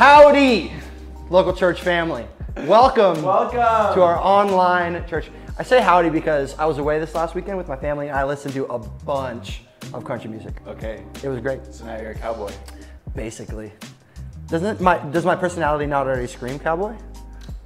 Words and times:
Howdy, 0.00 0.74
local 1.30 1.54
church 1.54 1.80
family. 1.80 2.26
Welcome, 2.66 3.22
Welcome 3.22 3.54
to 3.94 4.02
our 4.02 4.18
online 4.18 5.08
church. 5.08 5.30
I 5.58 5.62
say 5.62 5.80
howdy 5.80 6.10
because 6.10 6.54
I 6.58 6.66
was 6.66 6.76
away 6.76 6.98
this 6.98 7.14
last 7.14 7.34
weekend 7.34 7.56
with 7.56 7.66
my 7.66 7.76
family 7.76 8.08
and 8.08 8.14
I 8.18 8.24
listened 8.24 8.52
to 8.56 8.66
a 8.66 8.78
bunch 8.78 9.62
of 9.94 10.04
country 10.04 10.28
music. 10.28 10.56
Okay, 10.66 11.02
It 11.22 11.28
was 11.30 11.40
great, 11.40 11.64
so 11.72 11.86
now 11.86 11.98
you're 11.98 12.10
a 12.10 12.14
cowboy. 12.14 12.52
basically. 13.14 13.72
Doesn't 14.48 14.82
my 14.82 14.98
does 14.98 15.24
my 15.24 15.34
personality 15.34 15.86
not 15.86 16.06
already 16.06 16.26
scream 16.26 16.58
cowboy? 16.58 16.94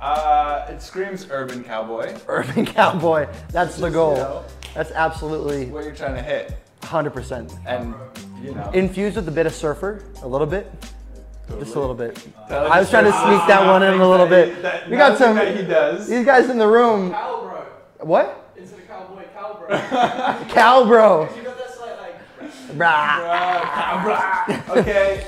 Uh, 0.00 0.66
it 0.70 0.80
screams 0.80 1.26
urban 1.32 1.64
cowboy. 1.64 2.16
Urban 2.28 2.64
cowboy. 2.64 3.26
That's 3.50 3.76
the 3.76 3.90
goal. 3.90 4.12
you 4.14 4.20
know. 4.20 4.44
That's 4.74 4.92
absolutely 4.92 5.66
What 5.66 5.82
you're 5.82 5.96
trying 5.96 6.14
to 6.14 6.22
hit, 6.22 6.56
100%. 6.82 7.58
and 7.66 7.92
you 8.40 8.54
know. 8.54 8.70
Infused 8.72 9.16
with 9.16 9.26
a 9.26 9.32
bit 9.32 9.46
of 9.46 9.52
surfer, 9.52 10.04
a 10.22 10.28
little 10.28 10.46
bit, 10.46 10.72
just 11.58 11.74
a 11.74 11.80
little 11.80 11.94
bit. 11.94 12.14
That 12.48 12.66
I 12.66 12.80
was 12.80 12.90
trying 12.90 13.04
to 13.04 13.12
sneak 13.12 13.46
that 13.48 13.66
one 13.70 13.82
in 13.82 14.00
a 14.00 14.08
little 14.08 14.26
bit. 14.26 14.56
We 14.88 14.96
got 14.96 15.18
some. 15.18 15.36
that 15.36 15.56
he 15.56 15.62
does. 15.64 16.08
These 16.08 16.24
guys 16.24 16.48
in 16.50 16.58
the 16.58 16.66
room. 16.66 17.12
Cowbro. 17.12 17.64
What? 18.00 18.52
Instead 18.56 18.80
of 18.80 18.88
cowboy, 18.88 19.24
cowbro. 19.36 20.48
Cow 20.48 20.84
bro. 20.84 21.28
you 21.36 21.42
got 21.42 21.58
that 21.58 21.74
slight 21.74 21.98
like. 22.00 22.16
Brah. 22.76 24.68
okay, 24.76 25.26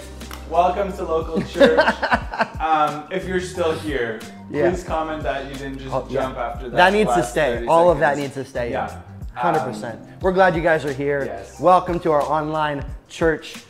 welcome 0.50 0.92
to 0.92 1.04
local 1.04 1.42
church. 1.42 1.78
Um, 2.62 3.08
if 3.10 3.26
you're 3.26 3.40
still 3.40 3.72
here, 3.72 4.20
Yeah. 4.48 4.70
please 4.70 4.84
comment 4.84 5.24
that 5.24 5.48
you 5.48 5.54
didn't 5.54 5.78
just 5.78 5.92
Oh, 5.92 6.06
yeah. 6.08 6.22
jump 6.22 6.38
after 6.38 6.68
that. 6.70 6.76
That 6.76 6.92
needs 6.92 7.12
to 7.12 7.24
stay. 7.24 7.54
30 7.56 7.66
All 7.66 7.90
of 7.90 7.98
that 7.98 8.16
needs 8.16 8.34
to 8.34 8.44
stay. 8.44 8.70
Yeah. 8.70 9.00
Hundred 9.34 9.60
Um, 9.62 9.72
percent. 9.72 10.00
We're 10.20 10.30
glad 10.32 10.54
you 10.54 10.62
guys 10.62 10.84
are 10.84 10.92
here. 10.92 11.24
Yes. 11.24 11.58
Welcome 11.58 11.98
to 12.00 12.12
our 12.12 12.22
online 12.22 12.84
church 13.08 13.64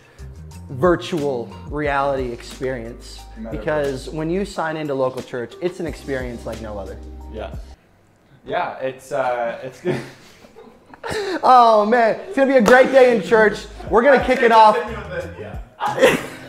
virtual 0.71 1.47
reality 1.69 2.31
experience. 2.33 3.21
Metaverse. 3.39 3.51
Because 3.51 4.09
when 4.11 4.31
you 4.31 4.45
sign 4.45 4.77
into 4.77 4.95
local 4.95 5.23
church, 5.23 5.55
it's 5.61 5.81
an 5.81 5.87
experience 5.87 6.47
like 6.47 6.61
no 6.61 6.79
other. 6.79 6.99
Yeah. 7.33 7.55
Yeah, 8.45 8.77
it's 8.79 9.13
uh, 9.13 9.61
it's 9.63 9.81
good. 9.81 10.01
Oh 11.43 11.85
man, 11.85 12.21
it's 12.21 12.37
gonna 12.37 12.53
be 12.53 12.59
a 12.59 12.63
great 12.63 12.93
day 12.93 13.17
in 13.17 13.25
church. 13.25 13.67
We're 13.91 14.03
gonna 14.03 14.25
kick 14.25 14.41
it 14.41 14.53
off. 14.53 14.79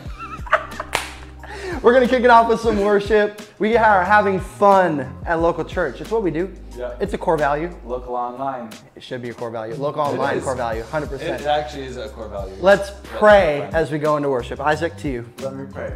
We're 1.84 1.92
gonna 1.92 2.08
kick 2.08 2.24
it 2.24 2.30
off 2.30 2.48
with 2.48 2.60
some 2.60 2.80
worship. 2.80 3.42
We 3.58 3.76
are 3.76 4.02
having 4.02 4.40
fun 4.40 5.00
at 5.26 5.34
local 5.40 5.66
church. 5.66 6.00
It's 6.00 6.10
what 6.10 6.22
we 6.22 6.30
do. 6.30 6.50
Yeah. 6.74 6.96
It's 6.98 7.12
a 7.12 7.18
core 7.18 7.36
value. 7.36 7.76
Local 7.84 8.16
online. 8.16 8.70
It 8.96 9.02
should 9.02 9.20
be 9.20 9.28
a 9.28 9.34
core 9.34 9.50
value. 9.50 9.74
Local 9.74 10.00
online 10.00 10.40
core 10.40 10.56
value, 10.56 10.82
100%. 10.82 11.20
It 11.20 11.42
actually 11.42 11.84
is 11.84 11.98
a 11.98 12.08
core 12.08 12.30
value. 12.30 12.54
Let's 12.58 12.90
pray 13.02 13.68
as 13.74 13.90
we 13.92 13.98
go 13.98 14.16
into 14.16 14.30
worship. 14.30 14.60
Isaac, 14.60 14.96
to 14.96 15.10
you. 15.10 15.30
Let 15.40 15.56
me 15.56 15.66
pray. 15.70 15.92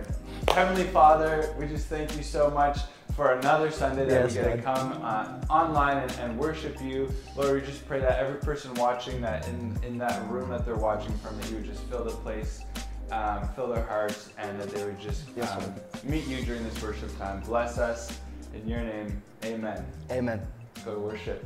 Heavenly 0.48 0.84
Father, 0.84 1.54
we 1.58 1.66
just 1.66 1.86
thank 1.86 2.14
you 2.18 2.22
so 2.22 2.50
much 2.50 2.80
for 3.16 3.32
another 3.32 3.70
Sunday 3.70 4.04
that 4.04 4.24
Yes, 4.30 4.36
we 4.36 4.42
get 4.42 4.56
to 4.56 4.62
come 4.62 5.00
uh, 5.02 5.40
online 5.48 5.96
and, 6.02 6.12
and 6.20 6.38
worship 6.38 6.78
you. 6.82 7.10
Lord, 7.34 7.62
we 7.62 7.66
just 7.66 7.88
pray 7.88 8.00
that 8.00 8.18
every 8.18 8.38
person 8.40 8.74
watching 8.74 9.22
that 9.22 9.48
in, 9.48 9.74
in 9.82 9.96
that 9.96 10.22
room 10.28 10.50
that 10.50 10.66
they're 10.66 10.76
watching 10.76 11.16
from, 11.16 11.40
that 11.40 11.48
you 11.48 11.56
would 11.56 11.64
just 11.64 11.82
fill 11.84 12.04
the 12.04 12.10
place, 12.10 12.60
um, 13.10 13.48
fill 13.54 13.68
their 13.68 13.84
hearts, 13.84 14.30
and 14.38 14.60
that 14.60 14.70
they 14.70 14.84
would 14.84 15.00
just 15.00 15.24
Yes, 15.36 15.50
um, 15.52 15.74
meet 16.04 16.26
you 16.26 16.44
during 16.44 16.64
this 16.64 16.82
worship 16.82 17.16
time. 17.18 17.40
Bless 17.40 17.78
us 17.78 18.18
in 18.54 18.68
your 18.68 18.80
name. 18.80 19.22
Amen. 19.44 19.84
Amen. 20.10 20.46
Go 20.84 20.94
to 20.94 21.00
worship. 21.00 21.44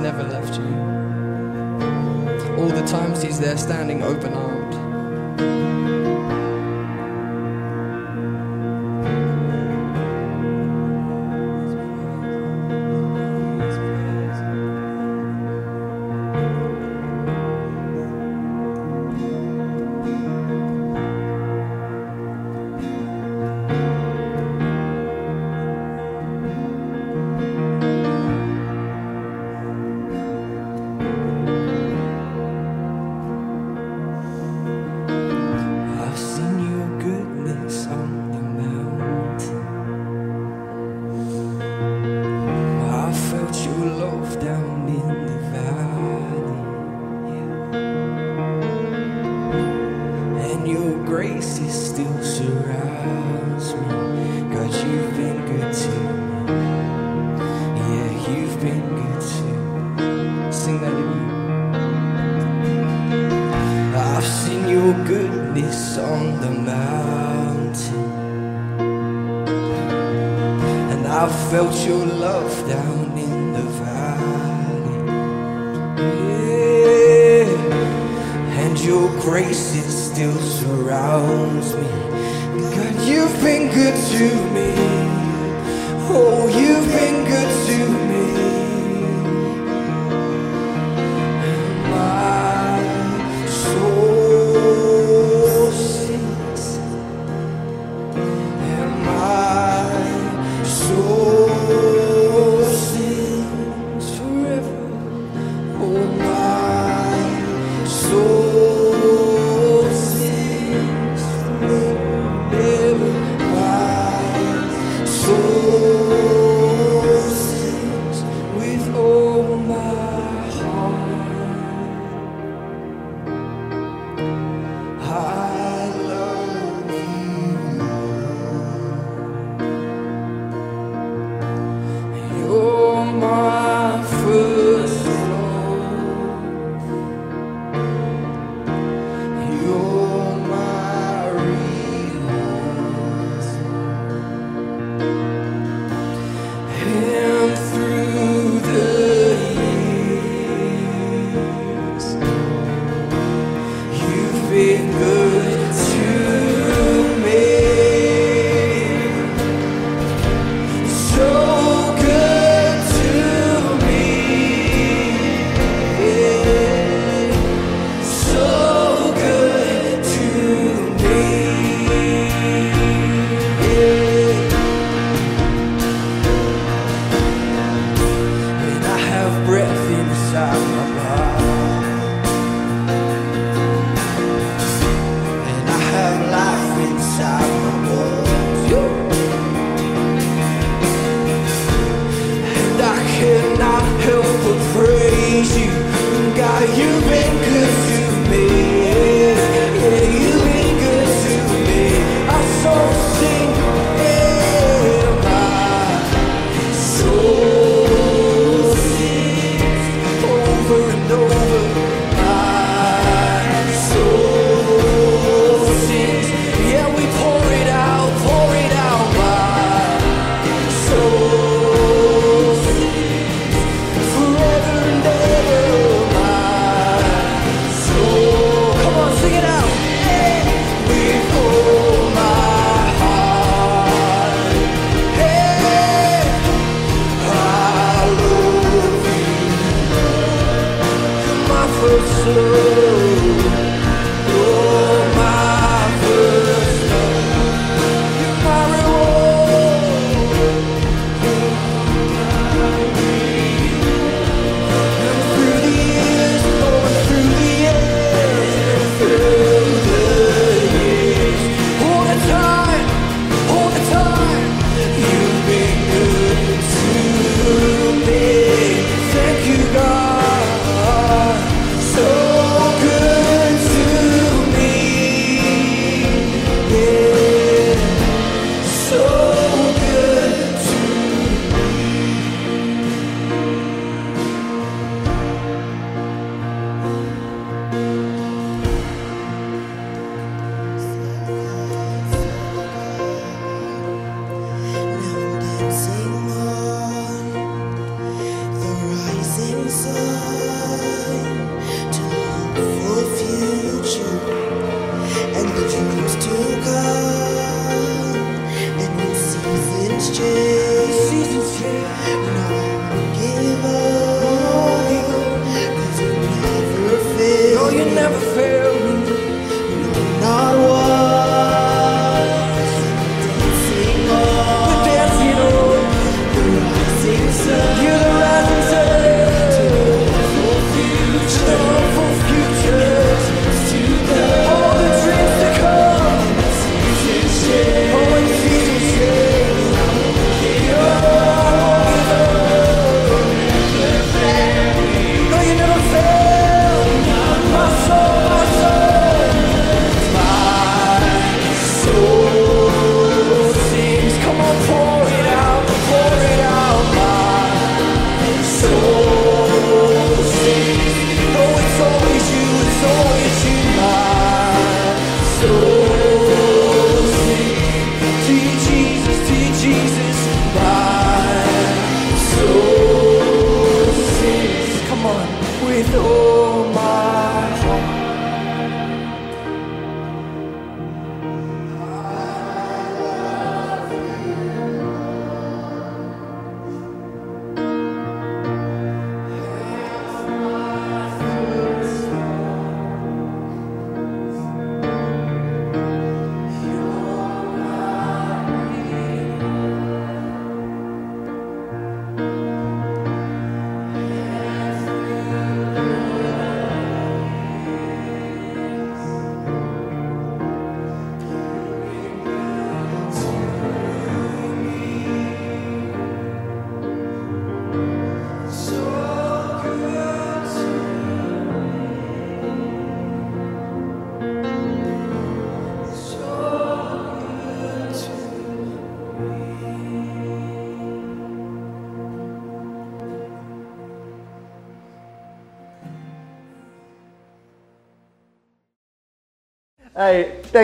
Never 0.00 0.22
left 0.22 0.58
you, 0.58 0.64
all 2.56 2.68
the 2.68 2.86
times 2.86 3.22
he's 3.22 3.38
there 3.38 3.58
standing 3.58 4.02
open 4.02 4.32
armed. 4.32 4.74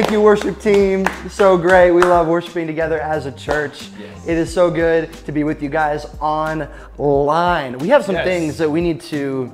Thank 0.06 0.12
you, 0.14 0.20
worship 0.22 0.60
team. 0.60 1.04
So 1.28 1.58
great. 1.58 1.90
We 1.90 2.00
love 2.00 2.28
worshiping 2.28 2.68
together 2.68 3.00
as 3.00 3.26
a 3.26 3.32
church. 3.32 3.88
Yes. 3.98 4.24
It 4.28 4.36
is 4.38 4.54
so 4.54 4.70
good 4.70 5.12
to 5.24 5.32
be 5.32 5.42
with 5.42 5.60
you 5.60 5.68
guys 5.68 6.06
online. 6.20 7.76
We 7.78 7.88
have 7.88 8.04
some 8.04 8.14
Yes. 8.14 8.24
things 8.24 8.58
that 8.58 8.70
we 8.70 8.80
need 8.80 9.00
to 9.02 9.50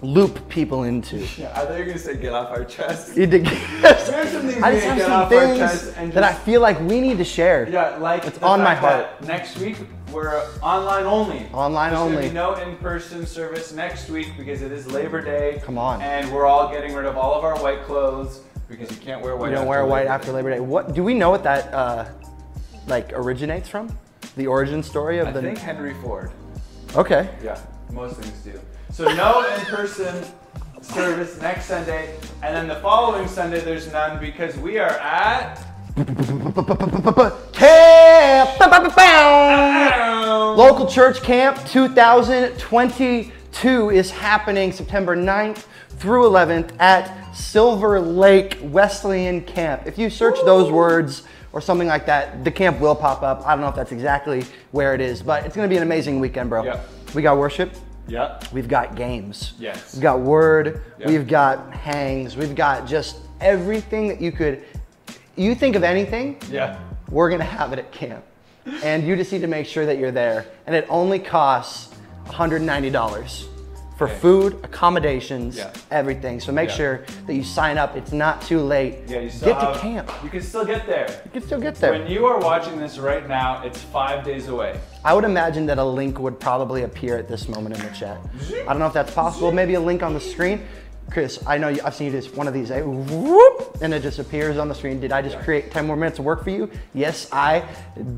loop 0.00 0.48
people 0.48 0.84
into. 0.84 1.16
Yeah, 1.36 1.50
I 1.52 1.64
thought 1.64 1.72
you 1.72 1.78
were 1.80 1.84
gonna 1.86 1.98
say 1.98 2.16
get 2.16 2.32
off 2.32 2.50
our 2.50 2.62
chest. 2.64 3.16
You 3.16 3.26
did- 3.26 3.44
There's 3.80 4.30
some 4.30 4.42
things 4.42 4.62
I 4.62 4.72
just 4.74 4.86
have 4.86 4.94
to 4.94 4.98
get 4.98 5.02
some 5.02 5.12
off 5.12 5.32
our 5.32 5.40
things 5.40 5.58
chest 5.58 5.94
and 5.96 6.12
that 6.12 6.22
I 6.22 6.32
feel 6.32 6.60
like 6.60 6.78
we 6.80 7.00
need 7.00 7.18
to 7.18 7.24
share. 7.24 7.68
Yeah, 7.68 7.96
like 7.96 8.24
It's 8.24 8.40
on 8.40 8.62
my 8.62 8.76
heart. 8.76 9.06
Next 9.26 9.58
week 9.58 9.78
we're 10.12 10.44
online 10.62 11.06
only. 11.06 11.46
Online 11.52 11.90
There's 11.90 12.00
only. 12.02 12.28
be 12.28 12.34
no 12.34 12.54
in-person 12.54 13.26
service 13.26 13.72
next 13.72 14.10
week 14.10 14.28
because 14.38 14.62
it 14.62 14.70
is 14.70 14.86
Labor 14.86 15.20
Day. 15.20 15.60
Come 15.64 15.76
on. 15.76 16.00
And 16.02 16.32
we're 16.32 16.46
all 16.46 16.70
getting 16.72 16.94
rid 16.94 17.06
of 17.06 17.16
all 17.16 17.34
of 17.34 17.42
our 17.42 17.56
white 17.60 17.82
clothes 17.84 18.40
because 18.72 18.90
you 18.90 18.96
can't 19.02 19.22
wear 19.22 19.36
white. 19.36 19.50
You 19.50 19.56
don't 19.56 19.66
after 19.66 19.70
wear 19.70 19.86
white 19.86 20.00
Labor 20.02 20.12
after 20.14 20.26
Day. 20.28 20.32
Labor 20.32 20.50
Day. 20.50 20.60
What 20.60 20.94
do 20.94 21.04
we 21.04 21.14
know 21.14 21.30
what 21.30 21.44
that 21.44 21.72
uh, 21.72 22.08
like 22.86 23.12
originates 23.12 23.68
from? 23.68 23.96
The 24.36 24.46
origin 24.46 24.82
story 24.82 25.18
of 25.18 25.28
I 25.28 25.32
the. 25.32 25.40
I 25.40 25.42
think 25.42 25.58
Henry 25.58 25.92
Ford. 26.02 26.30
Okay. 26.96 27.28
Yeah, 27.42 27.60
most 27.92 28.16
things 28.16 28.32
do. 28.42 28.58
So 28.90 29.14
no 29.14 29.46
in-person 29.54 30.24
service 30.80 31.38
next 31.40 31.66
Sunday, 31.66 32.16
and 32.42 32.56
then 32.56 32.66
the 32.66 32.76
following 32.76 33.28
Sunday 33.28 33.60
there's 33.60 33.92
none 33.92 34.18
because 34.18 34.56
we 34.56 34.78
are 34.78 34.98
at. 34.98 35.62
Camp. 37.52 38.58
Local 40.56 40.86
Church 40.86 41.22
Camp 41.22 41.58
2022 41.66 43.90
is 43.90 44.10
happening 44.10 44.72
September 44.72 45.14
9th 45.14 45.66
through 45.98 46.24
11th 46.24 46.70
at 46.80 47.21
Silver 47.32 48.00
Lake 48.00 48.58
Wesleyan 48.62 49.40
Camp. 49.42 49.82
If 49.86 49.98
you 49.98 50.10
search 50.10 50.38
those 50.44 50.70
words 50.70 51.22
or 51.52 51.60
something 51.60 51.88
like 51.88 52.06
that, 52.06 52.44
the 52.44 52.50
camp 52.50 52.80
will 52.80 52.94
pop 52.94 53.22
up. 53.22 53.46
I 53.46 53.52
don't 53.52 53.60
know 53.60 53.68
if 53.68 53.74
that's 53.74 53.92
exactly 53.92 54.44
where 54.70 54.94
it 54.94 55.00
is, 55.00 55.22
but 55.22 55.44
it's 55.44 55.54
going 55.56 55.68
to 55.68 55.72
be 55.72 55.76
an 55.76 55.82
amazing 55.82 56.20
weekend, 56.20 56.50
bro. 56.50 56.64
Yep. 56.64 56.88
We 57.14 57.22
got 57.22 57.36
worship, 57.36 57.74
Yep. 58.08 58.52
we've 58.52 58.68
got 58.68 58.94
games. 58.94 59.52
Yes. 59.58 59.94
We've 59.94 60.02
got 60.02 60.20
word, 60.20 60.82
Yep. 60.98 61.08
we've 61.08 61.26
got 61.28 61.72
hangs, 61.72 62.36
we've 62.36 62.54
got 62.54 62.86
just 62.86 63.16
everything 63.40 64.08
that 64.08 64.20
you 64.20 64.32
could 64.32 64.62
you 65.34 65.54
think 65.54 65.76
of 65.76 65.82
anything, 65.82 66.36
Yeah. 66.50 66.76
we're 67.10 67.30
gonna 67.30 67.42
have 67.44 67.72
it 67.72 67.78
at 67.78 67.90
camp. 67.90 68.22
And 68.84 69.06
you 69.06 69.16
just 69.16 69.32
need 69.32 69.40
to 69.40 69.46
make 69.46 69.66
sure 69.66 69.86
that 69.86 69.96
you're 69.98 70.10
there. 70.10 70.44
And 70.66 70.76
it 70.76 70.86
only 70.90 71.18
costs 71.18 71.88
$190 72.26 73.48
for 73.96 74.08
Okay. 74.08 74.16
food, 74.18 74.58
accommodations, 74.64 75.56
Yeah. 75.56 75.70
everything. 75.90 76.40
So 76.40 76.50
make 76.52 76.70
Yeah. 76.70 76.74
sure 76.74 77.00
that 77.26 77.34
you 77.34 77.44
sign 77.44 77.78
up. 77.78 77.96
It's 77.96 78.12
not 78.12 78.42
too 78.42 78.60
late. 78.60 79.00
Yeah, 79.06 79.20
you 79.20 79.30
still 79.30 79.48
Get 79.54 79.60
have, 79.62 79.74
to 79.74 79.78
camp. 79.80 80.10
You 80.24 80.30
can 80.30 80.42
still 80.42 80.64
get 80.64 80.86
there. 80.86 81.06
You 81.24 81.30
can 81.32 81.42
still 81.42 81.60
get 81.60 81.76
there. 81.76 81.92
When 81.92 82.06
you 82.08 82.26
are 82.26 82.38
watching 82.38 82.78
this 82.80 82.98
right 82.98 83.28
now, 83.28 83.62
it's 83.64 83.80
five 83.80 84.24
days 84.24 84.48
away. 84.48 84.74
I 85.04 85.14
would 85.14 85.24
imagine 85.24 85.66
that 85.66 85.78
a 85.78 85.84
link 85.84 86.18
would 86.18 86.40
probably 86.40 86.82
appear 86.82 87.16
at 87.16 87.28
this 87.28 87.48
moment 87.48 87.76
in 87.76 87.82
the 87.86 87.92
chat. 87.94 88.18
I 88.62 88.64
don't 88.70 88.78
know 88.78 88.86
if 88.86 88.92
that's 88.92 89.12
possible. 89.14 89.52
Maybe 89.52 89.74
a 89.74 89.80
link 89.80 90.02
on 90.02 90.14
the 90.14 90.20
screen. 90.20 90.62
Chris, 91.10 91.38
I 91.46 91.58
know 91.58 91.68
you, 91.68 91.80
I've 91.84 91.94
seen 91.94 92.06
you 92.06 92.12
just 92.18 92.34
one 92.36 92.48
of 92.48 92.54
these, 92.54 92.70
eh? 92.70 92.80
whoop, 92.80 93.76
and 93.82 93.92
it 93.92 94.02
just 94.02 94.18
appears 94.18 94.56
on 94.56 94.68
the 94.68 94.74
screen. 94.74 94.98
Did 94.98 95.12
I 95.12 95.20
just 95.20 95.38
create 95.40 95.70
10 95.70 95.86
more 95.86 95.96
minutes 95.96 96.18
of 96.18 96.24
work 96.24 96.42
for 96.42 96.50
you? 96.50 96.70
Yes, 96.94 97.28
I 97.30 97.64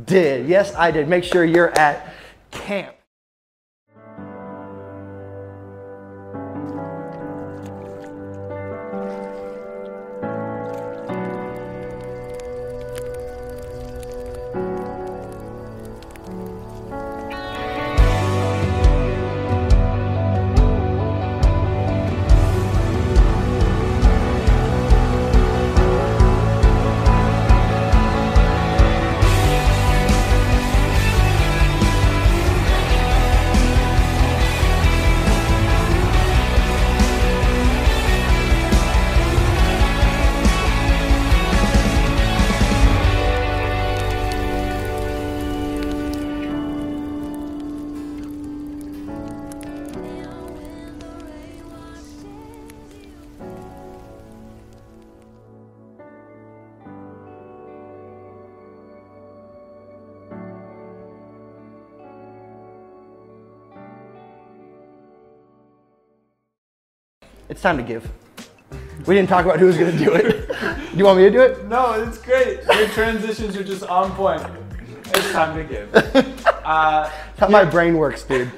did. 0.04 0.46
Yes, 0.46 0.72
I 0.76 0.90
did. 0.92 1.08
Make 1.08 1.24
sure 1.24 1.44
you're 1.44 1.76
at 1.76 2.06
camp. 2.52 2.93
It's 67.54 67.62
time 67.62 67.76
to 67.76 67.84
give. 67.84 68.10
We 69.06 69.14
didn't 69.14 69.28
talk 69.28 69.44
about 69.44 69.60
who 69.60 69.66
was 69.66 69.76
to 69.76 69.96
do 69.96 70.12
it. 70.12 70.50
you 70.92 71.04
want 71.04 71.18
me 71.18 71.24
to 71.24 71.30
do 71.30 71.40
it? 71.40 71.64
No, 71.66 71.92
it's 71.92 72.18
great. 72.18 72.64
Your 72.64 72.88
transitions 72.88 73.56
are 73.56 73.62
just 73.62 73.84
on 73.84 74.10
point. 74.16 74.42
It's 75.06 75.30
time 75.30 75.56
to 75.56 75.62
give. 75.62 76.34
Uh, 76.64 77.02
That's 77.36 77.40
how 77.40 77.48
my 77.48 77.62
brain 77.62 77.98
works, 77.98 78.22
dude. 78.24 78.50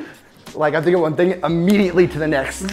Like 0.55 0.75
I 0.75 0.81
think 0.81 0.95
of 0.95 1.03
one 1.03 1.17
thing 1.17 1.41
immediately 1.43 2.07
to 2.09 2.19
the 2.19 2.27
next. 2.29 2.73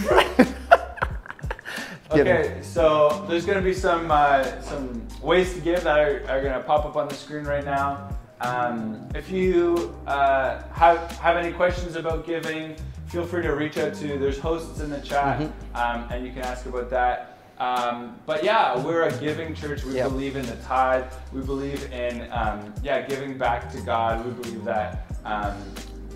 Okay, 2.10 2.60
so 2.62 3.26
there's 3.28 3.44
gonna 3.44 3.60
be 3.60 3.74
some 3.74 4.08
uh, 4.08 4.60
some 4.60 5.04
ways 5.20 5.52
to 5.54 5.60
give 5.60 5.82
that 5.82 5.98
are, 5.98 6.22
are 6.28 6.40
gonna 6.40 6.62
pop 6.62 6.84
up 6.84 6.94
on 6.94 7.08
the 7.08 7.14
screen 7.14 7.42
right 7.42 7.64
now. 7.64 8.08
Um, 8.40 9.08
if 9.16 9.28
you 9.32 9.92
uh, 10.06 10.62
have 10.70 11.10
have 11.18 11.36
any 11.36 11.52
questions 11.52 11.96
about 11.96 12.24
giving, 12.24 12.76
feel 13.14 13.24
free 13.24 13.42
to 13.42 13.54
reach 13.54 13.78
out 13.78 13.94
to. 13.94 14.18
There's 14.18 14.40
hosts 14.40 14.80
in 14.80 14.90
the 14.90 14.98
chat, 15.00 15.38
Mm-hmm. 15.40 15.76
um, 15.76 16.08
and 16.10 16.26
you 16.26 16.32
can 16.32 16.42
ask 16.42 16.66
about 16.66 16.90
that. 16.90 17.38
Um, 17.60 18.16
but 18.26 18.42
yeah, 18.42 18.76
we're 18.84 19.02
a 19.04 19.12
giving 19.18 19.54
church. 19.54 19.84
We 19.84 19.94
Yep. 19.94 20.08
believe 20.10 20.34
in 20.34 20.44
the 20.44 20.56
tithe. 20.56 21.04
We 21.32 21.40
believe 21.40 21.90
in 21.92 22.28
um, 22.32 22.74
yeah 22.82 23.02
giving 23.02 23.38
back 23.38 23.70
to 23.72 23.80
God. 23.82 24.26
We 24.26 24.32
believe 24.32 24.64
that 24.64 25.06
um, 25.24 25.54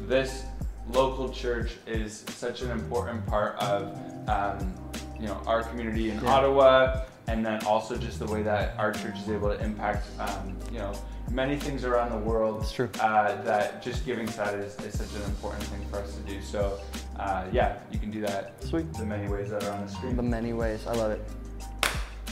this 0.09 0.43
local 0.91 1.29
church 1.29 1.77
is 1.87 2.25
such 2.31 2.63
an 2.63 2.73
important 2.73 3.25
part 3.27 3.55
of 3.63 3.97
um, 4.29 4.75
you 5.21 5.29
know 5.29 5.41
our 5.47 5.63
community 5.63 6.11
in 6.11 6.21
Yeah. 6.21 6.33
Ottawa, 6.35 7.03
and 7.29 7.45
then 7.45 7.63
also 7.65 7.97
just 7.97 8.19
the 8.19 8.27
way 8.27 8.43
that 8.43 8.77
our 8.79 8.91
church 8.91 9.19
is 9.19 9.29
able 9.29 9.49
to 9.49 9.63
impact 9.63 10.07
um, 10.19 10.57
you 10.73 10.79
know 10.79 10.93
many 11.31 11.57
things 11.57 11.85
around 11.85 12.11
the 12.11 12.17
world. 12.17 12.63
It's 12.63 12.73
true. 12.73 12.89
Uh, 13.01 13.41
that 13.43 13.83
just 13.83 14.05
giving 14.07 14.27
side 14.29 14.59
is, 14.59 14.75
is 14.81 14.99
such 14.99 15.15
an 15.15 15.23
important 15.27 15.63
thing 15.65 15.85
for 15.91 15.99
us 15.99 16.17
to 16.17 16.23
do. 16.23 16.41
So 16.41 16.81
uh, 17.19 17.45
yeah, 17.53 17.79
you 17.93 17.99
can 17.99 18.11
do 18.11 18.21
that. 18.23 18.63
Sweet. 18.65 18.93
The 18.95 19.05
many 19.05 19.29
ways 19.29 19.51
that 19.51 19.63
are 19.65 19.73
on 19.73 19.87
the 19.87 19.93
screen. 19.93 20.17
The 20.17 20.23
many 20.23 20.55
ways. 20.55 20.87
I 20.87 20.95
love 20.95 21.13
it. 21.13 21.21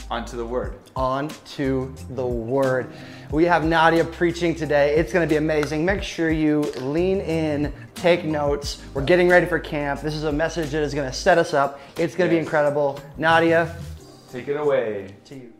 Onto 0.09 0.37
the 0.37 0.45
word. 0.45 0.79
On 0.95 1.27
to 1.27 1.93
the 2.11 2.25
word. 2.25 2.89
We 3.29 3.43
have 3.43 3.65
Nadia 3.65 4.05
preaching 4.05 4.55
today. 4.55 4.95
It's 4.95 5.11
going 5.11 5.27
to 5.27 5.31
be 5.31 5.35
amazing. 5.35 5.83
Make 5.83 6.01
sure 6.01 6.31
you 6.31 6.61
lean 6.79 7.19
in, 7.19 7.73
take 7.93 8.23
notes. 8.23 8.81
We're 8.93 9.03
getting 9.03 9.27
ready 9.27 9.45
for 9.45 9.59
camp. 9.59 9.99
This 9.99 10.15
is 10.15 10.23
a 10.23 10.31
message 10.31 10.71
that 10.71 10.81
is 10.81 10.93
going 10.93 11.11
to 11.11 11.15
set 11.15 11.37
us 11.37 11.53
up. 11.53 11.81
It's 11.97 12.15
going 12.15 12.29
to 12.29 12.33
be 12.33 12.39
incredible. 12.39 13.01
Nadia, 13.17 13.75
Take 14.31 14.49
it 14.49 14.57
away. 14.57 15.07
to 15.25 15.35
you. 15.35 15.53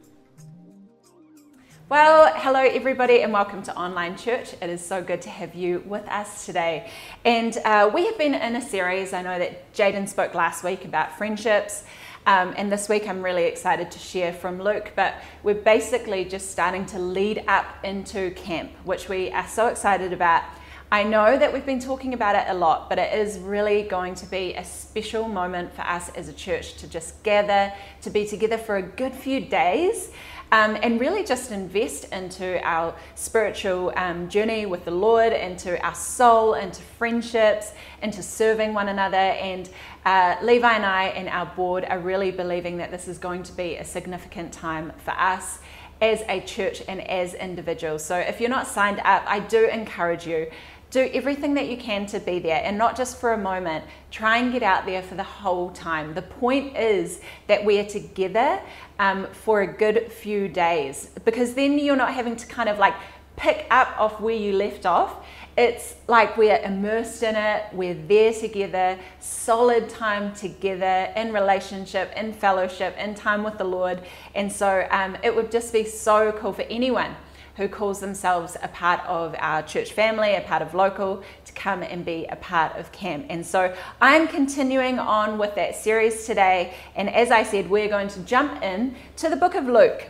Well, 1.88 2.34
hello 2.36 2.60
everybody, 2.60 3.22
and 3.22 3.32
welcome 3.32 3.64
to 3.64 3.76
Online 3.78 4.18
Church. 4.18 4.54
It 4.62 4.70
is 4.70 4.86
so 4.86 5.02
good 5.02 5.22
to 5.22 5.30
have 5.30 5.56
you 5.56 5.82
with 5.86 6.06
us 6.10 6.46
today. 6.46 6.92
And 7.24 7.58
uh, 7.64 7.90
we 7.94 8.06
have 8.08 8.18
been 8.18 8.34
in 8.34 8.58
a 8.58 8.62
series. 8.62 9.14
I 9.14 9.22
know 9.22 9.40
that 9.40 9.74
Jaden 9.74 10.10
spoke 10.10 10.34
last 10.34 10.66
week 10.66 10.84
about 10.84 11.18
friendships, 11.18 11.86
um, 12.26 12.54
and 12.58 12.70
this 12.70 12.90
week 12.90 13.08
I'm 13.08 13.24
really 13.24 13.46
excited 13.46 13.90
to 13.92 14.00
share 14.00 14.34
from 14.34 14.62
Luke. 14.62 14.92
But 14.98 15.16
we're 15.44 15.56
basically 15.56 16.26
just 16.26 16.52
starting 16.52 16.86
to 16.88 17.00
lead 17.00 17.46
up 17.48 17.68
into 17.86 18.32
camp, 18.32 18.72
which 18.84 19.08
we 19.08 19.32
are 19.32 19.48
so 19.48 19.68
excited 19.68 20.12
about. 20.12 20.44
I 20.90 21.04
know 21.04 21.38
that 21.38 21.52
we've 21.52 21.66
been 21.66 21.82
talking 21.82 22.14
about 22.14 22.36
it 22.36 22.46
a 22.48 22.54
lot, 22.54 22.88
but 22.88 22.98
it 22.98 23.14
is 23.14 23.40
really 23.40 23.84
going 23.84 24.16
to 24.16 24.26
be 24.26 24.54
a 24.54 24.64
special 24.64 25.28
moment 25.28 25.74
for 25.74 25.82
us 25.82 26.08
as 26.16 26.30
a 26.30 26.34
church 26.34 26.76
to 26.76 26.88
just 26.88 27.22
gather, 27.24 27.74
to 28.04 28.10
be 28.10 28.26
together 28.26 28.58
for 28.58 28.78
a 28.78 28.82
good 28.82 29.14
few 29.14 29.42
days. 29.42 30.12
Um, 30.50 30.78
and 30.82 30.98
really 30.98 31.26
just 31.26 31.52
invest 31.52 32.14
into 32.14 32.66
our 32.66 32.96
spiritual 33.16 33.92
um, 33.98 34.30
journey 34.30 34.66
with 34.66 34.86
the 34.86 34.92
Lord, 34.92 35.34
into 35.34 35.78
our 35.86 35.94
soul, 35.94 36.54
into 36.54 36.82
friendships, 36.82 37.74
into 38.02 38.24
serving 38.24 38.74
one 38.74 38.88
another. 38.88 39.18
And 39.18 39.70
uh, 40.06 40.38
Levi 40.42 40.72
and 40.72 40.86
I 40.86 41.08
and 41.08 41.28
our 41.28 41.48
board 41.48 41.84
are 41.84 42.00
really 42.00 42.32
believing 42.32 42.78
that 42.78 42.92
this 42.92 43.10
is 43.10 43.18
going 43.18 43.44
to 43.44 43.52
be 43.52 43.76
a 43.76 43.84
significant 43.84 44.54
time 44.54 44.94
for 45.04 45.12
us 45.12 45.60
as 46.02 46.24
a 46.30 46.40
church 46.42 46.82
and 46.88 47.02
as 47.02 47.34
individuals. 47.34 48.06
So 48.06 48.18
if 48.18 48.40
you're 48.40 48.50
not 48.50 48.68
signed 48.68 49.00
up, 49.04 49.24
I 49.26 49.40
do 49.40 49.68
encourage 49.68 50.26
you. 50.28 50.48
Do 50.90 51.10
everything 51.14 51.54
that 51.56 51.68
you 51.68 51.78
can 51.78 52.06
to 52.08 52.20
be 52.20 52.40
there 52.40 52.62
and 52.64 52.78
not 52.78 52.96
just 52.96 53.18
for 53.18 53.34
a 53.34 53.38
moment. 53.38 53.84
Try 54.10 54.38
and 54.38 54.54
get 54.54 54.64
out 54.64 54.86
there 54.86 55.02
for 55.02 55.16
the 55.16 55.24
whole 55.24 55.70
time. 55.72 56.14
The 56.14 56.22
point 56.22 56.78
is 56.78 57.22
that 57.48 57.64
we 57.64 57.80
are 57.80 57.86
together 57.86 58.62
um, 58.98 59.28
for 59.32 59.62
a 59.62 59.68
good 59.68 60.12
few 60.12 60.48
days 60.48 61.10
because 61.26 61.54
then 61.56 61.78
you're 61.78 61.98
not 61.98 62.14
having 62.14 62.38
to 62.38 62.48
kind 62.48 62.70
of 62.70 62.80
like 62.80 62.96
pick 63.36 63.68
up 63.70 64.00
off 64.00 64.20
where 64.20 64.36
you 64.36 64.54
left 64.54 64.86
off. 64.86 65.26
It's 65.58 65.96
like 66.08 66.38
we're 66.38 66.58
immersed 66.58 67.24
in 67.24 67.36
it, 67.36 67.66
we're 67.74 67.96
there 67.96 68.32
together, 68.32 68.98
solid 69.20 69.90
time 69.90 70.34
together 70.36 71.12
in 71.16 71.34
relationship, 71.34 72.14
in 72.16 72.32
fellowship, 72.32 72.96
in 72.98 73.16
time 73.16 73.44
with 73.44 73.58
the 73.58 73.64
Lord. 73.64 74.02
And 74.36 74.52
so 74.52 74.88
um, 74.92 75.18
it 75.24 75.36
would 75.36 75.52
just 75.52 75.74
be 75.74 75.84
so 75.84 76.32
cool 76.34 76.54
for 76.54 76.64
anyone 76.64 77.16
who 77.58 77.68
calls 77.68 78.00
themselves 78.00 78.56
a 78.62 78.68
part 78.68 79.02
of 79.08 79.36
our 79.40 79.64
church 79.64 79.92
family, 79.92 80.36
a 80.36 80.42
part 80.42 80.62
of 80.62 80.74
local, 80.76 81.24
to 81.44 81.54
come 81.54 81.82
and 81.82 82.06
be 82.06 82.26
a 82.30 82.36
part 82.36 82.78
of 82.78 82.92
camp. 82.92 83.26
And 83.30 83.46
so 83.46 83.76
I'm 84.00 84.28
continuing 84.28 85.00
on 85.00 85.40
with 85.40 85.56
that 85.56 85.76
series 85.76 86.26
today. 86.26 86.76
And 86.96 87.10
as 87.10 87.32
I 87.32 87.44
said, 87.44 87.70
we're 87.70 87.90
going 87.90 88.10
to 88.10 88.20
jump 88.22 88.62
in 88.62 88.96
to 89.18 89.30
the 89.30 89.36
book 89.36 89.56
of 89.56 89.66
Luke. 89.66 90.08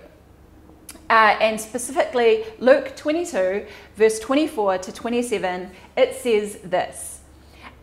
Uh, 1.09 1.37
and 1.39 1.59
specifically, 1.59 2.43
Luke 2.59 2.93
22, 2.97 3.65
verse 3.95 4.19
24 4.19 4.79
to 4.79 4.91
27, 4.91 5.71
it 5.95 6.15
says 6.15 6.59
this 6.65 7.21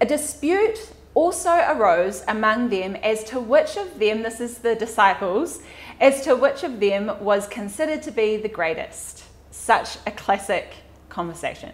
A 0.02 0.04
dispute 0.04 0.92
also 1.14 1.50
arose 1.70 2.22
among 2.28 2.68
them 2.68 2.96
as 2.96 3.24
to 3.24 3.40
which 3.40 3.78
of 3.78 3.98
them, 3.98 4.22
this 4.22 4.40
is 4.40 4.58
the 4.58 4.74
disciples, 4.74 5.62
as 6.00 6.22
to 6.22 6.36
which 6.36 6.64
of 6.64 6.80
them 6.80 7.12
was 7.20 7.48
considered 7.48 8.02
to 8.02 8.10
be 8.10 8.36
the 8.36 8.48
greatest. 8.48 9.23
Such 9.54 9.96
a 10.04 10.10
classic 10.10 10.74
conversation. 11.08 11.72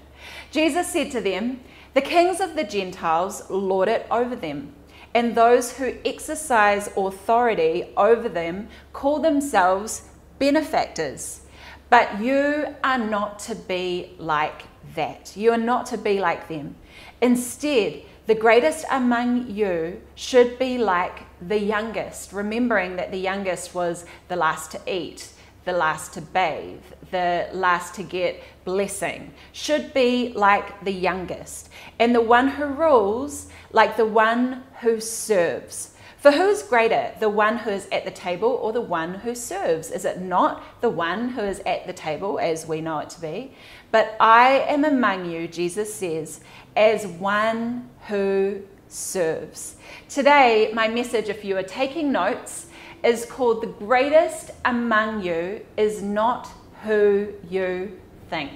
Jesus 0.53 0.87
said 0.87 1.11
to 1.11 1.21
them, 1.21 1.61
The 1.95 2.03
kings 2.03 2.39
of 2.39 2.55
the 2.55 2.63
Gentiles 2.63 3.49
lord 3.51 3.89
it 3.89 4.07
over 4.11 4.37
them, 4.37 4.75
and 5.13 5.35
those 5.35 5.73
who 5.73 5.97
exercise 6.05 6.91
authority 6.97 7.89
over 7.97 8.29
them 8.29 8.69
call 8.93 9.19
themselves 9.19 10.03
benefactors. 10.39 11.41
But 11.89 12.21
you 12.21 12.77
are 12.85 12.99
not 12.99 13.41
to 13.41 13.57
be 13.57 14.13
like 14.19 14.63
that. 14.95 15.37
You 15.37 15.51
are 15.51 15.59
not 15.73 15.87
to 15.87 15.99
be 15.99 16.21
like 16.21 16.49
them. 16.49 16.77
Instead, 17.21 18.03
the 18.27 18.35
greatest 18.37 18.85
among 18.91 19.51
you 19.51 20.01
should 20.15 20.59
be 20.59 20.79
like 20.79 21.25
the 21.41 21.59
youngest, 21.59 22.33
remembering 22.33 22.97
that 22.97 23.11
the 23.11 23.19
youngest 23.19 23.75
was 23.75 24.05
the 24.29 24.37
last 24.37 24.71
to 24.73 24.81
eat, 24.87 25.33
the 25.65 25.73
last 25.73 26.13
to 26.15 26.21
bathe, 26.21 26.85
the 27.11 27.49
last 27.53 27.95
to 27.95 28.03
get 28.03 28.43
blessing, 28.65 29.33
should 29.53 29.93
be 29.95 30.33
like 30.35 30.85
the 30.85 30.93
youngest, 30.93 31.69
and 31.99 32.15
the 32.15 32.21
one 32.21 32.49
who 32.49 32.67
rules 32.67 33.49
like 33.73 33.97
the 33.97 34.07
one 34.07 34.63
who 34.81 35.01
serves. 35.01 35.95
For 36.19 36.33
who 36.33 36.49
is 36.51 36.63
greater, 36.63 37.13
the 37.19 37.31
one 37.31 37.57
who 37.57 37.71
is 37.71 37.89
at 37.91 38.05
the 38.05 38.11
table 38.11 38.51
or 38.51 38.75
the 38.75 38.81
one 38.83 39.15
who 39.15 39.35
serves? 39.35 39.91
Is 39.91 40.05
it 40.05 40.21
not 40.21 40.63
the 40.83 40.91
one 40.91 41.31
who 41.31 41.41
is 41.41 41.61
at 41.65 41.87
the 41.87 41.95
table, 41.95 42.39
as 42.39 42.67
we 42.67 42.83
know 42.83 42.99
it 42.99 43.09
to 43.11 43.21
be? 43.23 43.55
But 43.91 44.17
I 44.21 44.67
am 44.69 44.85
among 44.85 45.31
you, 45.31 45.49
Jesus 45.49 45.95
says, 45.95 46.41
as 46.77 47.07
one 47.07 47.89
who 48.09 48.61
serves. 48.89 49.77
Today, 50.11 50.71
my 50.75 50.89
message, 50.89 51.31
if 51.31 51.43
you 51.43 51.57
are 51.57 51.63
taking 51.63 52.13
notes, 52.13 52.67
is 53.03 53.25
called 53.25 53.63
The 53.63 53.69
Greatest 53.69 54.51
Among 54.67 55.23
You 55.23 55.65
is 55.79 56.03
Not 56.03 56.51
Who 56.85 57.35
You 57.49 57.99
Think. 58.31 58.53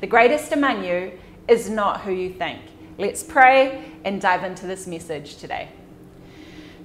The 0.00 0.06
greatest 0.06 0.52
among 0.52 0.84
you 0.84 1.12
is 1.48 1.68
not 1.68 2.00
who 2.02 2.12
you 2.12 2.32
think. 2.32 2.60
Let's 2.98 3.22
pray 3.22 3.84
and 4.04 4.20
dive 4.20 4.44
into 4.44 4.66
this 4.66 4.86
message 4.86 5.36
today. 5.36 5.68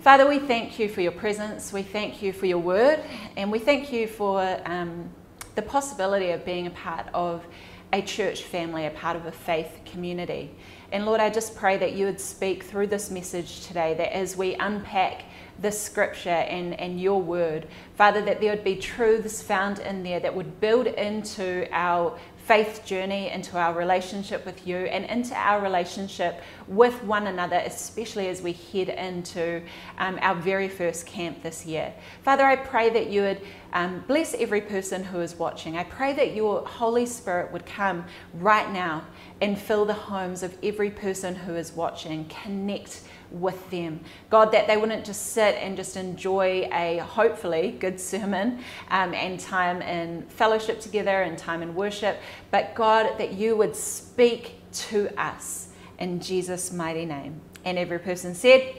Father, 0.01 0.27
we 0.27 0.39
thank 0.39 0.79
you 0.79 0.89
for 0.89 1.01
your 1.01 1.11
presence. 1.11 1.71
We 1.71 1.83
thank 1.83 2.21
you 2.21 2.33
for 2.33 2.45
your 2.45 2.57
word. 2.57 2.99
And 3.37 3.51
we 3.51 3.59
thank 3.59 3.93
you 3.93 4.07
for 4.07 4.59
um, 4.65 5.09
the 5.55 5.61
possibility 5.61 6.31
of 6.31 6.43
being 6.43 6.67
a 6.67 6.71
part 6.71 7.07
of 7.13 7.45
a 7.93 8.01
church 8.01 8.43
family, 8.43 8.85
a 8.85 8.91
part 8.91 9.15
of 9.15 9.25
a 9.25 9.31
faith 9.31 9.79
community. 9.85 10.51
And 10.91 11.05
Lord, 11.05 11.21
I 11.21 11.29
just 11.29 11.55
pray 11.55 11.77
that 11.77 11.93
you 11.93 12.05
would 12.05 12.19
speak 12.19 12.63
through 12.63 12.87
this 12.87 13.11
message 13.11 13.65
today, 13.67 13.93
that 13.93 14.15
as 14.15 14.35
we 14.35 14.55
unpack 14.55 15.23
the 15.61 15.71
scripture 15.71 16.29
and, 16.29 16.79
and 16.79 16.99
your 16.99 17.21
word, 17.21 17.67
Father, 17.95 18.21
that 18.23 18.41
there 18.41 18.51
would 18.51 18.63
be 18.63 18.75
truths 18.75 19.41
found 19.41 19.79
in 19.79 20.03
there 20.03 20.19
that 20.19 20.35
would 20.35 20.59
build 20.59 20.87
into 20.87 21.67
our 21.71 22.17
faith 22.45 22.83
journey, 22.85 23.29
into 23.29 23.57
our 23.57 23.73
relationship 23.73 24.45
with 24.45 24.67
you, 24.67 24.77
and 24.77 25.05
into 25.05 25.35
our 25.35 25.61
relationship 25.61 26.41
with 26.67 27.03
one 27.03 27.27
another, 27.27 27.57
especially 27.65 28.27
as 28.27 28.41
we 28.41 28.53
head 28.53 28.89
into 28.89 29.61
um, 29.99 30.17
our 30.21 30.35
very 30.35 30.67
first 30.67 31.05
camp 31.05 31.41
this 31.43 31.65
year. 31.65 31.93
Father, 32.23 32.43
I 32.43 32.55
pray 32.55 32.89
that 32.89 33.09
you 33.09 33.21
would 33.21 33.41
um, 33.73 34.03
bless 34.07 34.33
every 34.33 34.61
person 34.61 35.03
who 35.03 35.21
is 35.21 35.35
watching. 35.35 35.77
I 35.77 35.83
pray 35.83 36.13
that 36.13 36.35
your 36.35 36.65
Holy 36.65 37.05
Spirit 37.05 37.51
would 37.53 37.65
come 37.65 38.05
right 38.33 38.69
now 38.71 39.05
and 39.39 39.57
fill 39.57 39.85
the 39.85 39.93
homes 39.93 40.43
of 40.43 40.57
every 40.63 40.89
person 40.89 41.35
who 41.35 41.55
is 41.55 41.71
watching, 41.71 42.25
connect 42.25 43.01
with 43.31 43.69
them. 43.69 43.99
God, 44.29 44.51
that 44.51 44.67
they 44.67 44.77
wouldn't 44.77 45.05
just 45.05 45.27
sit 45.27 45.55
and 45.55 45.75
just 45.77 45.95
enjoy 45.95 46.69
a 46.71 46.97
hopefully 46.97 47.75
good 47.79 47.99
sermon 47.99 48.59
um, 48.89 49.13
and 49.13 49.39
time 49.39 49.81
in 49.81 50.23
fellowship 50.23 50.79
together 50.81 51.21
and 51.21 51.37
time 51.37 51.61
in 51.61 51.73
worship, 51.73 52.19
but 52.51 52.75
God, 52.75 53.17
that 53.17 53.33
you 53.33 53.55
would 53.55 53.75
speak 53.75 54.55
to 54.73 55.09
us 55.17 55.69
in 55.99 56.19
Jesus' 56.19 56.71
mighty 56.71 57.05
name. 57.05 57.39
And 57.63 57.77
every 57.77 57.99
person 57.99 58.33
said, 58.33 58.75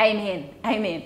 Amen. 0.00 0.50
Amen. 0.64 1.04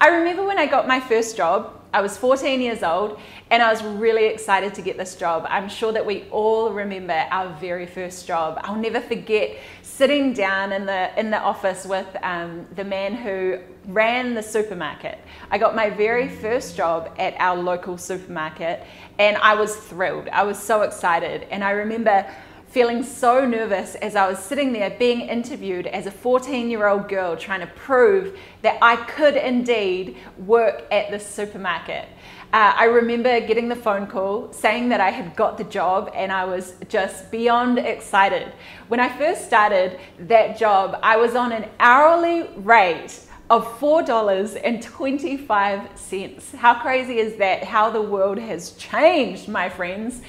I 0.00 0.08
remember 0.08 0.44
when 0.44 0.58
I 0.58 0.66
got 0.66 0.88
my 0.88 0.98
first 0.98 1.36
job, 1.36 1.80
I 1.94 2.00
was 2.00 2.16
14 2.16 2.60
years 2.60 2.82
old 2.82 3.20
and 3.50 3.62
I 3.62 3.70
was 3.70 3.82
really 3.82 4.24
excited 4.26 4.74
to 4.74 4.82
get 4.82 4.96
this 4.96 5.14
job. 5.14 5.46
I'm 5.48 5.68
sure 5.68 5.92
that 5.92 6.04
we 6.06 6.24
all 6.30 6.72
remember 6.72 7.26
our 7.30 7.54
very 7.60 7.86
first 7.86 8.26
job. 8.26 8.58
I'll 8.64 8.76
never 8.76 9.00
forget 9.00 9.58
sitting 10.02 10.32
down 10.32 10.72
in 10.72 10.84
the 10.84 11.16
in 11.16 11.30
the 11.30 11.38
office 11.38 11.86
with 11.86 12.08
um, 12.24 12.66
the 12.74 12.82
man 12.82 13.14
who 13.14 13.56
ran 13.86 14.34
the 14.34 14.42
supermarket. 14.42 15.16
I 15.48 15.58
got 15.58 15.76
my 15.76 15.90
very 15.90 16.28
first 16.28 16.76
job 16.76 17.14
at 17.20 17.36
our 17.38 17.56
local 17.56 17.96
supermarket 17.96 18.82
and 19.20 19.36
I 19.36 19.54
was 19.54 19.76
thrilled. 19.76 20.28
I 20.30 20.42
was 20.42 20.58
so 20.58 20.82
excited 20.82 21.46
and 21.52 21.62
I 21.62 21.70
remember 21.70 22.26
feeling 22.66 23.04
so 23.04 23.46
nervous 23.46 23.94
as 23.94 24.16
I 24.16 24.28
was 24.28 24.40
sitting 24.40 24.72
there 24.72 24.90
being 24.90 25.20
interviewed 25.20 25.86
as 25.86 26.06
a 26.06 26.10
14 26.10 26.68
year 26.68 26.88
old 26.88 27.08
girl 27.08 27.36
trying 27.36 27.60
to 27.60 27.68
prove 27.68 28.36
that 28.62 28.78
I 28.82 28.96
could 28.96 29.36
indeed 29.36 30.16
work 30.36 30.82
at 30.90 31.12
this 31.12 31.24
supermarket. 31.24 32.08
Uh, 32.52 32.74
I 32.76 32.84
remember 32.84 33.40
getting 33.40 33.68
the 33.70 33.76
phone 33.76 34.06
call 34.06 34.52
saying 34.52 34.90
that 34.90 35.00
I 35.00 35.08
had 35.08 35.34
got 35.34 35.56
the 35.56 35.64
job 35.64 36.10
and 36.14 36.30
I 36.30 36.44
was 36.44 36.74
just 36.86 37.30
beyond 37.30 37.78
excited. 37.78 38.52
When 38.88 39.00
I 39.00 39.08
first 39.16 39.46
started 39.46 39.98
that 40.18 40.58
job, 40.58 40.98
I 41.02 41.16
was 41.16 41.34
on 41.34 41.52
an 41.52 41.64
hourly 41.80 42.50
rate 42.56 43.20
of 43.48 43.66
$4.25. 43.80 46.54
How 46.56 46.74
crazy 46.74 47.20
is 47.20 47.36
that? 47.36 47.64
How 47.64 47.88
the 47.88 48.02
world 48.02 48.38
has 48.38 48.72
changed, 48.72 49.48
my 49.48 49.70
friends. 49.70 50.20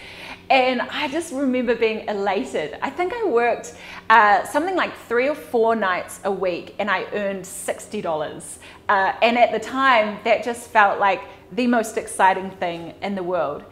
And 0.49 0.81
I 0.81 1.09
just 1.09 1.33
remember 1.33 1.75
being 1.75 2.07
elated. 2.07 2.77
I 2.81 2.89
think 2.89 3.11
I 3.13 3.25
worked 3.25 3.75
uh, 4.09 4.45
something 4.45 4.77
like 4.77 4.95
three 5.07 5.27
or 5.27 5.35
four 5.35 5.75
nights 5.75 6.21
a 6.23 6.31
week 6.31 6.75
and 6.79 6.89
I 6.89 7.03
earned 7.11 7.43
$60. 7.43 8.59
Uh, 8.87 9.11
and 9.21 9.37
at 9.37 9.51
the 9.51 9.59
time, 9.59 10.19
that 10.23 10.45
just 10.45 10.69
felt 10.69 10.99
like 10.99 11.21
the 11.55 11.67
most 11.67 11.97
exciting 11.97 12.51
thing 12.51 12.93
in 13.01 13.15
the 13.15 13.23
world. 13.23 13.63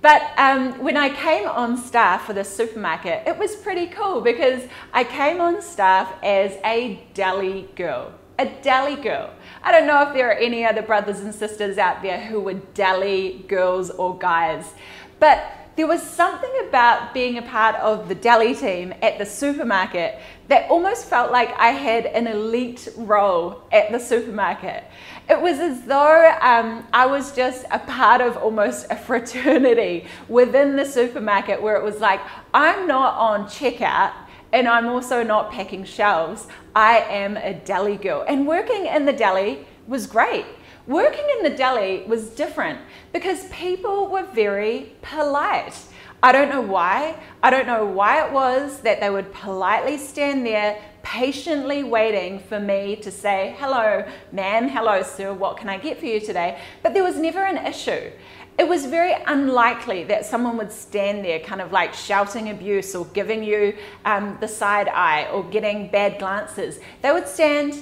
But 0.00 0.22
um, 0.36 0.82
when 0.82 0.96
I 0.96 1.10
came 1.10 1.46
on 1.46 1.76
staff 1.76 2.26
for 2.26 2.32
the 2.32 2.42
supermarket, 2.42 3.22
it 3.26 3.38
was 3.38 3.54
pretty 3.54 3.86
cool 3.86 4.20
because 4.20 4.62
I 4.92 5.04
came 5.04 5.40
on 5.40 5.62
staff 5.62 6.12
as 6.24 6.58
a 6.64 7.00
deli 7.14 7.68
girl. 7.76 8.12
A 8.38 8.46
deli 8.62 8.96
girl. 8.96 9.32
I 9.62 9.70
don't 9.70 9.86
know 9.86 10.02
if 10.02 10.12
there 10.12 10.28
are 10.28 10.34
any 10.34 10.64
other 10.64 10.82
brothers 10.82 11.20
and 11.20 11.32
sisters 11.32 11.78
out 11.78 12.02
there 12.02 12.20
who 12.20 12.40
were 12.40 12.54
deli 12.74 13.44
girls 13.46 13.90
or 13.90 14.18
guys, 14.18 14.72
but 15.20 15.52
there 15.76 15.86
was 15.86 16.02
something 16.02 16.50
about 16.68 17.14
being 17.14 17.38
a 17.38 17.42
part 17.42 17.76
of 17.76 18.08
the 18.08 18.14
deli 18.14 18.54
team 18.54 18.92
at 19.00 19.18
the 19.18 19.24
supermarket 19.24 20.18
that 20.48 20.68
almost 20.70 21.06
felt 21.06 21.32
like 21.32 21.54
I 21.56 21.68
had 21.68 22.06
an 22.06 22.26
elite 22.26 22.88
role 22.96 23.62
at 23.72 23.90
the 23.90 23.98
supermarket. 23.98 24.84
It 25.32 25.40
was 25.40 25.60
as 25.60 25.84
though 25.84 26.36
um, 26.42 26.86
I 26.92 27.06
was 27.06 27.34
just 27.34 27.64
a 27.70 27.78
part 27.78 28.20
of 28.20 28.36
almost 28.36 28.86
a 28.90 28.96
fraternity 29.08 30.04
within 30.28 30.76
the 30.76 30.84
supermarket 30.84 31.62
where 31.62 31.74
it 31.74 31.82
was 31.82 32.00
like, 32.00 32.20
I'm 32.52 32.86
not 32.86 33.14
on 33.14 33.46
checkout 33.46 34.12
and 34.52 34.68
I'm 34.68 34.88
also 34.88 35.22
not 35.22 35.50
packing 35.50 35.84
shelves. 35.84 36.48
I 36.76 36.98
am 36.98 37.38
a 37.38 37.54
deli 37.54 37.96
girl. 37.96 38.26
And 38.28 38.46
working 38.46 38.84
in 38.84 39.06
the 39.06 39.12
deli 39.14 39.66
was 39.86 40.06
great. 40.06 40.44
Working 40.86 41.24
in 41.38 41.44
the 41.50 41.56
deli 41.56 42.02
was 42.06 42.28
different 42.28 42.80
because 43.14 43.46
people 43.48 44.08
were 44.08 44.26
very 44.34 44.92
polite. 45.00 45.78
I 46.22 46.32
don't 46.32 46.50
know 46.50 46.60
why. 46.60 47.18
I 47.42 47.48
don't 47.48 47.66
know 47.66 47.86
why 47.86 48.26
it 48.26 48.32
was 48.32 48.80
that 48.82 49.00
they 49.00 49.08
would 49.08 49.32
politely 49.32 49.96
stand 49.96 50.44
there, 50.44 50.78
patiently 51.02 51.82
waiting 51.82 52.38
for 52.38 52.60
me 52.60 52.96
to 52.96 53.10
say, 53.10 53.54
hello, 53.58 54.04
ma'am, 54.32 54.68
hello, 54.68 55.02
sir, 55.02 55.32
what 55.32 55.56
can 55.56 55.68
I 55.68 55.78
get 55.78 55.98
for 55.98 56.06
you 56.06 56.20
today? 56.20 56.58
But 56.82 56.94
there 56.94 57.02
was 57.02 57.16
never 57.16 57.44
an 57.44 57.66
issue. 57.66 58.10
It 58.58 58.68
was 58.68 58.86
very 58.86 59.14
unlikely 59.26 60.04
that 60.04 60.26
someone 60.26 60.56
would 60.58 60.70
stand 60.70 61.24
there 61.24 61.40
kind 61.40 61.60
of 61.60 61.72
like 61.72 61.94
shouting 61.94 62.50
abuse 62.50 62.94
or 62.94 63.06
giving 63.06 63.42
you 63.42 63.74
um, 64.04 64.36
the 64.40 64.48
side 64.48 64.88
eye 64.88 65.26
or 65.32 65.42
getting 65.44 65.88
bad 65.88 66.18
glances. 66.18 66.78
They 67.00 67.12
would 67.12 67.26
stand, 67.26 67.74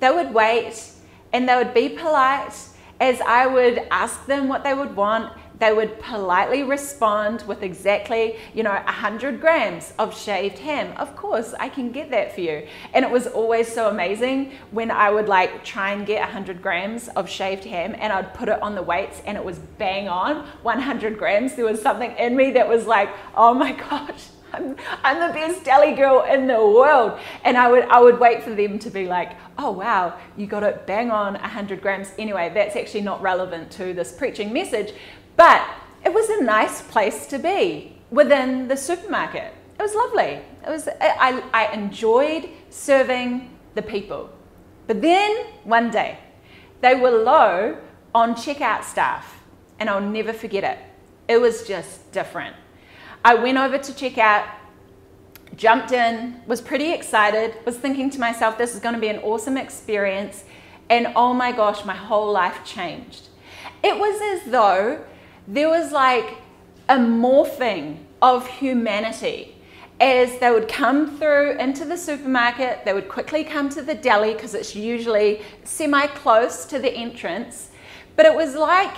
they 0.00 0.10
would 0.10 0.32
wait, 0.32 0.82
and 1.32 1.48
they 1.48 1.56
would 1.56 1.74
be 1.74 1.90
polite 1.90 2.54
as 3.00 3.20
I 3.20 3.46
would 3.46 3.86
ask 3.90 4.24
them 4.26 4.48
what 4.48 4.64
they 4.64 4.72
would 4.72 4.96
want. 4.96 5.32
They 5.58 5.72
would 5.72 6.00
politely 6.00 6.64
respond 6.64 7.42
with 7.42 7.62
exactly, 7.62 8.36
you 8.54 8.62
know, 8.62 8.72
100 8.72 9.40
grams 9.40 9.92
of 9.98 10.16
shaved 10.18 10.58
ham. 10.58 10.96
Of 10.96 11.14
course, 11.16 11.54
I 11.58 11.68
can 11.68 11.92
get 11.92 12.10
that 12.10 12.34
for 12.34 12.40
you. 12.40 12.66
And 12.92 13.04
it 13.04 13.10
was 13.10 13.28
always 13.28 13.72
so 13.72 13.88
amazing 13.88 14.52
when 14.72 14.90
I 14.90 15.10
would 15.10 15.28
like 15.28 15.64
try 15.64 15.92
and 15.92 16.04
get 16.06 16.20
100 16.20 16.60
grams 16.60 17.08
of 17.08 17.28
shaved 17.28 17.64
ham 17.64 17.94
and 17.98 18.12
I'd 18.12 18.34
put 18.34 18.48
it 18.48 18.60
on 18.62 18.74
the 18.74 18.82
weights 18.82 19.22
and 19.26 19.36
it 19.36 19.44
was 19.44 19.58
bang 19.58 20.08
on 20.08 20.46
100 20.62 21.18
grams. 21.18 21.54
There 21.54 21.64
was 21.64 21.80
something 21.80 22.12
in 22.18 22.36
me 22.36 22.50
that 22.52 22.68
was 22.68 22.86
like, 22.86 23.10
oh 23.36 23.54
my 23.54 23.72
gosh, 23.90 24.28
I'm, 24.52 24.74
the 24.74 25.34
best 25.34 25.64
deli 25.64 25.94
girl 25.94 26.24
in 26.24 26.46
the 26.46 26.54
world. 26.54 27.18
And 27.44 27.56
I 27.56 27.70
would, 27.70 27.84
I 27.84 28.00
would 28.00 28.18
wait 28.18 28.42
for 28.42 28.54
them 28.54 28.78
to 28.80 28.90
be 28.90 29.06
like, 29.06 29.36
oh 29.58 29.70
wow, 29.70 30.18
you 30.36 30.46
got 30.46 30.62
it 30.62 30.86
bang 30.86 31.10
on 31.10 31.34
100 31.34 31.80
grams. 31.80 32.12
Anyway, 32.18 32.50
that's 32.54 32.76
actually 32.76 33.02
not 33.02 33.22
relevant 33.22 33.70
to 33.72 33.92
this 33.94 34.12
preaching 34.12 34.52
message, 34.52 34.94
but 35.36 35.66
it 36.04 36.12
was 36.12 36.28
a 36.28 36.42
nice 36.42 36.82
place 36.82 37.26
to 37.26 37.38
be 37.38 37.96
within 38.10 38.68
the 38.68 38.76
supermarket. 38.76 39.52
It 39.78 39.82
was 39.82 39.94
lovely. 39.94 40.40
It 40.66 40.68
was, 40.68 40.88
I, 41.00 41.42
I 41.52 41.72
enjoyed 41.72 42.48
serving 42.70 43.50
the 43.74 43.82
people. 43.82 44.30
But 44.86 45.00
then 45.02 45.46
one 45.64 45.90
day, 45.90 46.18
they 46.80 46.94
were 46.94 47.10
low 47.10 47.78
on 48.14 48.34
checkout 48.34 48.84
staff, 48.84 49.42
and 49.80 49.90
I'll 49.90 50.00
never 50.00 50.32
forget 50.32 50.62
it. 50.64 50.78
It 51.26 51.40
was 51.40 51.66
just 51.66 52.12
different. 52.12 52.54
I 53.24 53.34
went 53.34 53.56
over 53.58 53.78
to 53.78 53.94
check 53.94 54.18
out, 54.18 54.46
jumped 55.56 55.92
in, 55.92 56.40
was 56.46 56.60
pretty 56.60 56.92
excited, 56.92 57.54
was 57.64 57.78
thinking 57.78 58.10
to 58.10 58.20
myself, 58.20 58.58
this 58.58 58.74
is 58.74 58.80
going 58.80 58.94
to 58.94 59.00
be 59.00 59.08
an 59.08 59.18
awesome 59.20 59.56
experience. 59.56 60.44
And 60.90 61.08
oh 61.16 61.32
my 61.32 61.50
gosh, 61.50 61.84
my 61.84 61.94
whole 61.94 62.30
life 62.30 62.64
changed. 62.64 63.28
It 63.82 63.98
was 63.98 64.20
as 64.20 64.50
though 64.50 65.04
there 65.46 65.68
was 65.68 65.92
like 65.92 66.36
a 66.88 66.96
morphing 66.96 67.98
of 68.20 68.46
humanity 68.46 69.54
as 70.00 70.38
they 70.38 70.50
would 70.50 70.68
come 70.68 71.16
through 71.18 71.56
into 71.58 71.84
the 71.84 71.96
supermarket, 71.96 72.84
they 72.84 72.92
would 72.92 73.08
quickly 73.08 73.44
come 73.44 73.68
to 73.70 73.80
the 73.80 73.94
deli 73.94 74.34
because 74.34 74.54
it's 74.54 74.74
usually 74.74 75.42
semi 75.62 76.06
close 76.08 76.66
to 76.66 76.78
the 76.78 76.92
entrance. 76.92 77.70
But 78.16 78.26
it 78.26 78.34
was 78.34 78.54
like 78.54 78.94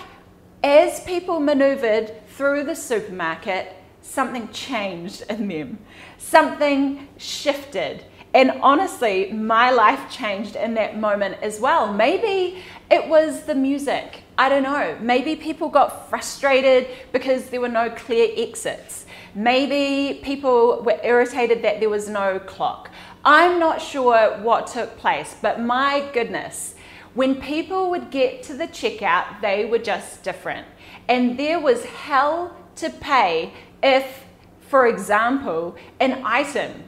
as 0.62 1.00
people 1.00 1.38
maneuvered 1.38 2.12
through 2.28 2.64
the 2.64 2.74
supermarket, 2.74 3.74
something 4.00 4.48
changed 4.48 5.22
in 5.28 5.48
them, 5.48 5.78
something 6.18 7.08
shifted. 7.18 8.04
And 8.34 8.52
honestly, 8.62 9.32
my 9.32 9.70
life 9.70 10.10
changed 10.10 10.56
in 10.56 10.74
that 10.74 10.98
moment 10.98 11.36
as 11.42 11.60
well. 11.60 11.92
Maybe 11.92 12.62
it 12.90 13.08
was 13.08 13.44
the 13.44 13.54
music. 13.54 14.22
I 14.38 14.48
don't 14.48 14.62
know. 14.62 14.98
Maybe 15.00 15.34
people 15.34 15.68
got 15.68 16.10
frustrated 16.10 16.88
because 17.12 17.48
there 17.48 17.60
were 17.60 17.68
no 17.68 17.88
clear 17.90 18.28
exits. 18.36 19.06
Maybe 19.34 20.20
people 20.22 20.82
were 20.82 21.00
irritated 21.02 21.62
that 21.62 21.80
there 21.80 21.88
was 21.88 22.08
no 22.08 22.38
clock. 22.38 22.90
I'm 23.24 23.58
not 23.58 23.80
sure 23.80 24.38
what 24.38 24.66
took 24.66 24.98
place, 24.98 25.36
but 25.40 25.60
my 25.60 26.08
goodness, 26.12 26.74
when 27.14 27.40
people 27.40 27.90
would 27.90 28.10
get 28.10 28.42
to 28.44 28.54
the 28.54 28.68
checkout, 28.68 29.40
they 29.40 29.64
were 29.64 29.78
just 29.78 30.22
different. 30.22 30.66
And 31.08 31.38
there 31.38 31.58
was 31.58 31.84
hell 31.84 32.54
to 32.76 32.90
pay 32.90 33.52
if, 33.82 34.24
for 34.60 34.86
example, 34.86 35.76
an 35.98 36.22
item 36.24 36.84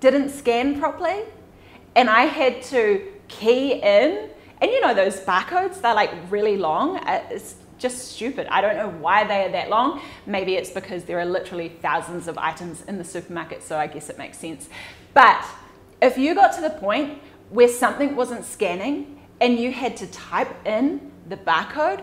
didn't 0.00 0.30
scan 0.30 0.80
properly 0.80 1.22
and 1.94 2.08
I 2.08 2.22
had 2.22 2.62
to 2.64 3.06
key 3.28 3.74
in. 3.74 4.30
And 4.60 4.70
you 4.70 4.80
know, 4.80 4.94
those 4.94 5.20
barcodes, 5.20 5.80
they're 5.80 5.94
like 5.94 6.12
really 6.30 6.56
long. 6.56 6.98
Uh, 6.98 7.22
it's 7.30 7.54
just 7.78 8.12
stupid. 8.12 8.46
I 8.48 8.60
don't 8.60 8.76
know 8.76 8.88
why 8.88 9.24
they 9.24 9.44
are 9.44 9.52
that 9.52 9.70
long. 9.70 10.00
Maybe 10.26 10.54
it's 10.54 10.70
because 10.70 11.04
there 11.04 11.18
are 11.20 11.24
literally 11.24 11.68
thousands 11.68 12.26
of 12.28 12.36
items 12.36 12.82
in 12.82 12.98
the 12.98 13.04
supermarket, 13.04 13.62
so 13.62 13.78
I 13.78 13.86
guess 13.86 14.10
it 14.10 14.18
makes 14.18 14.38
sense. 14.38 14.68
But 15.14 15.44
if 16.02 16.18
you 16.18 16.34
got 16.34 16.54
to 16.56 16.60
the 16.60 16.70
point 16.70 17.18
where 17.50 17.68
something 17.68 18.16
wasn't 18.16 18.44
scanning 18.44 19.20
and 19.40 19.58
you 19.58 19.72
had 19.72 19.96
to 19.98 20.06
type 20.08 20.66
in 20.66 21.12
the 21.28 21.36
barcode, 21.36 22.02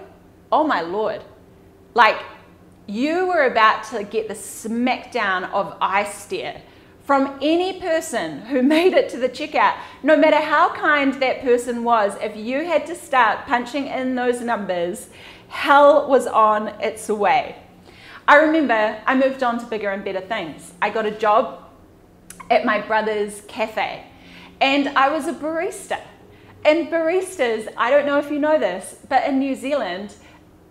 oh 0.51 0.65
my 0.65 0.81
lord. 0.81 1.21
Like, 1.93 2.21
you 2.87 3.27
were 3.27 3.45
about 3.45 3.83
to 3.85 4.03
get 4.03 4.27
the 4.27 4.33
smackdown 4.33 5.51
of 5.51 5.75
eye 5.81 6.03
stare 6.03 6.61
from 7.05 7.37
any 7.41 7.79
person 7.79 8.41
who 8.41 8.61
made 8.75 8.93
it 8.93 9.09
to 9.09 9.17
the 9.17 9.29
checkout, 9.29 9.77
no 10.03 10.17
matter 10.17 10.37
how 10.39 10.73
kind 10.73 11.13
that 11.15 11.41
person 11.41 11.83
was, 11.83 12.17
if 12.21 12.35
you 12.35 12.65
had 12.65 12.85
to 12.87 12.95
start 12.95 13.45
punching 13.45 13.87
in 13.87 14.15
those 14.15 14.41
numbers, 14.41 15.09
hell 15.47 16.07
was 16.09 16.27
on 16.27 16.67
its 16.81 17.07
way. 17.07 17.55
I 18.27 18.37
remember 18.37 19.01
I 19.05 19.15
moved 19.15 19.43
on 19.43 19.59
to 19.59 19.65
bigger 19.67 19.91
and 19.91 20.03
better 20.03 20.21
things. 20.21 20.73
I 20.81 20.89
got 20.89 21.05
a 21.05 21.11
job 21.11 21.63
at 22.49 22.65
my 22.65 22.81
brother's 22.81 23.41
cafe 23.41 24.05
and 24.59 24.89
I 24.89 25.09
was 25.09 25.27
a 25.27 25.33
barista. 25.33 25.99
And 26.63 26.87
baristas, 26.87 27.71
I 27.77 27.91
don't 27.91 28.07
know 28.07 28.17
if 28.17 28.31
you 28.31 28.39
know 28.39 28.57
this, 28.57 28.95
but 29.07 29.27
in 29.27 29.37
New 29.37 29.55
Zealand, 29.55 30.15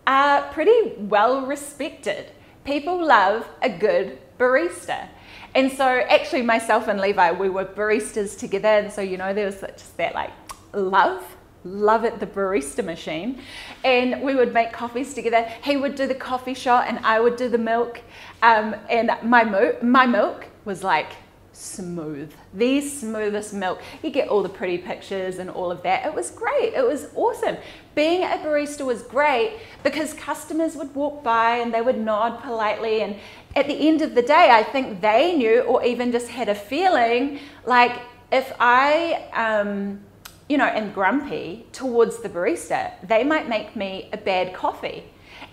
are 0.07 0.43
pretty 0.53 0.95
well 0.99 1.47
respected. 1.47 2.33
People 2.65 3.05
love 3.07 3.49
a 3.63 3.69
good 3.69 4.19
barista. 4.39 5.09
And 5.55 5.71
so, 5.71 5.85
actually, 5.87 6.43
myself 6.43 6.89
and 6.89 7.01
Levi, 7.01 7.31
we 7.33 7.49
were 7.49 7.65
baristas 7.65 8.37
together. 8.39 8.69
And 8.69 8.93
so, 8.93 9.01
you 9.01 9.17
know, 9.17 9.33
there 9.33 9.47
was 9.47 9.61
just 9.61 9.97
that 9.99 10.15
like 10.15 10.31
love, 10.73 11.23
love 11.65 12.05
at 12.05 12.19
the 12.19 12.27
barista 12.27 12.85
machine. 12.85 13.41
And 13.85 14.21
we 14.23 14.35
would 14.35 14.53
make 14.53 14.73
coffees 14.73 15.15
together. 15.15 15.43
He 15.63 15.77
would 15.77 15.95
do 15.95 16.07
the 16.07 16.15
coffee 16.15 16.55
shot, 16.55 16.89
and 16.89 16.99
I 17.05 17.21
would 17.21 17.37
do 17.37 17.49
the 17.49 17.59
milk. 17.59 18.01
Um, 18.43 18.75
and 18.91 19.11
my, 19.23 19.45
mo- 19.45 19.77
my 19.81 20.07
milk 20.07 20.47
was 20.65 20.83
like 20.83 21.13
smooth, 21.55 22.33
the 22.53 22.81
smoothest 22.81 23.55
milk. 23.55 23.81
You 24.03 24.11
get 24.11 24.29
all 24.29 24.43
the 24.43 24.49
pretty 24.49 24.79
pictures 24.79 25.39
and 25.39 25.49
all 25.49 25.71
of 25.71 25.83
that. 25.83 26.05
It 26.05 26.15
was 26.15 26.31
great. 26.31 26.75
It 26.75 26.87
was 26.87 27.09
awesome. 27.15 27.57
Being 27.95 28.25
a 28.25 28.39
barista 28.39 28.85
was 28.85 29.03
great 29.03 29.59
because 29.83 30.15
customers 30.15 30.77
would 30.77 30.95
walk 30.95 31.23
by 31.23 31.59
and 31.59 31.73
they 31.73 31.81
would 31.81 31.99
nod 31.99 32.43
politely. 32.43 33.03
And 33.03 33.17
at 33.55 33.67
the 33.67 33.89
end 33.89 34.03
of 34.03 34.15
the 34.15 34.23
day, 34.23 34.51
I 34.51 34.63
think 34.63 35.01
they 35.01 35.37
knew 35.37 35.61
or 35.61 35.85
even 35.85 36.13
just 36.13 36.29
had 36.29 36.49
a 36.49 36.55
feeling 36.55 37.39
like 37.65 38.01
if 38.33 38.53
I, 38.59 39.29
um, 39.33 40.01
you 40.49 40.59
know, 40.59 40.67
am 40.67 40.93
grumpy 40.93 41.67
towards 41.73 42.19
the 42.19 42.29
barista, 42.29 42.93
they 43.07 43.23
might 43.23 43.49
make 43.49 43.77
me 43.77 44.09
a 44.13 44.17
bad 44.17 44.55
coffee. 44.55 45.05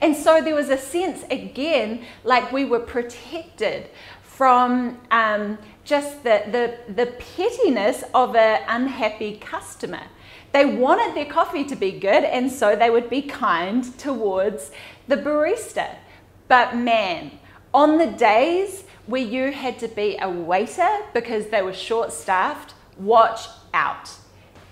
And 0.02 0.16
so 0.16 0.42
there 0.42 0.56
was 0.56 0.70
a 0.70 0.78
sense, 0.78 1.24
again, 1.30 2.04
like 2.24 2.52
we 2.52 2.66
were 2.66 2.80
protected 2.80 3.90
from 4.24 4.98
um, 5.12 5.58
just 5.84 6.24
the, 6.24 6.44
the, 6.52 6.94
the 6.94 7.08
pettiness 7.08 8.04
of 8.14 8.36
an 8.36 8.64
unhappy 8.68 9.38
customer. 9.38 10.04
They 10.52 10.66
wanted 10.66 11.16
their 11.16 11.32
coffee 11.32 11.64
to 11.66 11.76
be 11.76 11.92
good, 11.92 12.24
and 12.24 12.52
so 12.52 12.76
they 12.76 12.90
would 12.90 13.10
be 13.10 13.22
kind 13.22 13.98
towards 13.98 14.72
the 15.08 15.18
barista. 15.18 15.96
But 16.48 16.76
man, 16.76 17.32
on 17.74 17.98
the 17.98 18.08
days 18.08 18.84
where 19.06 19.22
you 19.22 19.52
had 19.52 19.80
to 19.80 19.88
be 19.88 20.18
a 20.22 20.30
waiter 20.30 20.90
because 21.14 21.48
they 21.48 21.62
were 21.62 21.74
short 21.74 22.12
staffed, 22.12 22.74
watch 22.98 23.48
out. 23.74 24.10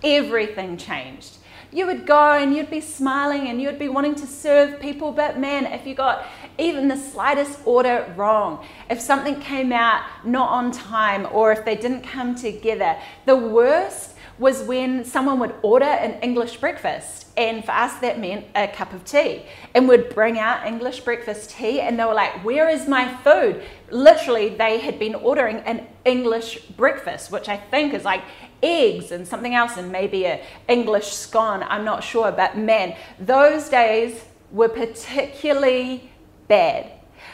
Everything 0.04 0.78
changed. 0.78 1.38
You 1.72 1.86
would 1.86 2.06
go 2.08 2.32
and 2.34 2.56
you'd 2.56 2.70
be 2.70 2.82
smiling 2.82 3.48
and 3.48 3.62
you'd 3.62 3.80
be 3.80 3.90
wanting 3.90 4.16
to 4.16 4.28
serve 4.28 4.80
people, 4.80 5.12
but 5.12 5.40
man, 5.40 5.66
if 5.68 5.86
you 5.86 5.94
got 5.94 6.26
even 6.60 6.88
the 6.88 6.98
slightest 6.98 7.60
order 7.66 8.12
wrong, 8.16 8.66
if 8.90 9.00
something 9.00 9.40
came 9.40 9.72
out 9.72 10.04
not 10.26 10.50
on 10.50 10.72
time 10.72 11.28
or 11.32 11.52
if 11.52 11.66
they 11.66 11.76
didn't 11.76 12.02
come 12.02 12.36
together, 12.36 12.98
the 13.26 13.36
worst 13.36 14.16
was 14.40 14.64
when 14.64 15.04
someone 15.04 15.38
would 15.40 15.54
order 15.62 15.86
an 15.86 16.20
English 16.22 16.58
breakfast. 16.58 17.28
And 17.36 17.64
for 17.64 17.72
us, 17.72 17.96
that 18.00 18.20
meant 18.20 18.46
a 18.56 18.68
cup 18.68 18.94
of 18.94 19.04
tea. 19.04 19.44
And 19.76 19.88
would 19.88 20.14
bring 20.16 20.40
out 20.40 20.66
English 20.66 21.02
breakfast 21.02 21.52
tea, 21.52 21.82
and 21.82 22.00
they 22.00 22.06
were 22.06 22.14
like, 22.14 22.44
Where 22.44 22.70
is 22.70 22.88
my 22.88 23.14
food? 23.18 23.62
Literally, 23.92 24.50
they 24.50 24.80
had 24.80 24.98
been 24.98 25.16
ordering 25.16 25.58
an 25.58 25.88
English 26.06 26.60
breakfast, 26.78 27.32
which 27.32 27.50
I 27.50 27.58
think 27.58 27.94
is 27.94 28.06
like 28.06 28.24
eggs 28.64 29.12
and 29.12 29.28
something 29.28 29.56
else, 29.56 29.78
and 29.78 29.92
maybe 29.92 30.26
a 30.26 30.42
English 30.68 31.08
scone. 31.08 31.64
I'm 31.64 31.86
not 31.86 32.04
sure. 32.04 32.32
But 32.32 32.58
man, 32.58 32.96
those 33.20 33.70
days 33.70 34.24
were 34.52 34.70
particularly 34.70 36.10
bad. 36.50 36.92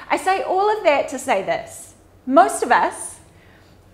I 0.08 0.18
say 0.18 0.44
all 0.44 0.78
of 0.78 0.84
that 0.84 1.10
to 1.10 1.18
say 1.18 1.42
this 1.42 1.96
most 2.28 2.62
of 2.62 2.72
us, 2.72 3.20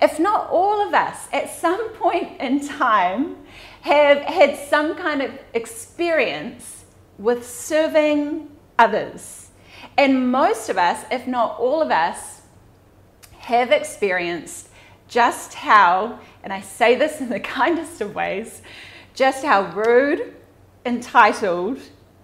if 0.01 0.19
not 0.19 0.49
all 0.49 0.86
of 0.86 0.93
us, 0.93 1.29
at 1.31 1.49
some 1.49 1.89
point 1.93 2.41
in 2.41 2.67
time 2.67 3.38
have 3.81 4.17
had 4.19 4.57
some 4.57 4.95
kind 4.95 5.21
of 5.21 5.31
experience 5.53 6.84
with 7.17 7.47
serving 7.47 8.49
others. 8.77 9.49
And 9.97 10.31
most 10.31 10.69
of 10.69 10.77
us, 10.77 11.05
if 11.12 11.27
not 11.27 11.60
all 11.60 11.81
of 11.81 11.91
us, 11.91 12.41
have 13.39 13.71
experienced 13.71 14.69
just 15.07 15.53
how, 15.55 16.19
and 16.43 16.53
I 16.53 16.62
say 16.62 16.95
this 16.95 17.19
in 17.19 17.29
the 17.29 17.39
kindest 17.60 18.01
of 18.01 18.15
ways, 18.15 18.62
just 19.13 19.43
how 19.43 19.71
rude, 19.73 20.36
entitled, 20.86 21.79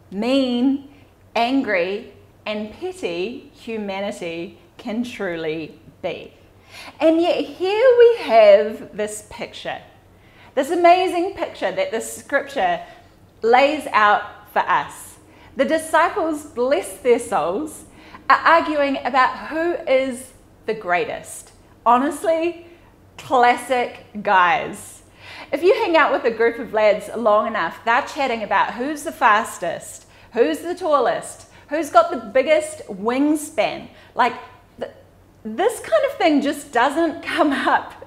mean, 0.10 0.89
angry, 1.36 2.13
and 2.47 2.71
petty 2.71 3.51
humanity 3.53 4.57
can 4.77 5.03
truly 5.03 5.77
be. 6.01 6.33
And 6.99 7.21
yet, 7.21 7.43
here 7.43 7.95
we 7.99 8.17
have 8.23 8.95
this 8.95 9.27
picture, 9.29 9.81
this 10.55 10.71
amazing 10.71 11.33
picture 11.33 11.73
that 11.73 11.91
the 11.91 11.99
scripture 11.99 12.81
lays 13.41 13.86
out 13.91 14.49
for 14.53 14.60
us. 14.60 15.17
The 15.57 15.65
disciples, 15.65 16.45
bless 16.45 16.97
their 16.99 17.19
souls, 17.19 17.83
are 18.29 18.38
arguing 18.38 18.97
about 19.03 19.49
who 19.49 19.73
is 19.86 20.31
the 20.67 20.73
greatest. 20.73 21.51
Honestly, 21.86 22.65
classic 23.17 24.05
guys. 24.23 25.03
If 25.51 25.63
you 25.63 25.73
hang 25.73 25.97
out 25.97 26.13
with 26.13 26.23
a 26.23 26.36
group 26.36 26.60
of 26.60 26.71
lads 26.71 27.10
long 27.13 27.47
enough, 27.47 27.79
they're 27.83 28.03
chatting 28.03 28.43
about 28.43 28.75
who's 28.75 29.03
the 29.03 29.12
fastest, 29.12 30.05
who's 30.31 30.60
the 30.60 30.75
tallest, 30.75 31.46
who's 31.69 31.89
got 31.89 32.12
the 32.12 32.17
biggest 32.17 32.80
wingspan. 32.88 33.88
Like 34.15 34.34
this 35.43 35.80
kind 35.80 36.06
of 36.06 36.17
thing 36.17 36.41
just 36.41 36.71
doesn't 36.71 37.23
come 37.23 37.51
up 37.51 38.06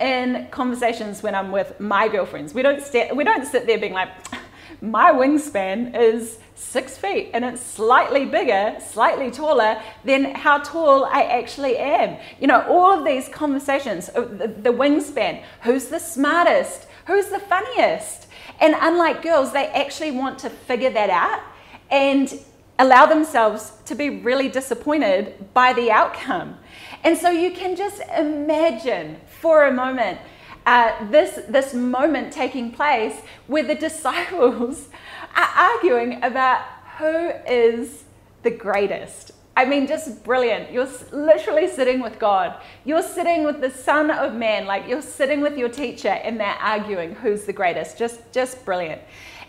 in 0.00 0.48
conversations 0.50 1.22
when 1.22 1.34
I'm 1.34 1.52
with 1.52 1.78
my 1.78 2.08
girlfriends. 2.08 2.54
We 2.54 2.62
don't, 2.62 2.82
st- 2.82 3.14
we 3.14 3.24
don't 3.24 3.46
sit 3.46 3.66
there 3.66 3.78
being 3.78 3.92
like, 3.92 4.08
my 4.80 5.12
wingspan 5.12 5.98
is 5.98 6.38
six 6.54 6.96
feet 6.96 7.30
and 7.34 7.44
it's 7.44 7.60
slightly 7.60 8.24
bigger, 8.24 8.76
slightly 8.80 9.30
taller 9.30 9.80
than 10.04 10.34
how 10.34 10.58
tall 10.58 11.04
I 11.04 11.22
actually 11.22 11.76
am. 11.76 12.18
You 12.40 12.46
know, 12.46 12.62
all 12.68 12.98
of 12.98 13.04
these 13.04 13.28
conversations, 13.28 14.08
uh, 14.14 14.22
the, 14.22 14.48
the 14.48 14.70
wingspan, 14.70 15.42
who's 15.62 15.86
the 15.86 15.98
smartest, 15.98 16.86
who's 17.06 17.28
the 17.28 17.40
funniest. 17.40 18.28
And 18.60 18.74
unlike 18.78 19.22
girls, 19.22 19.52
they 19.52 19.66
actually 19.68 20.10
want 20.12 20.38
to 20.40 20.50
figure 20.50 20.90
that 20.90 21.10
out. 21.10 21.42
And 21.90 22.32
allow 22.78 23.06
themselves 23.06 23.72
to 23.86 23.94
be 23.94 24.08
really 24.08 24.48
disappointed 24.48 25.52
by 25.52 25.72
the 25.72 25.90
outcome. 25.90 26.56
And 27.02 27.16
so 27.16 27.30
you 27.30 27.52
can 27.52 27.76
just 27.76 28.00
imagine 28.16 29.16
for 29.40 29.66
a 29.66 29.72
moment 29.72 30.18
uh, 30.66 31.08
this, 31.10 31.40
this 31.48 31.72
moment 31.72 32.32
taking 32.32 32.70
place 32.70 33.20
where 33.46 33.62
the 33.62 33.74
disciples 33.88 34.88
are 35.34 35.72
arguing 35.74 36.22
about 36.22 36.60
who 36.98 37.30
is 37.46 38.04
the 38.42 38.50
greatest. 38.50 39.32
I 39.56 39.64
mean, 39.64 39.88
just 39.88 40.22
brilliant. 40.22 40.70
You're 40.70 40.88
literally 41.10 41.66
sitting 41.66 42.00
with 42.00 42.20
God. 42.20 42.60
You're 42.84 43.02
sitting 43.02 43.42
with 43.42 43.60
the 43.60 43.70
Son 43.70 44.08
of 44.10 44.34
Man, 44.34 44.66
like 44.66 44.86
you're 44.86 45.02
sitting 45.02 45.40
with 45.40 45.56
your 45.56 45.68
teacher, 45.68 46.10
and 46.10 46.38
they're 46.38 46.46
arguing 46.60 47.16
who's 47.16 47.44
the 47.44 47.52
greatest. 47.52 47.98
Just, 47.98 48.20
just 48.32 48.64
brilliant. 48.64 49.02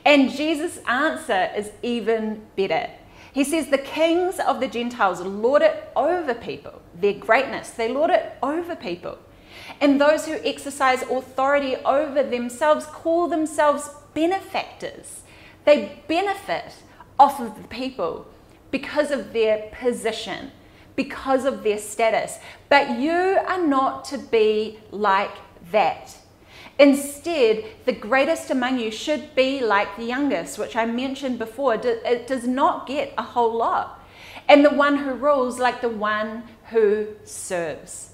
And 0.06 0.32
Jesus' 0.32 0.80
answer 0.88 1.52
is 1.56 1.72
even 1.84 2.42
better. 2.56 2.90
He 3.32 3.44
says, 3.44 3.68
The 3.68 3.78
kings 3.78 4.40
of 4.40 4.60
the 4.60 4.68
Gentiles 4.68 5.22
lord 5.22 5.62
it 5.62 5.92
over 5.96 6.34
people, 6.34 6.82
their 6.96 7.14
greatness, 7.14 7.70
they 7.72 7.92
lord 7.92 8.10
it 8.10 8.38
over 8.42 8.76
people. 8.76 9.20
And 9.82 10.00
those 10.00 10.26
who 10.26 10.34
exercise 10.44 11.04
authority 11.04 11.76
over 11.78 12.24
themselves 12.24 12.86
call 12.86 13.28
themselves 13.28 13.90
benefactors. 14.14 15.22
They 15.66 16.02
benefit 16.08 16.74
off 17.18 17.40
of 17.40 17.62
the 17.62 17.68
people 17.68 18.28
because 18.72 19.12
of 19.12 19.34
their 19.34 19.70
position, 19.74 20.52
because 20.96 21.46
of 21.46 21.64
their 21.64 21.78
status. 21.78 22.40
But 22.70 23.00
you 23.00 23.12
are 23.12 23.66
not 23.66 24.06
to 24.06 24.18
be 24.18 24.80
like 24.92 25.36
that. 25.72 26.18
Instead, 26.80 27.66
the 27.84 27.92
greatest 27.92 28.50
among 28.50 28.80
you 28.80 28.90
should 28.90 29.36
be 29.36 29.60
like 29.60 29.98
the 29.98 30.06
youngest, 30.06 30.58
which 30.58 30.78
I 30.78 30.86
mentioned 30.86 31.38
before. 31.38 31.76
It 31.76 32.26
does 32.26 32.48
not 32.48 32.88
get 32.88 33.14
a 33.18 33.22
whole 33.22 33.54
lot. 33.54 34.02
And 34.48 34.64
the 34.64 34.70
one 34.70 34.98
who 34.98 35.12
rules 35.12 35.60
like 35.60 35.82
the 35.82 35.90
one 35.90 36.44
who 36.70 37.08
serves. 37.26 38.14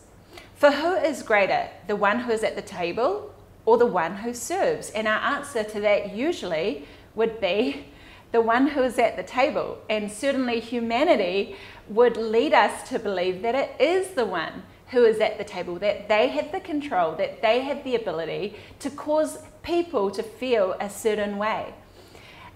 For 0.56 0.72
who 0.72 0.96
is 0.96 1.22
greater, 1.22 1.70
the 1.88 1.96
one 1.96 2.22
who 2.22 2.32
is 2.32 2.44
at 2.44 2.56
the 2.56 2.62
table 2.62 3.34
or 3.66 3.78
the 3.78 3.86
one 3.86 4.18
who 4.18 4.34
serves? 4.34 4.90
And 4.90 5.08
our 5.08 5.20
answer 5.36 5.64
to 5.64 5.80
that 5.82 6.16
usually 6.16 6.88
would 7.14 7.40
be 7.40 7.86
the 8.32 8.42
one 8.42 8.68
who 8.68 8.82
is 8.82 8.98
at 8.98 9.16
the 9.16 9.24
table. 9.24 9.78
And 9.90 10.12
certainly 10.12 10.60
humanity 10.60 11.56
would 11.88 12.18
lead 12.18 12.54
us 12.54 12.90
to 12.90 12.98
believe 12.98 13.44
that 13.44 13.54
it 13.54 13.76
is 13.80 14.10
the 14.16 14.26
one 14.26 14.64
who 14.90 15.04
is 15.04 15.20
at 15.20 15.38
the 15.38 15.44
table, 15.44 15.76
that 15.80 16.08
they 16.08 16.28
have 16.28 16.52
the 16.52 16.60
control, 16.60 17.16
that 17.16 17.42
they 17.42 17.62
have 17.62 17.84
the 17.84 17.96
ability 17.96 18.56
to 18.80 18.90
cause 18.90 19.40
people 19.64 20.12
to 20.12 20.22
feel 20.22 20.76
a 20.80 20.90
certain 20.90 21.38
way. 21.38 21.74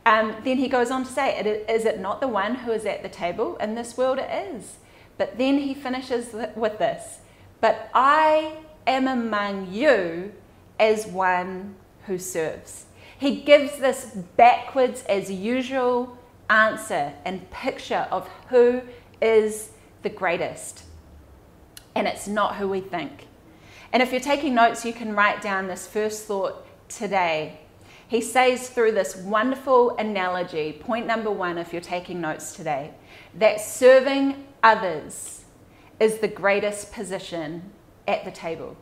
Um, 0.06 0.36
then 0.44 0.58
he 0.58 0.68
goes 0.68 0.92
on 0.92 1.04
to 1.06 1.12
say, 1.12 1.40
Is 1.68 1.86
it 1.86 2.00
not 2.00 2.22
the 2.22 2.28
one 2.28 2.56
who 2.56 2.72
is 2.72 2.86
at 2.86 3.04
the 3.04 3.10
table? 3.10 3.58
In 3.58 3.76
this 3.76 3.98
world 3.98 4.20
it 4.20 4.54
is. 4.54 4.78
But 5.18 5.38
then 5.38 5.60
he 5.60 5.74
finishes 5.74 6.34
with 6.56 6.80
this 6.80 7.20
But 7.62 7.90
I 7.94 8.58
am 8.88 9.08
among 9.08 9.74
you 9.74 10.32
as 10.80 11.06
one 11.06 11.76
who 12.06 12.18
serves. 12.18 12.86
He 13.18 13.42
gives 13.42 13.80
this 13.80 14.06
backwards 14.38 15.04
as 15.04 15.30
usual 15.30 16.18
answer 16.50 17.14
and 17.26 17.50
picture 17.52 18.08
of 18.10 18.28
who 18.48 18.82
is 19.22 19.72
the 20.02 20.10
greatest 20.10 20.84
and 22.00 22.08
it's 22.08 22.28
not 22.28 22.56
who 22.56 22.68
we 22.68 22.80
think. 22.80 23.28
And 23.92 24.02
if 24.02 24.12
you're 24.12 24.22
taking 24.22 24.56
notes, 24.56 24.86
you 24.86 24.94
can 24.94 25.14
write 25.14 25.42
down 25.42 25.68
this 25.68 25.86
first 25.86 26.26
thought 26.26 26.66
today. 26.88 27.60
He 28.08 28.22
says 28.22 28.70
through 28.70 28.94
this 28.94 29.18
wonderful 29.18 29.98
analogy, 29.98 30.72
point 30.72 31.06
number 31.06 31.30
one, 31.30 31.58
if 31.58 31.74
you're 31.74 31.82
taking 31.82 32.22
notes 32.22 32.56
today, 32.56 32.92
that 33.36 33.60
serving 33.60 34.48
others 34.64 35.44
is 36.00 36.20
the 36.20 36.28
greatest 36.30 36.94
position 36.94 37.70
at 38.08 38.24
the 38.24 38.32
table. 38.32 38.78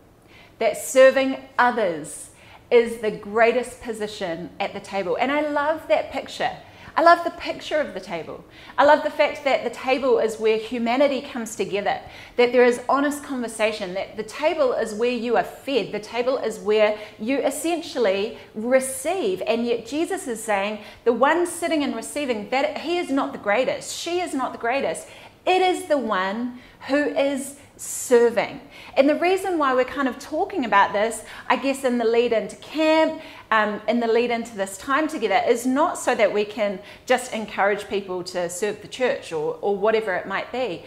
That 0.60 0.78
serving 0.78 1.44
others 1.58 2.30
is 2.70 3.00
the 3.00 3.12
greatest 3.12 3.82
position 3.82 4.52
at 4.60 4.74
the 4.74 4.80
table. 4.80 5.18
And 5.20 5.32
I 5.32 5.50
love 5.50 5.88
that 5.88 6.12
picture 6.12 6.56
I 6.98 7.04
love 7.04 7.24
the 7.24 7.30
picture 7.30 7.80
of 7.80 7.94
the 7.94 8.00
table. 8.00 8.44
I 8.76 8.84
love 8.84 9.04
the 9.04 9.12
fact 9.12 9.44
that 9.44 9.64
the 9.64 9.70
table 9.70 10.18
is 10.18 10.40
where 10.40 10.58
humanity 10.58 11.22
comes 11.22 11.56
together, 11.56 12.02
that 12.38 12.52
there 12.52 12.66
is 12.66 12.82
honest 12.90 13.24
conversation, 13.24 13.94
that 13.94 14.18
the 14.18 14.24
table 14.24 14.74
is 14.74 14.96
where 14.96 15.12
you 15.12 15.38
are 15.38 15.44
fed, 15.44 15.92
the 15.92 16.00
table 16.00 16.40
is 16.40 16.58
where 16.58 16.98
you 17.20 17.38
essentially 17.38 18.40
receive. 18.56 19.44
And 19.46 19.64
yet 19.64 19.86
Jesus 19.86 20.28
is 20.28 20.44
saying 20.44 20.80
the 21.06 21.14
one 21.14 21.46
sitting 21.46 21.84
and 21.84 21.96
receiving, 21.96 22.50
that 22.50 22.80
he 22.80 22.98
is 22.98 23.12
not 23.12 23.32
the 23.32 23.38
greatest, 23.38 23.96
she 23.96 24.20
is 24.20 24.34
not 24.34 24.52
the 24.52 24.58
greatest. 24.58 25.08
It 25.46 25.62
is 25.62 25.86
the 25.86 26.00
one 26.00 26.58
who 26.88 26.98
is 26.98 27.58
serving. 27.78 28.60
And 28.96 29.08
the 29.08 29.16
reason 29.16 29.58
why 29.58 29.74
we're 29.74 29.86
kind 29.86 30.08
of 30.08 30.20
talking 30.20 30.66
about 30.66 30.94
this, 30.94 31.24
I 31.48 31.56
guess, 31.56 31.84
in 31.84 31.98
the 31.98 32.06
lead 32.06 32.34
into 32.34 32.56
camp, 32.58 33.22
um, 33.52 33.82
in 33.88 34.00
the 34.00 34.08
lead 34.08 34.32
into 34.32 34.56
this 34.56 34.78
time 34.78 35.08
together, 35.08 35.42
is 35.48 35.66
not 35.66 35.98
so 35.98 36.16
that 36.16 36.34
we 36.34 36.44
can 36.44 36.80
just 37.06 37.34
encourage 37.34 37.88
people 37.88 38.24
to 38.26 38.50
serve 38.50 38.82
the 38.82 38.88
church 38.88 39.32
or, 39.32 39.58
or 39.62 39.78
whatever 39.78 40.16
it 40.16 40.28
might 40.28 40.52
be. 40.52 40.84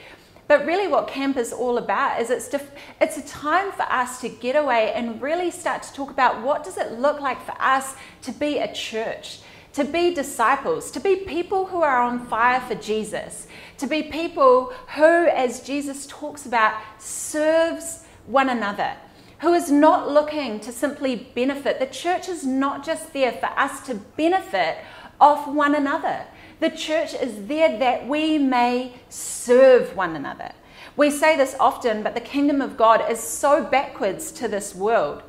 But 0.51 0.66
really, 0.66 0.88
what 0.88 1.07
camp 1.07 1.36
is 1.36 1.53
all 1.53 1.78
about 1.78 2.20
is 2.20 2.28
it's, 2.28 2.49
def- 2.49 2.72
it's 3.01 3.16
a 3.16 3.22
time 3.22 3.70
for 3.70 3.82
us 3.82 4.20
to 4.20 4.28
get 4.28 4.57
away 4.57 4.93
and 4.95 5.22
really 5.22 5.53
start 5.53 5.84
to 5.84 5.93
talk 5.93 6.11
about 6.11 6.43
what 6.43 6.64
does 6.64 6.76
it 6.76 6.99
look 6.99 7.20
like 7.20 7.41
for 7.41 7.55
us 7.61 7.95
to 8.22 8.32
be 8.32 8.59
a 8.59 8.72
church, 8.74 9.43
to 9.72 9.84
be 9.84 10.14
disciples, 10.14 10.90
to 10.90 11.00
be 11.00 11.16
people 11.16 11.66
who 11.66 11.82
are 11.82 12.00
on 12.00 12.26
fire 12.26 12.60
for 12.60 12.74
Jesus, 12.74 13.46
to 13.78 13.86
be 13.86 14.02
people 14.02 14.72
who, 14.96 15.26
as 15.28 15.60
Jesus 15.60 16.06
talks 16.06 16.46
about, 16.46 16.74
serves 16.98 18.04
one 18.26 18.48
another, 18.48 18.94
who 19.40 19.52
is 19.52 19.70
not 19.70 20.10
looking 20.10 20.60
to 20.60 20.72
simply 20.72 21.30
benefit. 21.34 21.78
The 21.78 21.86
church 21.86 22.28
is 22.28 22.44
not 22.44 22.84
just 22.84 23.12
there 23.12 23.32
for 23.32 23.50
us 23.58 23.86
to 23.86 23.94
benefit 23.94 24.78
off 25.20 25.46
one 25.46 25.74
another. 25.74 26.24
The 26.60 26.70
church 26.70 27.14
is 27.14 27.46
there 27.46 27.78
that 27.78 28.06
we 28.06 28.38
may 28.38 28.94
serve 29.08 29.96
one 29.96 30.16
another. 30.16 30.52
We 30.96 31.10
say 31.10 31.36
this 31.36 31.54
often, 31.58 32.02
but 32.02 32.14
the 32.14 32.20
kingdom 32.20 32.60
of 32.60 32.76
God 32.76 33.10
is 33.10 33.20
so 33.20 33.64
backwards 33.64 34.32
to 34.32 34.48
this 34.48 34.74
world. 34.74 35.22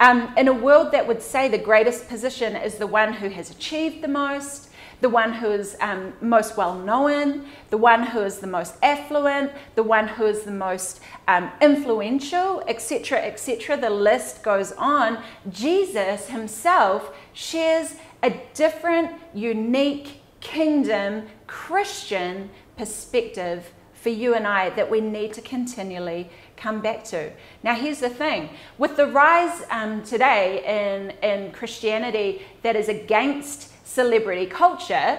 Um, 0.00 0.32
in 0.36 0.46
a 0.46 0.52
world 0.52 0.92
that 0.92 1.06
would 1.08 1.22
say 1.22 1.48
the 1.48 1.58
greatest 1.58 2.08
position 2.08 2.54
is 2.54 2.76
the 2.76 2.86
one 2.86 3.14
who 3.14 3.28
has 3.30 3.50
achieved 3.50 4.02
the 4.02 4.08
most, 4.08 4.68
the 5.00 5.08
one 5.08 5.32
who 5.32 5.50
is 5.50 5.76
um, 5.80 6.12
most 6.20 6.56
well 6.56 6.74
known, 6.74 7.46
the 7.70 7.78
one 7.78 8.04
who 8.04 8.20
is 8.20 8.38
the 8.38 8.46
most 8.46 8.74
affluent, 8.82 9.52
the 9.74 9.82
one 9.82 10.08
who 10.08 10.26
is 10.26 10.42
the 10.42 10.52
most 10.52 11.00
um, 11.26 11.50
influential, 11.60 12.62
etc., 12.66 13.18
etc. 13.18 13.76
The 13.76 13.90
list 13.90 14.42
goes 14.42 14.72
on. 14.72 15.22
Jesus 15.50 16.28
himself 16.28 17.12
shares 17.32 17.94
a 18.22 18.40
different, 18.54 19.12
unique 19.34 20.20
kingdom 20.40 21.26
Christian 21.46 22.50
perspective 22.76 23.72
for 23.94 24.10
you 24.10 24.34
and 24.34 24.46
I 24.46 24.70
that 24.70 24.90
we 24.90 25.00
need 25.00 25.32
to 25.34 25.40
continually 25.40 26.30
come 26.58 26.80
back 26.80 27.04
to. 27.04 27.30
Now, 27.62 27.74
here's 27.74 28.00
the 28.00 28.10
thing 28.10 28.50
with 28.76 28.96
the 28.96 29.06
rise 29.06 29.64
um, 29.70 30.02
today 30.02 30.62
in, 30.66 31.10
in 31.28 31.52
Christianity 31.52 32.42
that 32.62 32.76
is 32.76 32.88
against 32.88 33.72
celebrity 33.86 34.46
culture, 34.46 35.18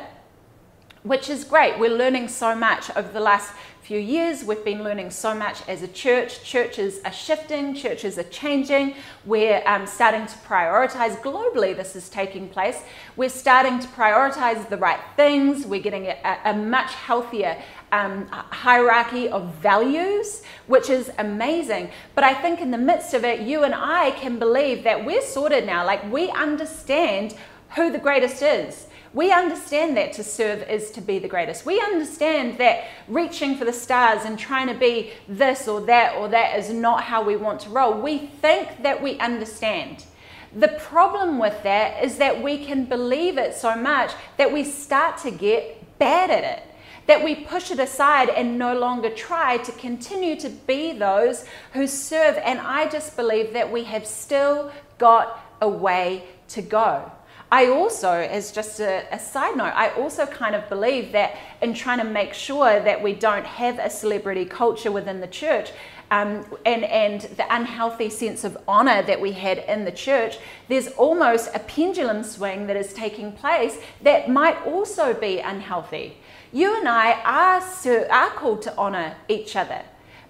which 1.03 1.29
is 1.29 1.43
great. 1.43 1.79
We're 1.79 1.95
learning 1.95 2.27
so 2.27 2.55
much 2.55 2.89
over 2.95 3.11
the 3.11 3.19
last 3.19 3.53
few 3.89 3.97
years. 3.97 4.43
We've 4.43 4.63
been 4.63 4.83
learning 4.83 5.09
so 5.09 5.33
much 5.33 5.67
as 5.67 5.81
a 5.81 5.87
church. 5.87 6.43
Churches 6.43 6.99
are 7.05 7.11
shifting, 7.11 7.73
churches 7.73 8.19
are 8.19 8.29
changing. 8.29 8.93
We're 9.25 9.63
um, 9.65 9.87
starting 9.87 10.27
to 10.27 10.37
prioritize 10.47 11.19
globally, 11.23 11.75
this 11.75 11.95
is 11.95 12.07
taking 12.07 12.49
place. 12.49 12.83
We're 13.15 13.29
starting 13.29 13.79
to 13.79 13.87
prioritize 13.87 14.69
the 14.69 14.77
right 14.77 14.99
things. 15.15 15.65
We're 15.65 15.81
getting 15.81 16.05
a, 16.05 16.39
a 16.45 16.53
much 16.53 16.93
healthier 16.93 17.57
um, 17.91 18.27
hierarchy 18.27 19.29
of 19.29 19.53
values, 19.55 20.43
which 20.67 20.89
is 20.89 21.11
amazing. 21.17 21.91
But 22.15 22.23
I 22.23 22.33
think 22.33 22.61
in 22.61 22.71
the 22.71 22.77
midst 22.77 23.13
of 23.13 23.23
it, 23.23 23.41
you 23.41 23.63
and 23.63 23.73
I 23.75 24.11
can 24.11 24.39
believe 24.39 24.83
that 24.83 25.05
we're 25.05 25.21
sorted 25.21 25.65
now. 25.65 25.85
Like 25.85 26.11
we 26.11 26.29
understand 26.29 27.35
who 27.75 27.91
the 27.91 27.99
greatest 27.99 28.41
is. 28.41 28.87
We 29.11 29.31
understand 29.31 29.97
that 29.97 30.13
to 30.13 30.23
serve 30.23 30.61
is 30.69 30.91
to 30.91 31.01
be 31.01 31.17
the 31.17 31.27
greatest. 31.27 31.65
We 31.65 31.81
understand 31.81 32.59
that 32.59 32.85
reaching 33.07 33.57
for 33.57 33.65
the 33.65 33.73
stars 33.73 34.23
and 34.23 34.37
trying 34.37 34.67
to 34.67 34.75
be 34.75 35.11
this 35.27 35.67
or 35.67 35.81
that 35.81 36.15
or 36.15 36.27
that 36.27 36.59
is 36.59 36.69
not 36.69 37.03
how 37.03 37.23
we 37.23 37.35
want 37.35 37.61
to 37.61 37.69
roll. 37.69 37.99
We 37.99 38.19
think 38.19 38.83
that 38.83 39.01
we 39.01 39.17
understand. 39.17 40.05
The 40.55 40.67
problem 40.67 41.39
with 41.39 41.61
that 41.63 42.03
is 42.03 42.17
that 42.17 42.41
we 42.41 42.63
can 42.65 42.85
believe 42.85 43.37
it 43.37 43.55
so 43.55 43.75
much 43.75 44.11
that 44.37 44.51
we 44.51 44.63
start 44.63 45.17
to 45.19 45.31
get 45.31 45.97
bad 45.99 46.29
at 46.29 46.43
it, 46.43 46.63
that 47.09 47.23
we 47.23 47.33
push 47.33 47.71
it 47.71 47.79
aside 47.79 48.29
and 48.29 48.59
no 48.59 48.77
longer 48.77 49.09
try 49.09 49.57
to 49.57 49.71
continue 49.71 50.35
to 50.35 50.47
be 50.47 50.93
those 50.93 51.43
who 51.73 51.87
serve. 51.87 52.37
And 52.37 52.59
I 52.59 52.87
just 52.87 53.15
believe 53.15 53.51
that 53.53 53.71
we 53.71 53.83
have 53.85 54.05
still 54.05 54.71
got 54.99 55.43
a 55.59 55.67
way 55.67 56.23
to 56.49 56.61
go. 56.61 57.11
I 57.51 57.65
also, 57.65 58.11
as 58.11 58.51
just 58.51 58.79
a, 58.79 59.11
a, 59.11 59.17
side 59.17 59.57
note, 59.57 59.73
I 59.73 59.89
also 59.93 60.27
kind 60.27 60.53
of 60.53 60.69
believe 60.69 61.11
that 61.13 61.35
in 61.63 61.73
trying 61.73 61.97
to 61.97 62.03
make 62.03 62.35
sure 62.35 62.79
that 62.79 63.01
we 63.01 63.15
don't 63.15 63.45
have 63.45 63.79
a 63.79 63.89
celebrity 63.89 64.45
culture 64.45 64.91
within 64.91 65.19
the 65.19 65.27
church, 65.27 65.71
um, 66.11 66.45
and, 66.63 66.83
and 66.83 67.21
the 67.21 67.45
unhealthy 67.49 68.11
sense 68.11 68.43
of 68.43 68.55
honor 68.67 69.01
that 69.01 69.19
we 69.19 69.31
had 69.31 69.59
in 69.59 69.83
the 69.83 69.91
church, 69.91 70.37
there's 70.67 70.89
almost 70.89 71.49
a 71.55 71.59
pendulum 71.59 72.23
swing 72.23 72.67
that 72.67 72.75
is 72.75 72.93
taking 72.93 73.31
place 73.31 73.79
that 74.03 74.29
might 74.29 74.61
also 74.67 75.15
be 75.15 75.39
unhealthy. 75.39 76.17
You 76.51 76.77
and 76.77 76.87
I 76.87 77.13
are, 77.23 78.09
are 78.11 78.29
called 78.31 78.61
to 78.63 78.75
honor 78.75 79.15
each 79.27 79.55
other. 79.55 79.83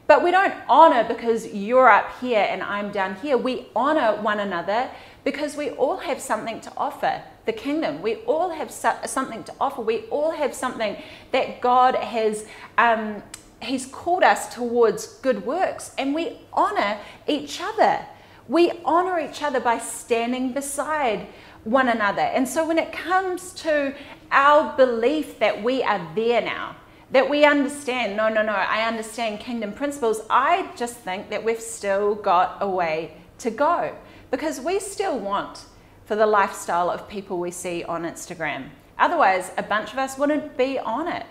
But 0.07 0.24
we 0.24 0.32
don't 0.32 0.55
honor 0.67 1.03
because 1.07 1.53
you're 1.53 1.89
up 1.89 2.20
here 2.20 2.45
and 2.49 2.63
I'm 2.63 2.91
down 2.91 3.15
here. 3.15 3.38
We 3.38 3.67
honor 3.76 4.20
one 4.22 4.39
another 4.39 4.89
because 5.24 5.55
we 5.55 5.70
all 5.72 5.97
have 5.97 6.20
something 6.20 6.61
to 6.61 6.72
offer 6.76 7.22
the 7.45 7.53
kingdom. 7.53 8.01
We 8.01 8.15
all 8.26 8.49
have 8.49 8.72
something 8.72 9.43
to 9.43 9.53
offer. 9.61 9.82
We 9.82 9.99
all 10.09 10.32
have 10.32 10.53
something 10.53 10.97
that 11.32 11.61
God 11.61 11.95
has 11.95 12.47
um, 12.78 13.22
He's 13.61 13.86
called 13.86 14.24
us 14.24 14.53
towards 14.53 15.15
good 15.20 15.45
works, 15.45 15.93
and 15.97 16.15
we 16.15 16.39
honor 16.53 16.97
each 17.28 17.59
other. 17.61 18.05
We 18.47 18.72
honor 18.86 19.20
each 19.20 19.43
other 19.43 19.59
by 19.59 19.80
standing 19.80 20.53
beside 20.53 21.28
one 21.65 21.89
another. 21.89 22.22
And 22.22 22.47
so, 22.47 22.65
when 22.65 22.78
it 22.78 22.93
comes 22.93 23.51
to 23.55 23.93
our 24.32 24.75
belief 24.75 25.39
that 25.39 25.63
we 25.63 25.84
are 25.84 26.07
there 26.15 26.41
now, 26.41 26.75
that 27.11 27.30
we 27.30 27.45
understand, 27.45 28.15
no, 28.15 28.30
no, 28.30 28.41
no, 28.41 28.53
I 28.53 28.88
understand 28.88 29.39
kingdom 29.39 29.73
principles, 29.73 30.21
I 30.30 30.69
just 30.75 30.97
think 30.97 31.30
that 31.30 31.43
we've 31.43 31.61
still 31.61 32.15
got 32.15 32.57
a 32.61 32.69
way 32.69 33.15
to 33.39 33.49
go 33.49 33.95
because 34.32 34.59
we 34.59 34.80
still 34.80 35.17
want 35.17 35.65
for 36.05 36.15
the 36.15 36.25
lifestyle 36.25 36.89
of 36.89 37.07
people 37.07 37.39
we 37.39 37.51
see 37.51 37.84
on 37.84 38.03
Instagram. 38.03 38.69
Otherwise, 38.97 39.51
a 39.57 39.63
bunch 39.63 39.93
of 39.93 39.97
us 39.97 40.17
wouldn't 40.17 40.57
be 40.57 40.77
on 40.77 41.07
it 41.07 41.25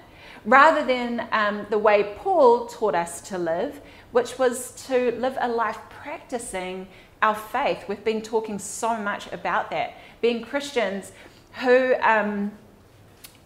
rather 0.45 0.85
than 0.85 1.29
um, 1.33 1.67
the 1.71 1.79
way 1.79 2.15
Paul 2.19 2.67
taught 2.67 2.95
us 2.95 3.21
to 3.23 3.39
live, 3.39 3.81
which 4.13 4.39
was 4.39 4.85
to 4.87 5.13
live 5.13 5.37
a 5.41 5.49
life 5.49 5.79
practicing 5.91 6.87
our 7.23 7.35
faith. 7.35 7.85
We've 7.89 8.05
been 8.05 8.23
talking 8.23 8.59
so 8.59 8.97
much 8.97 9.31
about 9.33 9.71
that. 9.71 9.95
Being 10.21 10.43
Christians 10.43 11.13
who, 11.55 11.95
um, 12.01 12.53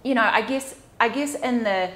you 0.04 0.14
know, 0.14 0.22
I 0.22 0.42
guess, 0.42 0.74
I 0.98 1.08
guess 1.08 1.34
in 1.34 1.64
the 1.64 1.90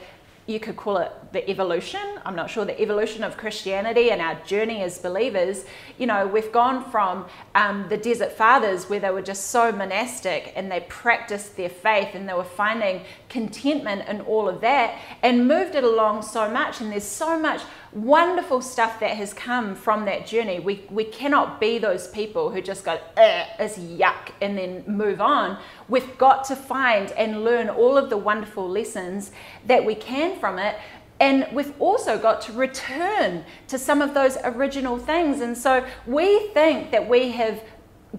you 0.47 0.61
could 0.61 0.77
call 0.77 0.99
it 0.99 1.13
the 1.33 1.49
evolution. 1.51 2.01
I'm 2.25 2.37
not 2.37 2.51
sure 2.51 2.65
the 2.65 2.81
evolution 2.81 3.25
of 3.25 3.37
Christianity 3.37 4.11
and 4.11 4.21
our 4.21 4.35
journey 4.45 4.83
as 4.83 4.99
believers. 4.99 5.65
You 5.99 6.07
know, 6.07 6.27
we've 6.27 6.53
gone 6.53 6.91
from 6.91 7.27
um, 7.55 7.87
the 7.89 7.97
desert 7.97 8.33
fathers 8.33 8.89
where 8.89 9.01
they 9.01 9.11
were 9.11 9.23
just 9.23 9.47
so 9.51 9.73
monastic 9.73 10.53
and 10.57 10.71
they 10.71 10.81
practiced 10.89 11.57
their 11.57 11.69
faith 11.69 12.15
and 12.15 12.29
they 12.29 12.35
were 12.35 12.45
finding 12.45 13.03
contentment 13.29 14.09
in 14.09 14.21
all 14.23 14.49
of 14.49 14.61
that 14.61 14.99
and 15.23 15.47
moved 15.49 15.75
it 15.75 15.85
along 15.85 16.23
so 16.23 16.51
much. 16.51 16.81
And 16.81 16.93
there's 16.93 17.05
so 17.05 17.39
much 17.39 17.63
wonderful 17.93 18.61
stuff 18.61 19.01
that 19.01 19.17
has 19.17 19.33
come 19.33 19.75
from 19.75 20.05
that 20.05 20.27
journey. 20.27 20.61
We, 20.61 20.85
we 20.91 21.05
cannot 21.05 21.61
be 21.61 21.79
those 21.79 22.09
people 22.09 22.51
who 22.51 22.61
just 22.61 22.85
go, 22.85 23.01
eh, 23.17 23.47
it's 23.59 23.79
yuck, 23.79 24.33
and 24.41 24.57
then 24.57 24.85
move 24.87 25.21
on. 25.21 25.59
We've 25.89 26.19
got 26.19 26.45
to 26.47 26.57
find 26.57 27.11
and 27.13 27.43
learn 27.43 27.71
all 27.71 27.97
of 27.97 28.11
the 28.11 28.17
wonderful 28.17 28.69
lessons 28.69 29.33
that 29.67 29.85
we 29.85 29.95
can 29.95 30.39
from 30.39 30.59
it. 30.59 30.77
And 31.19 31.47
we've 31.53 31.73
also 31.81 32.19
got 32.19 32.43
to 32.43 32.53
return 32.53 33.45
to 33.69 33.79
some 33.79 34.03
of 34.03 34.13
those 34.13 34.37
original 34.45 34.99
things. 34.99 35.41
And 35.41 35.57
so 35.57 35.87
we 36.07 36.49
think 36.49 36.91
that 36.91 37.09
we 37.09 37.31
have 37.33 37.63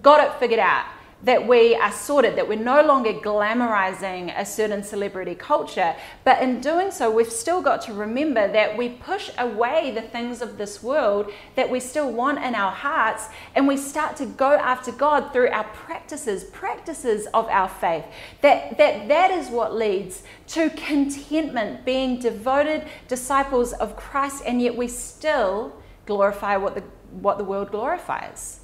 got 0.02 0.24
it 0.24 0.38
figured 0.40 0.60
out 0.60 0.86
that 1.22 1.48
we 1.48 1.74
are 1.74 1.90
sorted, 1.90 2.36
that 2.36 2.48
we're 2.48 2.58
no 2.58 2.80
longer 2.82 3.12
glamorizing 3.12 4.32
a 4.38 4.46
certain 4.46 4.84
celebrity 4.84 5.34
culture. 5.34 5.96
But 6.24 6.40
in 6.40 6.60
doing 6.60 6.92
so, 6.92 7.10
we've 7.10 7.32
still 7.32 7.60
got 7.60 7.82
to 7.82 7.92
remember 7.92 8.50
that 8.52 8.76
we 8.76 8.90
push 8.90 9.30
away 9.36 9.90
the 9.92 10.02
things 10.02 10.40
of 10.40 10.58
this 10.58 10.80
world 10.80 11.32
that 11.56 11.68
we 11.70 11.80
still 11.80 12.12
want 12.12 12.38
in 12.38 12.54
our 12.54 12.70
hearts, 12.70 13.28
and 13.56 13.66
we 13.66 13.76
start 13.76 14.16
to 14.16 14.26
go 14.26 14.52
after 14.52 14.92
God 14.92 15.32
through 15.32 15.48
our 15.48 15.64
practices, 15.64 16.44
practices 16.44 17.26
of 17.34 17.46
our 17.48 17.68
faith. 17.68 18.04
That 18.42 18.78
that, 18.78 19.08
that 19.08 19.30
is 19.32 19.48
what 19.48 19.74
leads 19.74 20.22
to 20.48 20.70
contentment, 20.70 21.84
being 21.84 22.20
devoted 22.20 22.86
disciples 23.08 23.72
of 23.72 23.96
Christ, 23.96 24.44
and 24.46 24.62
yet 24.62 24.76
we 24.76 24.86
still 24.86 25.72
glorify 26.06 26.56
what 26.56 26.74
the 26.76 26.82
what 27.10 27.38
the 27.38 27.44
world 27.44 27.70
glorifies. 27.70 28.57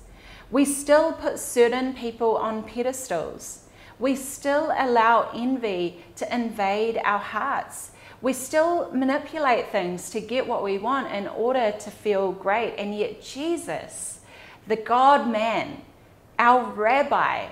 We 0.54 0.64
still 0.64 1.10
put 1.10 1.40
certain 1.40 1.94
people 1.94 2.36
on 2.36 2.62
pedestals. 2.62 3.64
We 3.98 4.14
still 4.14 4.72
allow 4.78 5.28
envy 5.34 6.04
to 6.14 6.32
invade 6.32 6.96
our 7.02 7.18
hearts. 7.18 7.90
We 8.22 8.34
still 8.34 8.88
manipulate 8.92 9.70
things 9.70 10.10
to 10.10 10.20
get 10.20 10.46
what 10.46 10.62
we 10.62 10.78
want 10.78 11.12
in 11.12 11.26
order 11.26 11.72
to 11.72 11.90
feel 11.90 12.30
great. 12.30 12.76
And 12.78 12.96
yet, 12.96 13.20
Jesus, 13.20 14.20
the 14.68 14.76
God 14.76 15.28
man, 15.28 15.80
our 16.38 16.70
rabbi, 16.70 17.48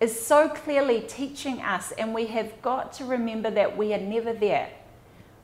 is 0.00 0.18
so 0.18 0.48
clearly 0.48 1.02
teaching 1.02 1.60
us, 1.60 1.92
and 1.92 2.14
we 2.14 2.28
have 2.28 2.62
got 2.62 2.94
to 2.94 3.04
remember 3.04 3.50
that 3.50 3.76
we 3.76 3.92
are 3.92 4.00
never 4.00 4.32
there. 4.32 4.70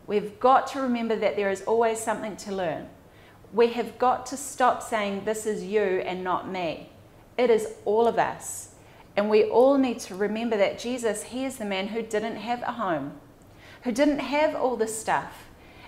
We've 0.07 0.41
got 0.41 0.69
to 0.69 0.81
remember 0.81 1.17
that 1.17 1.37
there 1.37 1.51
is 1.51 1.61
always 1.65 2.01
something 2.01 2.37
to 2.37 2.55
learn. 2.55 2.89
We 3.53 3.67
have 3.75 3.99
got 3.99 4.25
to 4.27 4.39
stop 4.39 4.83
saying, 4.83 5.27
This 5.27 5.45
is 5.45 5.65
you 5.65 5.83
and 5.83 6.25
not 6.25 6.51
me. 6.51 6.93
It 7.37 7.51
is 7.51 7.68
all 7.85 8.07
of 8.07 8.18
us. 8.18 8.70
And 9.16 9.30
we 9.30 9.45
all 9.45 9.78
need 9.78 10.01
to 10.01 10.14
remember 10.14 10.57
that 10.57 10.78
Jesus, 10.78 11.24
He 11.24 11.45
is 11.45 11.59
the 11.59 11.64
man 11.64 11.89
who 11.89 12.03
didn't 12.03 12.37
have 12.37 12.62
a 12.62 12.72
home, 12.72 13.12
who 13.82 13.93
didn't 13.93 14.20
have 14.20 14.55
all 14.55 14.76
the 14.76 14.89
stuff. 14.89 15.45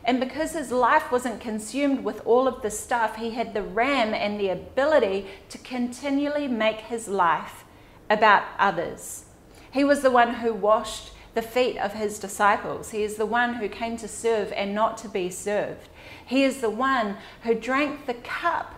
And 0.06 0.20
because 0.20 0.52
his 0.52 0.70
life 0.70 1.10
wasn't 1.10 1.40
consumed 1.40 2.04
with 2.04 2.24
all 2.24 2.46
of 2.46 2.62
the 2.62 2.70
stuff, 2.70 3.16
he 3.16 3.30
had 3.32 3.54
the 3.54 3.62
ram 3.62 4.14
and 4.14 4.38
the 4.38 4.50
ability 4.50 5.26
to 5.48 5.58
continually 5.58 6.46
make 6.46 6.82
his 6.82 7.08
life 7.08 7.64
about 8.08 8.44
others. 8.56 9.24
He 9.72 9.82
was 9.82 10.02
the 10.02 10.10
one 10.12 10.34
who 10.34 10.54
washed 10.54 11.10
the 11.34 11.42
feet 11.42 11.76
of 11.78 11.94
his 11.94 12.20
disciples. 12.20 12.92
He 12.92 13.02
is 13.02 13.16
the 13.16 13.26
one 13.26 13.54
who 13.54 13.68
came 13.68 13.96
to 13.96 14.06
serve 14.06 14.52
and 14.52 14.76
not 14.76 14.96
to 14.98 15.08
be 15.08 15.28
served. 15.28 15.88
He 16.24 16.44
is 16.44 16.60
the 16.60 16.70
one 16.70 17.16
who 17.42 17.54
drank 17.56 18.06
the 18.06 18.14
cup 18.14 18.76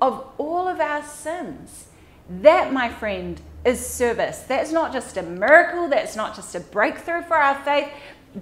of 0.00 0.24
all 0.38 0.68
of 0.68 0.78
our 0.78 1.02
sins 1.02 1.87
that, 2.28 2.72
my 2.72 2.88
friend, 2.88 3.40
is 3.64 3.84
service. 3.84 4.38
That's 4.38 4.72
not 4.72 4.92
just 4.92 5.16
a 5.16 5.22
miracle, 5.22 5.88
that's 5.88 6.16
not 6.16 6.36
just 6.36 6.54
a 6.54 6.60
breakthrough 6.60 7.22
for 7.22 7.36
our 7.36 7.62
faith, 7.64 7.88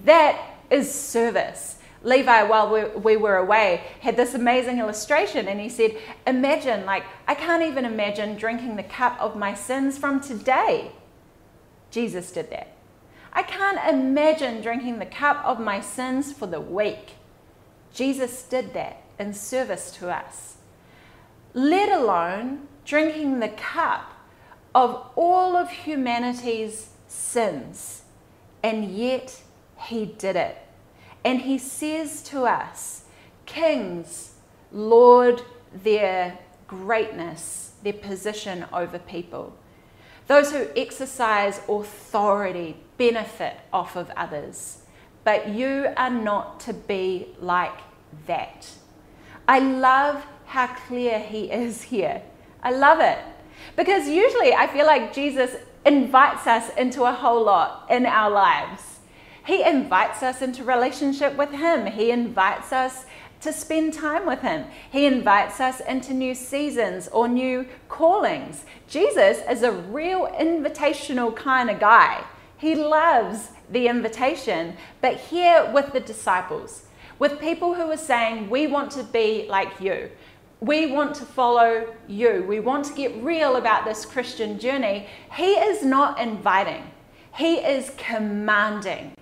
that 0.05 0.41
is 0.71 0.93
service. 0.93 1.77
Levi, 2.03 2.43
while 2.45 2.73
we, 2.73 2.85
we, 3.01 3.17
were 3.17 3.37
away, 3.37 3.83
had 4.01 4.17
this 4.17 4.35
amazing 4.35 4.79
illustration, 4.79 5.49
and 5.49 5.61
he 5.61 5.69
said, 5.69 5.97
Imagine, 6.27 6.85
like, 6.85 7.05
I 7.27 7.35
can't 7.35 7.63
even 7.63 7.85
imagine 7.85 8.37
drinking 8.37 8.77
the 8.77 8.83
cup 8.83 9.21
of 9.21 9.37
my 9.37 9.55
sins 9.55 9.99
from 9.99 10.21
today. 10.21 10.93
Jesus 11.91 12.31
did 12.31 12.51
that. 12.51 12.77
I 13.33 13.43
can't 13.43 13.79
imagine 13.93 14.63
drinking 14.63 14.99
the 14.99 15.07
cup 15.07 15.45
of 15.45 15.59
my 15.59 15.81
sins 15.81 16.33
for 16.33 16.47
the 16.47 16.61
week. 16.61 17.15
Jesus 17.93 18.43
did 18.43 18.73
that 18.75 19.03
in 19.19 19.35
service 19.35 19.91
to 19.93 20.11
us. 20.11 20.57
Let 21.55 21.91
alone 21.91 22.69
drinking 22.87 23.41
the 23.41 23.49
cup 23.49 24.13
of 24.75 25.07
all 25.17 25.57
of 25.57 25.69
humanity's 25.71 26.91
sins. 27.09 28.03
And 28.63 28.97
yet 28.97 29.43
he 29.77 30.07
did 30.07 30.37
it. 30.37 30.57
And 31.25 31.43
he 31.43 31.59
says 31.59 32.23
to 32.25 32.45
us, 32.45 33.03
Kings 33.45 34.35
lord 34.73 35.43
their 35.83 36.39
greatness, 36.67 37.73
their 37.83 37.93
position 37.93 38.65
over 38.73 38.99
people. 38.99 39.57
Those 40.27 40.53
who 40.53 40.69
exercise 40.77 41.61
authority 41.69 42.77
benefit 42.97 43.55
off 43.73 43.97
of 43.97 44.11
others. 44.17 44.79
But 45.25 45.49
you 45.49 45.93
are 45.97 46.11
not 46.11 46.61
to 46.61 46.73
be 46.73 47.35
like 47.41 47.79
that. 48.27 48.71
I 49.49 49.59
love 49.59 50.25
how 50.47 50.69
clear 50.69 51.19
he 51.19 51.51
is 51.51 51.83
here. 51.83 52.23
I 52.67 52.71
love 52.71 52.99
it. 52.99 53.21
Because 53.77 54.09
usually 54.09 54.53
I 54.53 54.67
feel 54.67 54.87
like 54.87 55.15
Jesus 55.15 55.55
invites 55.85 56.49
us 56.49 56.69
into 56.77 57.05
a 57.05 57.13
whole 57.13 57.45
lot 57.45 57.87
in 57.89 58.07
our 58.07 58.29
lives. 58.29 58.99
He 59.47 59.63
invites 59.63 60.21
us 60.25 60.43
into 60.43 60.65
relationship 60.65 61.37
with 61.37 61.53
Him. 61.53 61.87
He 61.87 62.11
invites 62.11 62.73
us 62.73 63.07
to 63.43 63.53
spend 63.53 63.95
time 63.95 64.27
with 64.27 64.41
Him. 64.41 64.65
He 64.91 65.07
invites 65.07 65.61
us 65.61 65.79
into 65.79 66.13
new 66.13 66.35
seasons 66.35 67.07
or 67.13 67.29
new 67.29 67.69
callings. 67.89 68.65
Jesus 68.89 69.39
is 69.49 69.63
a 69.63 69.71
real 69.71 70.27
invitational 70.27 71.37
kind 71.37 71.71
of 71.71 71.79
guy. 71.79 72.25
He 72.59 72.75
loves 72.75 73.51
the 73.71 73.87
invitation. 73.87 74.77
But 75.01 75.19
here 75.19 75.71
with 75.73 75.93
the 75.93 76.01
disciples, 76.01 76.83
with 77.21 77.39
people 77.39 77.75
who 77.75 77.89
are 77.93 77.97
saying, 77.97 78.51
We 78.51 78.67
want 78.67 78.91
to 78.93 79.05
be 79.05 79.47
like 79.49 79.81
you, 79.81 80.11
we 80.67 80.87
want 80.87 81.15
to 81.17 81.25
follow 81.25 81.95
you. 82.09 82.45
We 82.47 82.61
want 82.61 82.85
to 82.87 82.95
get 82.95 83.15
real 83.23 83.57
about 83.57 83.85
this 83.85 84.05
Christian 84.05 84.59
journey. 84.59 85.07
He 85.33 85.53
is 85.53 85.85
not 85.85 86.21
inviting, 86.21 86.83
He 87.35 87.57
is 87.57 87.93
commanding. 87.97 89.13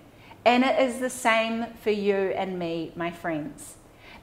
And 0.43 0.63
it 0.63 0.79
is 0.79 0.99
the 0.99 1.09
same 1.09 1.65
for 1.81 1.89
you 1.89 2.15
and 2.15 2.59
me, 2.59 2.91
my 2.95 3.09
friends. 3.09 3.77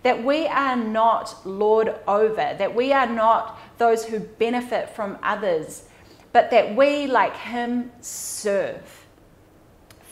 That 0.05 0.23
we 0.23 0.47
are 0.47 0.77
not 0.77 1.45
Lord 1.45 1.97
over, 2.07 2.55
that 2.59 2.75
we 2.75 2.93
are 2.93 3.09
not 3.09 3.59
those 3.79 4.05
who 4.05 4.21
benefit 4.21 4.91
from 4.91 5.19
others, 5.21 5.85
but 6.33 6.51
that 6.53 6.77
we, 6.77 7.09
like 7.09 7.37
Him, 7.37 7.91
serve. 8.01 9.07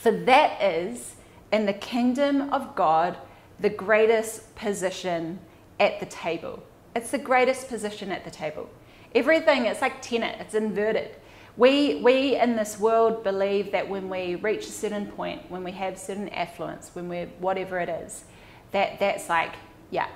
For 0.00 0.10
that 0.10 0.60
is, 0.60 1.14
in 1.52 1.66
the 1.66 1.72
kingdom 1.72 2.52
of 2.52 2.74
God, 2.74 3.16
the 3.60 3.70
greatest 3.70 4.54
position 4.56 5.38
at 5.78 6.00
the 6.00 6.06
table. 6.06 6.62
It's 6.94 7.10
the 7.10 7.18
greatest 7.18 7.68
position 7.68 8.10
at 8.10 8.24
the 8.24 8.30
table. 8.30 8.68
Everything, 9.14 9.66
it's 9.66 9.80
like 9.80 10.02
tenet, 10.02 10.36
it's 10.40 10.54
inverted. 10.54 11.16
We, 11.56 11.96
we 11.96 12.36
in 12.36 12.56
this 12.56 12.78
world 12.78 13.24
believe 13.24 13.72
that 13.72 13.88
when 13.88 14.08
we 14.08 14.36
reach 14.36 14.66
a 14.66 14.72
certain 14.72 15.06
point, 15.06 15.50
when 15.50 15.64
we 15.64 15.72
have 15.72 15.98
certain 15.98 16.28
affluence, 16.30 16.90
when 16.94 17.08
we're 17.08 17.26
whatever 17.38 17.78
it 17.78 17.88
is, 17.88 18.24
that 18.70 18.98
that's 18.98 19.28
like, 19.28 19.54
yeah, 19.90 20.08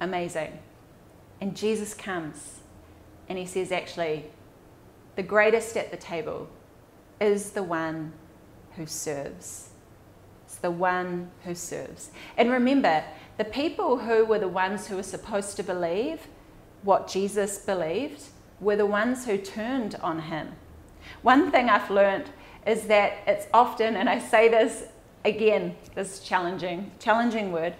amazing. 0.00 0.58
And 1.40 1.56
Jesus 1.56 1.94
comes 1.94 2.60
and 3.28 3.38
he 3.38 3.46
says, 3.46 3.70
actually, 3.70 4.24
the 5.16 5.22
greatest 5.22 5.76
at 5.76 5.90
the 5.90 5.96
table 5.96 6.48
is 7.20 7.50
the 7.50 7.62
one 7.62 8.12
who 8.76 8.86
serves. 8.86 9.70
It's 10.46 10.56
the 10.56 10.70
one 10.70 11.30
who 11.44 11.54
serves. 11.54 12.10
And 12.36 12.50
remember, 12.50 13.04
the 13.38 13.44
people 13.44 13.98
who 13.98 14.24
were 14.24 14.38
the 14.38 14.48
ones 14.48 14.88
who 14.88 14.96
were 14.96 15.02
supposed 15.02 15.56
to 15.56 15.62
believe 15.62 16.26
what 16.82 17.08
Jesus 17.08 17.58
believed 17.58 18.24
were 18.60 18.76
the 18.76 18.86
ones 18.86 19.24
who 19.24 19.38
turned 19.38 19.94
on 20.02 20.22
him. 20.22 20.48
One 21.22 21.50
thing 21.50 21.70
I've 21.70 21.90
learned 21.90 22.30
is 22.66 22.82
that 22.88 23.18
it's 23.26 23.46
often, 23.54 23.96
and 23.96 24.10
I 24.10 24.18
say 24.18 24.48
this 24.48 24.84
again, 25.24 25.76
this 25.94 26.20
challenging, 26.20 26.90
challenging 26.98 27.52
word, 27.52 27.74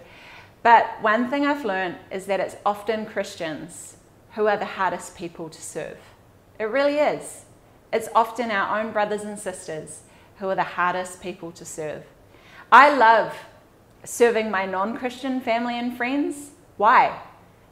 but 0.63 0.85
one 1.01 1.29
thing 1.29 1.45
I've 1.45 1.65
learned 1.65 1.97
is 2.11 2.25
that 2.25 2.39
it's 2.39 2.55
often 2.65 3.05
Christians 3.05 3.97
who 4.31 4.47
are 4.47 4.57
the 4.57 4.65
hardest 4.65 5.15
people 5.15 5.49
to 5.49 5.61
serve. 5.61 5.97
It 6.59 6.65
really 6.65 6.95
is. 6.95 7.45
It's 7.91 8.09
often 8.15 8.51
our 8.51 8.79
own 8.79 8.91
brothers 8.91 9.23
and 9.23 9.37
sisters 9.37 10.01
who 10.37 10.47
are 10.47 10.55
the 10.55 10.63
hardest 10.63 11.21
people 11.21 11.51
to 11.53 11.65
serve. 11.65 12.03
I 12.71 12.95
love 12.95 13.35
serving 14.03 14.49
my 14.49 14.65
non 14.65 14.97
Christian 14.97 15.41
family 15.41 15.77
and 15.77 15.95
friends. 15.95 16.51
Why? 16.77 17.21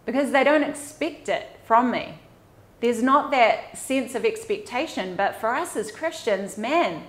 Because 0.05 0.31
they 0.31 0.43
don't 0.43 0.63
expect 0.63 1.29
it 1.29 1.59
from 1.65 1.91
me. 1.91 2.19
There's 2.79 3.01
not 3.01 3.31
that 3.31 3.77
sense 3.77 4.13
of 4.13 4.23
expectation, 4.23 5.15
but 5.15 5.35
for 5.35 5.55
us 5.55 5.75
as 5.75 5.91
Christians, 5.91 6.57
man, 6.57 7.03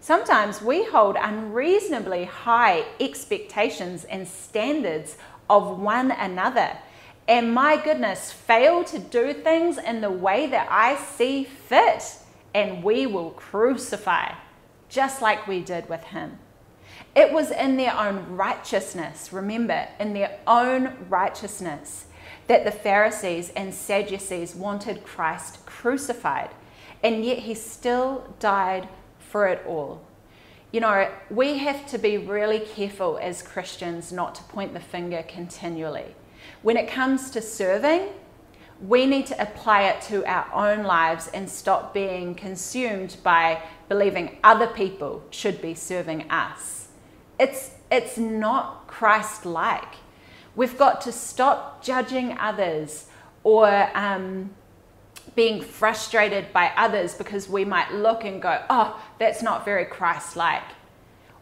sometimes 0.00 0.62
we 0.62 0.84
hold 0.84 1.16
unreasonably 1.18 2.24
high 2.24 2.84
expectations 3.00 4.04
and 4.04 4.28
standards 4.28 5.16
of 5.50 5.78
one 5.78 6.12
another. 6.12 6.78
And 7.26 7.52
my 7.52 7.82
goodness, 7.82 8.32
fail 8.32 8.84
to 8.84 8.98
do 8.98 9.34
things 9.34 9.76
in 9.76 10.00
the 10.00 10.10
way 10.10 10.46
that 10.46 10.68
I 10.70 10.96
see 10.96 11.44
fit, 11.44 12.04
and 12.54 12.82
we 12.82 13.06
will 13.06 13.30
crucify, 13.30 14.32
just 14.88 15.20
like 15.20 15.46
we 15.46 15.60
did 15.60 15.88
with 15.88 16.04
him. 16.04 16.38
It 17.14 17.32
was 17.32 17.50
in 17.50 17.76
their 17.76 17.96
own 17.96 18.36
righteousness, 18.36 19.32
remember, 19.32 19.88
in 19.98 20.12
their 20.14 20.38
own 20.46 21.06
righteousness, 21.08 22.06
that 22.46 22.64
the 22.64 22.70
Pharisees 22.70 23.50
and 23.56 23.74
Sadducees 23.74 24.54
wanted 24.54 25.04
Christ 25.04 25.64
crucified, 25.66 26.50
and 27.02 27.24
yet 27.24 27.38
he 27.38 27.54
still 27.54 28.34
died 28.38 28.88
for 29.18 29.46
it 29.46 29.64
all. 29.66 30.02
You 30.70 30.80
know, 30.80 31.10
we 31.30 31.58
have 31.58 31.86
to 31.88 31.98
be 31.98 32.18
really 32.18 32.60
careful 32.60 33.18
as 33.22 33.42
Christians 33.42 34.12
not 34.12 34.34
to 34.34 34.42
point 34.44 34.74
the 34.74 34.80
finger 34.80 35.24
continually. 35.26 36.14
When 36.62 36.76
it 36.76 36.88
comes 36.88 37.30
to 37.30 37.40
serving, 37.40 38.08
we 38.80 39.06
need 39.06 39.26
to 39.26 39.42
apply 39.42 39.84
it 39.84 40.02
to 40.02 40.24
our 40.26 40.46
own 40.52 40.84
lives 40.84 41.28
and 41.28 41.48
stop 41.48 41.92
being 41.92 42.34
consumed 42.34 43.16
by 43.22 43.62
believing 43.88 44.38
other 44.44 44.66
people 44.66 45.24
should 45.30 45.60
be 45.60 45.74
serving 45.74 46.30
us. 46.30 46.77
It's, 47.38 47.70
it's 47.90 48.18
not 48.18 48.86
Christ 48.86 49.46
like. 49.46 49.94
We've 50.56 50.76
got 50.76 51.00
to 51.02 51.12
stop 51.12 51.84
judging 51.84 52.36
others 52.38 53.06
or 53.44 53.68
um, 53.96 54.50
being 55.36 55.62
frustrated 55.62 56.52
by 56.52 56.72
others 56.76 57.14
because 57.14 57.48
we 57.48 57.64
might 57.64 57.92
look 57.92 58.24
and 58.24 58.42
go, 58.42 58.64
oh, 58.68 59.00
that's 59.18 59.40
not 59.42 59.64
very 59.64 59.84
Christ 59.84 60.36
like. 60.36 60.64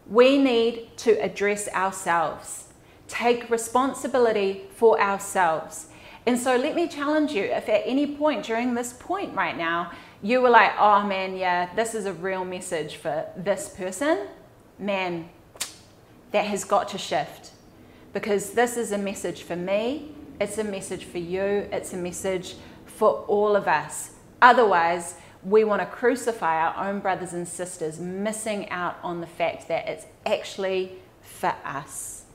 We 0.07 0.37
need 0.37 0.95
to 0.97 1.13
address 1.13 1.67
ourselves, 1.69 2.65
take 3.07 3.49
responsibility 3.49 4.65
for 4.69 5.01
ourselves. 5.01 5.87
And 6.27 6.37
so 6.37 6.55
let 6.55 6.75
me 6.75 6.87
challenge 6.87 7.31
you 7.31 7.43
if 7.43 7.67
at 7.69 7.81
any 7.85 8.15
point 8.15 8.45
during 8.45 8.75
this 8.75 8.93
point 8.93 9.35
right 9.35 9.57
now, 9.57 9.91
you 10.21 10.41
were 10.41 10.49
like, 10.49 10.73
oh 10.77 11.03
man, 11.05 11.35
yeah, 11.35 11.73
this 11.75 11.95
is 11.95 12.05
a 12.05 12.13
real 12.13 12.45
message 12.45 12.97
for 12.97 13.25
this 13.35 13.69
person, 13.69 14.27
man, 14.77 15.29
that 16.37 16.45
has 16.45 16.63
got 16.63 16.87
to 16.89 16.99
shift 16.99 17.49
because 18.13 18.51
this 18.51 18.77
is 18.77 18.91
a 18.91 18.97
message 18.97 19.41
for 19.41 19.55
me, 19.55 20.11
it's 20.39 20.59
a 20.59 20.63
message 20.63 21.03
for 21.03 21.17
you, 21.17 21.67
it's 21.71 21.93
a 21.93 21.97
message 21.97 22.53
for 22.85 23.25
all 23.27 23.55
of 23.55 23.67
us. 23.67 24.11
Otherwise, 24.39 25.15
we 25.43 25.63
want 25.63 25.81
to 25.81 25.87
crucify 25.87 26.57
our 26.57 26.87
own 26.87 26.99
brothers 26.99 27.33
and 27.33 27.47
sisters, 27.47 27.99
missing 27.99 28.69
out 28.69 28.99
on 29.01 29.19
the 29.19 29.25
fact 29.25 29.67
that 29.69 29.87
it's 29.87 30.05
actually 30.27 30.91
for 31.23 31.55
us. 31.65 32.25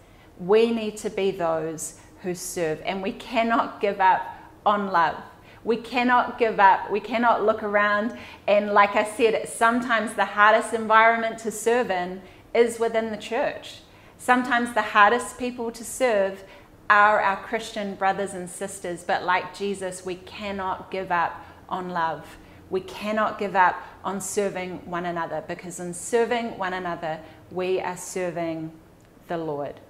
We 0.40 0.72
need 0.72 0.96
to 0.96 1.11
be 1.11 1.30
those 1.30 2.00
who 2.22 2.34
serve, 2.34 2.82
and 2.84 3.05
we 3.05 3.12
cannot 3.12 3.80
give 3.80 4.00
up 4.00 4.36
on 4.66 4.90
love. 4.90 5.22
We 5.62 5.76
cannot 5.76 6.40
give 6.40 6.59
up. 6.59 6.90
We 6.90 6.98
cannot 6.98 7.44
look 7.44 7.62
around. 7.62 8.18
And 8.48 8.72
like 8.72 8.96
I 8.96 9.05
said, 9.05 9.48
sometimes 9.48 10.14
the 10.14 10.24
hardest 10.24 10.74
environment 10.74 11.38
to 11.38 11.53
serve 11.53 11.88
in 11.92 12.20
is 12.53 12.80
within 12.80 13.12
the 13.12 13.16
church. 13.16 13.82
Sometimes 14.22 14.72
the 14.72 14.82
hardest 14.82 15.36
people 15.36 15.72
to 15.72 15.82
serve 15.82 16.44
are 16.88 17.20
our 17.20 17.38
Christian 17.38 17.96
brothers 17.96 18.34
and 18.34 18.48
sisters, 18.48 19.02
but 19.02 19.24
like 19.24 19.52
Jesus, 19.52 20.06
we 20.06 20.14
cannot 20.14 20.92
give 20.92 21.10
up 21.10 21.44
on 21.68 21.88
love. 21.88 22.24
We 22.70 22.82
cannot 22.82 23.40
give 23.40 23.56
up 23.56 23.82
on 24.04 24.20
serving 24.20 24.88
one 24.88 25.06
another 25.06 25.42
because 25.48 25.80
in 25.80 25.92
serving 25.92 26.56
one 26.56 26.72
another, 26.72 27.18
we 27.50 27.80
are 27.80 27.96
serving 27.96 28.70
the 29.26 29.38
Lord. 29.38 29.80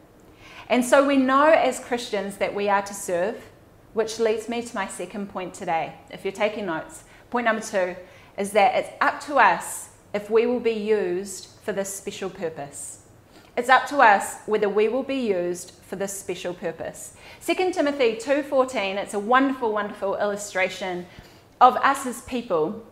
And 0.70 0.82
so 0.82 1.06
we 1.06 1.18
know 1.18 1.50
as 1.50 1.78
Christians 1.78 2.38
that 2.38 2.54
we 2.54 2.70
are 2.70 2.80
to 2.80 2.94
serve, 2.94 3.50
which 3.92 4.18
leads 4.18 4.48
me 4.48 4.62
to 4.62 4.74
my 4.74 4.88
second 4.88 5.28
point 5.28 5.52
today. 5.52 5.92
If 6.10 6.24
you're 6.24 6.32
taking 6.32 6.64
notes, 6.64 7.04
point 7.28 7.44
number 7.44 7.60
two 7.60 7.96
is 8.38 8.52
that 8.52 8.76
it's 8.76 8.88
up 9.02 9.20
to 9.26 9.36
us 9.36 9.90
if 10.14 10.30
we 10.30 10.46
will 10.46 10.58
be 10.58 10.70
used 10.70 11.48
for 11.62 11.74
this 11.74 11.94
special 11.94 12.30
purpose. 12.30 13.01
It's 13.54 13.68
up 13.68 13.86
to 13.88 13.98
us 13.98 14.38
whether 14.46 14.68
we 14.68 14.88
will 14.88 15.02
be 15.02 15.16
used 15.16 15.72
for 15.86 15.96
this 15.96 16.18
special 16.18 16.54
purpose. 16.54 17.12
2 17.44 17.72
Timothy 17.72 18.16
2:14, 18.16 18.96
it's 18.96 19.12
a 19.12 19.18
wonderful, 19.18 19.72
wonderful 19.72 20.16
illustration 20.16 21.06
of 21.60 21.76
us 21.76 22.06
as 22.06 22.22
people. 22.22 22.82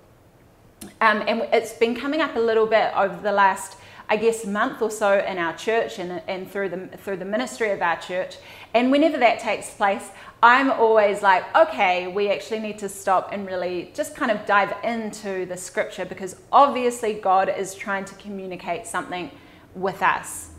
Um, 1.00 1.22
and 1.26 1.48
it's 1.52 1.72
been 1.72 1.96
coming 1.96 2.20
up 2.20 2.36
a 2.36 2.40
little 2.40 2.66
bit 2.66 2.92
over 2.94 3.16
the 3.22 3.32
last, 3.32 3.78
I 4.10 4.16
guess, 4.16 4.44
month 4.44 4.82
or 4.82 4.90
so 4.90 5.18
in 5.18 5.38
our 5.38 5.56
church 5.56 5.98
and, 5.98 6.20
and 6.28 6.50
through, 6.50 6.68
the, 6.68 6.88
through 6.98 7.16
the 7.16 7.24
ministry 7.24 7.70
of 7.70 7.80
our 7.80 7.96
church. 7.96 8.36
And 8.74 8.90
whenever 8.90 9.16
that 9.16 9.40
takes 9.40 9.70
place, 9.70 10.10
I'm 10.42 10.70
always 10.70 11.22
like, 11.22 11.44
okay, 11.56 12.06
we 12.06 12.30
actually 12.30 12.60
need 12.60 12.78
to 12.80 12.88
stop 12.90 13.30
and 13.32 13.46
really 13.46 13.92
just 13.94 14.14
kind 14.14 14.30
of 14.30 14.44
dive 14.44 14.74
into 14.84 15.46
the 15.46 15.56
scripture 15.56 16.04
because 16.04 16.36
obviously 16.52 17.14
God 17.14 17.48
is 17.48 17.74
trying 17.74 18.04
to 18.04 18.14
communicate 18.16 18.86
something 18.86 19.30
with 19.74 20.02
us. 20.02 20.49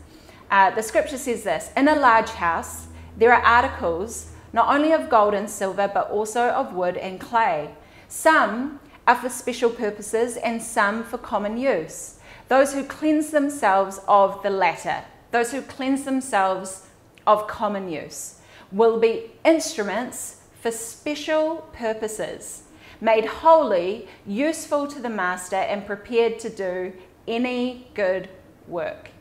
Uh, 0.52 0.70
the 0.70 0.82
scripture 0.82 1.16
says 1.16 1.44
this 1.44 1.70
In 1.78 1.88
a 1.88 1.96
large 1.96 2.28
house, 2.28 2.86
there 3.16 3.32
are 3.32 3.42
articles 3.42 4.32
not 4.52 4.68
only 4.68 4.92
of 4.92 5.08
gold 5.08 5.32
and 5.32 5.48
silver, 5.48 5.90
but 5.92 6.10
also 6.10 6.50
of 6.50 6.74
wood 6.74 6.98
and 6.98 7.18
clay. 7.18 7.74
Some 8.06 8.78
are 9.06 9.16
for 9.16 9.30
special 9.30 9.70
purposes, 9.70 10.36
and 10.36 10.62
some 10.62 11.04
for 11.04 11.16
common 11.16 11.56
use. 11.56 12.18
Those 12.48 12.74
who 12.74 12.84
cleanse 12.84 13.30
themselves 13.30 14.00
of 14.06 14.42
the 14.42 14.50
latter, 14.50 15.04
those 15.30 15.52
who 15.52 15.62
cleanse 15.62 16.04
themselves 16.04 16.86
of 17.26 17.48
common 17.48 17.90
use, 17.90 18.38
will 18.70 19.00
be 19.00 19.30
instruments 19.46 20.42
for 20.60 20.70
special 20.70 21.66
purposes, 21.72 22.64
made 23.00 23.24
holy, 23.24 24.06
useful 24.26 24.86
to 24.88 25.00
the 25.00 25.08
master, 25.08 25.56
and 25.56 25.86
prepared 25.86 26.38
to 26.40 26.50
do 26.50 26.92
any 27.26 27.88
good 27.94 28.28
work. 28.68 29.11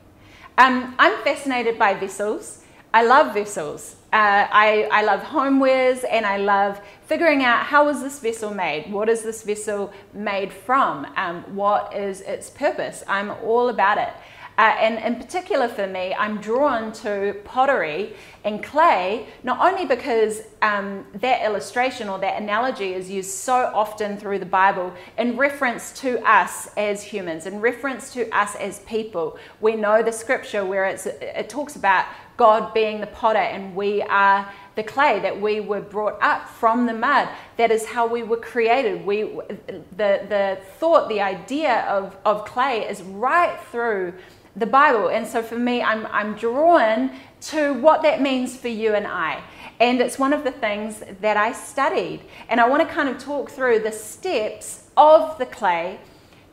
Um, 0.61 0.93
I'm 0.99 1.23
fascinated 1.23 1.79
by 1.79 1.95
vessels. 1.95 2.63
I 2.93 3.01
love 3.03 3.33
vessels. 3.33 3.95
Uh, 4.13 4.45
I, 4.51 4.87
I 4.91 5.01
love 5.01 5.21
homewares 5.21 6.05
and 6.07 6.23
I 6.23 6.37
love 6.37 6.79
figuring 7.07 7.43
out 7.43 7.65
how 7.65 7.87
is 7.89 8.03
this 8.03 8.19
vessel 8.19 8.53
made? 8.53 8.91
What 8.91 9.09
is 9.09 9.23
this 9.23 9.41
vessel 9.41 9.91
made 10.13 10.53
from? 10.53 11.07
Um, 11.15 11.55
what 11.55 11.95
is 11.95 12.21
its 12.21 12.51
purpose? 12.51 13.03
I'm 13.07 13.31
all 13.43 13.69
about 13.69 13.97
it. 13.97 14.13
Uh, 14.61 14.75
and 14.79 14.99
in 14.99 15.19
particular 15.19 15.67
for 15.67 15.87
me, 15.87 16.13
I'm 16.13 16.39
drawn 16.39 16.91
to 16.93 17.35
pottery 17.45 18.13
and 18.43 18.63
clay, 18.63 19.25
not 19.43 19.59
only 19.59 19.87
because 19.87 20.43
um, 20.61 21.03
that 21.15 21.43
illustration 21.43 22.07
or 22.07 22.19
that 22.19 22.39
analogy 22.39 22.93
is 22.93 23.09
used 23.09 23.31
so 23.31 23.71
often 23.73 24.17
through 24.17 24.37
the 24.37 24.45
Bible 24.45 24.93
in 25.17 25.35
reference 25.35 25.91
to 26.01 26.19
us 26.29 26.69
as 26.77 27.01
humans, 27.01 27.47
in 27.47 27.59
reference 27.59 28.13
to 28.13 28.29
us 28.29 28.53
as 28.57 28.81
people. 28.81 29.39
We 29.61 29.75
know 29.75 30.03
the 30.03 30.11
scripture 30.11 30.63
where 30.63 30.85
it 30.85 31.49
talks 31.49 31.75
about 31.75 32.05
God 32.37 32.71
being 32.71 33.01
the 33.01 33.07
potter 33.07 33.39
and 33.39 33.75
we 33.75 34.03
are 34.03 34.47
the 34.75 34.83
clay, 34.83 35.19
that 35.21 35.41
we 35.41 35.59
were 35.59 35.81
brought 35.81 36.21
up 36.21 36.47
from 36.47 36.85
the 36.85 36.93
mud. 36.93 37.29
That 37.57 37.71
is 37.71 37.85
how 37.85 38.05
we 38.05 38.21
were 38.21 38.37
created. 38.37 39.05
We, 39.05 39.23
the, 39.23 40.25
the 40.29 40.59
thought, 40.77 41.09
the 41.09 41.21
idea 41.21 41.81
of, 41.89 42.15
of 42.25 42.45
clay 42.45 42.87
is 42.87 43.01
right 43.01 43.59
through 43.71 44.13
the 44.55 44.65
Bible. 44.65 45.09
And 45.09 45.25
so 45.25 45.41
for 45.41 45.57
me, 45.57 45.81
I'm, 45.81 46.05
I'm 46.07 46.35
drawn 46.35 47.11
to 47.41 47.73
what 47.73 48.01
that 48.03 48.21
means 48.21 48.55
for 48.55 48.67
you 48.67 48.93
and 48.93 49.07
I. 49.07 49.43
And 49.79 49.99
it's 49.99 50.19
one 50.19 50.33
of 50.33 50.43
the 50.43 50.51
things 50.51 51.03
that 51.21 51.37
I 51.37 51.53
studied. 51.53 52.21
And 52.49 52.59
I 52.59 52.67
want 52.67 52.87
to 52.87 52.93
kind 52.93 53.09
of 53.09 53.17
talk 53.17 53.49
through 53.49 53.79
the 53.79 53.91
steps 53.91 54.89
of 54.97 55.37
the 55.37 55.45
clay 55.45 55.99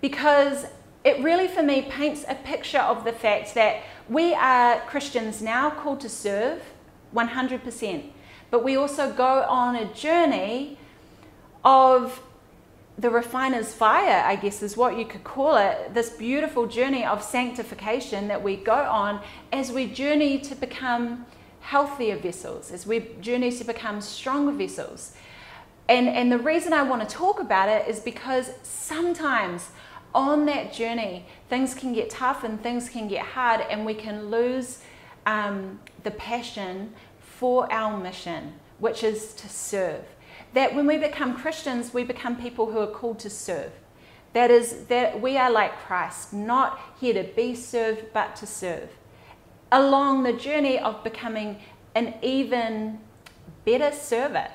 because 0.01 0.67
it 1.05 1.23
really, 1.23 1.49
for 1.49 1.63
me, 1.63 1.83
paints 1.83 2.25
a 2.29 2.35
picture 2.35 2.79
of 2.79 3.05
the 3.05 3.13
fact 3.13 3.55
that 3.55 3.83
we 4.09 4.35
are 4.35 4.81
Christians 4.81 5.43
now 5.43 5.71
called 5.71 6.01
to 6.01 6.09
serve 6.09 6.63
100%. 7.15 8.11
But 8.51 8.65
we 8.65 8.77
also 8.77 9.13
go 9.13 9.43
on 9.43 9.77
a 9.77 9.93
journey 9.93 10.79
of 11.65 12.23
the 12.99 13.11
refiner's 13.11 13.73
fire, 13.73 14.25
I 14.27 14.35
guess 14.35 14.61
is 14.61 14.77
what 14.77 14.99
you 14.99 15.05
could 15.05 15.23
call 15.23 15.57
it, 15.57 15.95
this 15.95 16.11
beautiful 16.11 16.67
journey 16.67 17.05
of 17.05 17.23
sanctification 17.23 18.27
that 18.27 18.43
we 18.43 18.57
go 18.57 18.75
on 18.75 19.21
as 19.53 19.71
we 19.71 19.87
journey 19.87 20.41
to 20.41 20.57
become 20.57 21.25
healthier 21.61 22.17
vessels, 22.17 22.73
as 22.73 22.87
we 22.87 23.11
journey 23.21 23.53
to 23.53 23.65
become 23.65 24.01
stronger 24.01 24.51
vessels. 24.51 25.15
And, 25.89 26.09
and 26.09 26.31
the 26.33 26.39
reason 26.39 26.73
I 26.73 26.83
want 26.83 27.09
to 27.09 27.15
talk 27.15 27.39
about 27.39 27.69
it 27.69 27.87
is 27.89 28.01
because 28.01 28.51
sometimes 28.65 29.71
on 30.13 30.47
that 30.47 30.73
journey, 30.73 31.25
things 31.49 31.75
can 31.75 31.93
get 31.93 32.11
tough 32.11 32.43
and 32.43 32.61
things 32.61 32.89
can 32.89 33.07
get 33.07 33.25
hard, 33.25 33.61
and 33.71 33.87
we 33.87 33.95
can 33.95 34.29
lose 34.29 34.83
um, 35.25 35.79
the 36.03 36.11
passion 36.11 36.93
for 37.21 37.73
our 37.73 37.97
mission, 37.97 38.55
which 38.79 39.05
is 39.05 39.35
to 39.35 39.49
serve 39.49 40.05
that 40.55 40.75
when 40.75 40.87
we 40.87 40.97
become 40.97 41.37
Christians, 41.37 41.93
we 41.93 42.05
become 42.05 42.37
people 42.37 42.73
who 42.73 42.79
are 42.79 42.87
called 42.87 43.19
to 43.21 43.31
serve. 43.31 43.73
That 44.33 44.51
is, 44.51 44.85
that 44.87 45.21
we 45.21 45.37
are 45.37 45.51
like 45.51 45.79
Christ, 45.79 46.33
not 46.33 46.81
here 47.01 47.15
to 47.15 47.25
be 47.35 47.55
served, 47.55 48.07
but 48.13 48.37
to 48.37 48.47
serve. 48.47 48.91
Along 49.73 50.23
the 50.23 50.33
journey 50.33 50.79
of 50.79 51.03
becoming 51.05 51.59
an 51.95 52.15
even 52.23 53.01
better 53.65 53.95
server, 53.95 54.49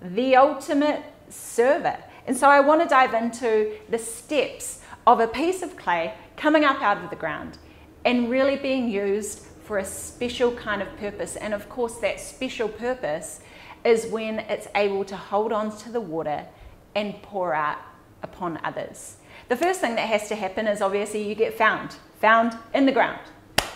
the 0.00 0.36
ultimate 0.36 1.02
server. 1.28 1.98
And 2.26 2.36
so 2.36 2.48
I 2.48 2.60
want 2.60 2.82
to 2.82 2.88
dive 2.88 3.14
into 3.14 3.72
the 3.88 3.98
steps 3.98 4.80
of 5.06 5.20
a 5.20 5.28
piece 5.28 5.62
of 5.62 5.76
clay 5.76 6.14
coming 6.36 6.64
up 6.64 6.80
out 6.80 7.02
of 7.02 7.10
the 7.10 7.16
ground 7.16 7.58
and 8.04 8.30
really 8.30 8.56
being 8.56 8.88
used 8.88 9.40
for 9.64 9.78
a 9.78 9.84
special 9.84 10.52
kind 10.52 10.82
of 10.82 10.96
purpose. 10.96 11.36
And 11.36 11.54
of 11.54 11.68
course, 11.68 11.96
that 11.96 12.20
special 12.20 12.68
purpose 12.68 13.40
is 13.84 14.06
when 14.06 14.40
it's 14.40 14.68
able 14.74 15.04
to 15.04 15.16
hold 15.16 15.52
on 15.52 15.76
to 15.78 15.90
the 15.90 16.00
water 16.00 16.46
and 16.94 17.20
pour 17.22 17.54
out 17.54 17.78
upon 18.22 18.58
others. 18.64 19.16
The 19.48 19.56
first 19.56 19.80
thing 19.80 19.94
that 19.96 20.08
has 20.08 20.28
to 20.28 20.36
happen 20.36 20.66
is 20.66 20.80
obviously 20.80 21.28
you 21.28 21.34
get 21.34 21.56
found, 21.56 21.96
found 22.20 22.56
in 22.72 22.86
the 22.86 22.92
ground. 22.92 23.20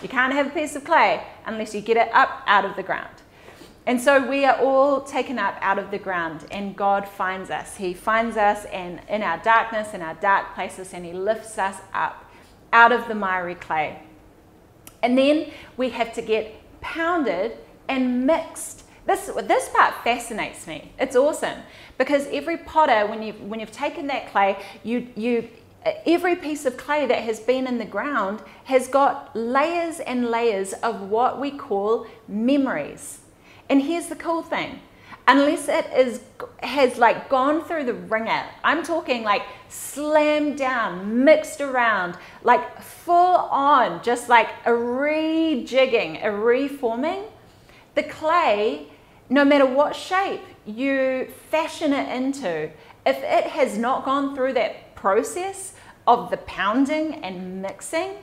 You 0.01 0.09
can't 0.09 0.33
have 0.33 0.47
a 0.47 0.49
piece 0.49 0.75
of 0.75 0.83
clay 0.83 1.23
unless 1.45 1.75
you 1.75 1.81
get 1.81 1.97
it 1.97 2.09
up 2.13 2.41
out 2.47 2.65
of 2.65 2.75
the 2.75 2.83
ground. 2.83 3.13
And 3.85 3.99
so 3.99 4.27
we 4.27 4.45
are 4.45 4.57
all 4.59 5.01
taken 5.01 5.39
up 5.39 5.57
out 5.61 5.79
of 5.79 5.89
the 5.89 5.97
ground, 5.97 6.45
and 6.51 6.75
God 6.75 7.07
finds 7.07 7.49
us. 7.49 7.75
He 7.75 7.93
finds 7.93 8.37
us 8.37 8.65
and 8.65 9.01
in 9.09 9.23
our 9.23 9.39
darkness, 9.39 9.93
in 9.93 10.01
our 10.01 10.13
dark 10.15 10.53
places, 10.53 10.93
and 10.93 11.05
He 11.05 11.13
lifts 11.13 11.57
us 11.57 11.77
up 11.93 12.25
out 12.71 12.91
of 12.91 13.07
the 13.07 13.15
miry 13.15 13.55
clay. 13.55 14.03
And 15.01 15.17
then 15.17 15.51
we 15.75 15.89
have 15.89 16.13
to 16.13 16.21
get 16.21 16.53
pounded 16.81 17.57
and 17.87 18.27
mixed 18.27 18.83
this, 19.09 19.31
this 19.47 19.69
part 19.69 19.95
fascinates 20.03 20.67
me. 20.67 20.91
It's 20.99 21.15
awesome 21.15 21.59
because 21.97 22.27
every 22.27 22.57
potter, 22.57 23.07
when 23.07 23.23
you've, 23.23 23.41
when 23.41 23.59
you've 23.59 23.71
taken 23.71 24.05
that 24.07 24.31
clay, 24.31 24.55
you, 24.83 25.07
you, 25.15 25.49
every 26.05 26.35
piece 26.35 26.65
of 26.65 26.77
clay 26.77 27.07
that 27.07 27.23
has 27.23 27.39
been 27.39 27.65
in 27.65 27.79
the 27.79 27.85
ground 27.85 28.43
has 28.65 28.87
got 28.87 29.35
layers 29.35 29.99
and 29.99 30.29
layers 30.29 30.73
of 30.73 31.01
what 31.01 31.41
we 31.41 31.49
call 31.49 32.05
memories. 32.27 33.21
And 33.67 33.81
here's 33.81 34.07
the 34.07 34.15
cool 34.15 34.43
thing 34.43 34.79
unless 35.27 35.67
it 35.67 35.85
is 35.95 36.21
has 36.63 36.97
like 36.97 37.29
gone 37.29 37.63
through 37.63 37.83
the 37.83 37.93
wringer 37.93 38.43
i'm 38.63 38.81
talking 38.81 39.21
like 39.21 39.43
slammed 39.67 40.57
down 40.57 41.23
mixed 41.23 41.61
around 41.61 42.17
like 42.41 42.81
full 42.81 43.35
on 43.35 44.01
just 44.01 44.27
like 44.27 44.49
a 44.65 44.71
rejigging 44.71 46.23
a 46.23 46.31
reforming 46.31 47.23
the 47.93 48.01
clay 48.01 48.87
no 49.29 49.45
matter 49.45 49.65
what 49.65 49.95
shape 49.95 50.41
you 50.65 51.31
fashion 51.49 51.93
it 51.93 52.09
into, 52.15 52.69
if 53.05 53.17
it 53.17 53.45
has 53.45 53.77
not 53.77 54.05
gone 54.05 54.35
through 54.35 54.53
that 54.53 54.95
process 54.95 55.73
of 56.07 56.29
the 56.31 56.37
pounding 56.37 57.23
and 57.23 57.61
mixing, 57.61 58.13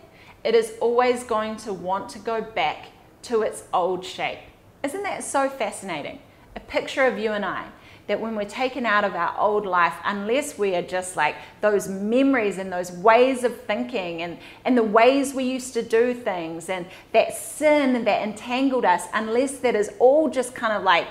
it 0.44 0.54
is 0.54 0.74
always 0.80 1.24
going 1.24 1.56
to 1.56 1.72
want 1.72 2.08
to 2.10 2.18
go 2.18 2.40
back 2.40 2.86
to 3.22 3.42
its 3.42 3.64
old 3.72 4.04
shape. 4.04 4.38
Isn't 4.82 5.02
that 5.04 5.24
so 5.24 5.48
fascinating? 5.48 6.20
A 6.54 6.60
picture 6.60 7.04
of 7.04 7.18
you 7.18 7.32
and 7.32 7.44
I 7.44 7.66
that 8.06 8.20
when 8.20 8.36
we're 8.36 8.44
taken 8.44 8.86
out 8.86 9.04
of 9.04 9.14
our 9.14 9.34
old 9.38 9.66
life, 9.66 9.94
unless 10.04 10.56
we 10.56 10.74
are 10.76 10.82
just 10.82 11.16
like 11.16 11.34
those 11.60 11.88
memories 11.88 12.58
and 12.58 12.72
those 12.72 12.92
ways 12.92 13.42
of 13.42 13.60
thinking 13.62 14.22
and, 14.22 14.38
and 14.64 14.78
the 14.78 14.82
ways 14.82 15.34
we 15.34 15.44
used 15.44 15.74
to 15.74 15.82
do 15.82 16.14
things 16.14 16.68
and 16.68 16.86
that 17.12 17.34
sin 17.34 18.04
that 18.04 18.22
entangled 18.22 18.84
us, 18.84 19.04
unless 19.12 19.58
that 19.58 19.74
is 19.74 19.90
all 19.98 20.28
just 20.28 20.54
kind 20.54 20.72
of 20.72 20.84
like 20.84 21.06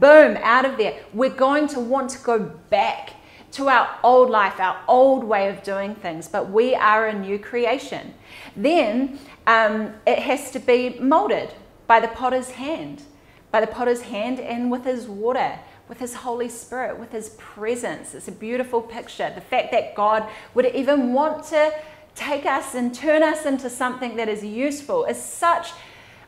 boom 0.00 0.36
out 0.42 0.64
of 0.64 0.76
there, 0.76 1.00
we're 1.14 1.30
going 1.30 1.68
to 1.68 1.78
want 1.78 2.10
to 2.10 2.18
go 2.18 2.38
back 2.38 3.14
to 3.52 3.68
our 3.68 3.98
old 4.02 4.30
life, 4.30 4.60
our 4.60 4.80
old 4.88 5.24
way 5.24 5.48
of 5.48 5.62
doing 5.62 5.94
things, 5.94 6.28
but 6.28 6.50
we 6.50 6.74
are 6.74 7.08
a 7.08 7.12
new 7.12 7.38
creation. 7.38 8.14
Then 8.56 9.18
um, 9.46 9.92
it 10.06 10.20
has 10.20 10.50
to 10.52 10.58
be 10.58 10.98
molded 11.00 11.52
by 11.86 12.00
the 12.00 12.08
potter's 12.08 12.50
hand, 12.50 13.02
by 13.50 13.60
the 13.60 13.66
potter's 13.66 14.02
hand 14.02 14.38
and 14.38 14.70
with 14.70 14.84
his 14.84 15.08
water 15.08 15.58
with 15.90 15.98
His 15.98 16.14
Holy 16.14 16.48
Spirit, 16.48 17.00
with 17.00 17.10
His 17.10 17.30
presence. 17.30 18.14
It's 18.14 18.28
a 18.28 18.32
beautiful 18.32 18.80
picture. 18.80 19.32
The 19.34 19.40
fact 19.40 19.72
that 19.72 19.96
God 19.96 20.24
would 20.54 20.64
even 20.66 21.12
want 21.12 21.44
to 21.46 21.74
take 22.14 22.46
us 22.46 22.76
and 22.76 22.94
turn 22.94 23.24
us 23.24 23.44
into 23.44 23.68
something 23.68 24.14
that 24.14 24.28
is 24.28 24.44
useful 24.44 25.04
is 25.04 25.20
such. 25.20 25.72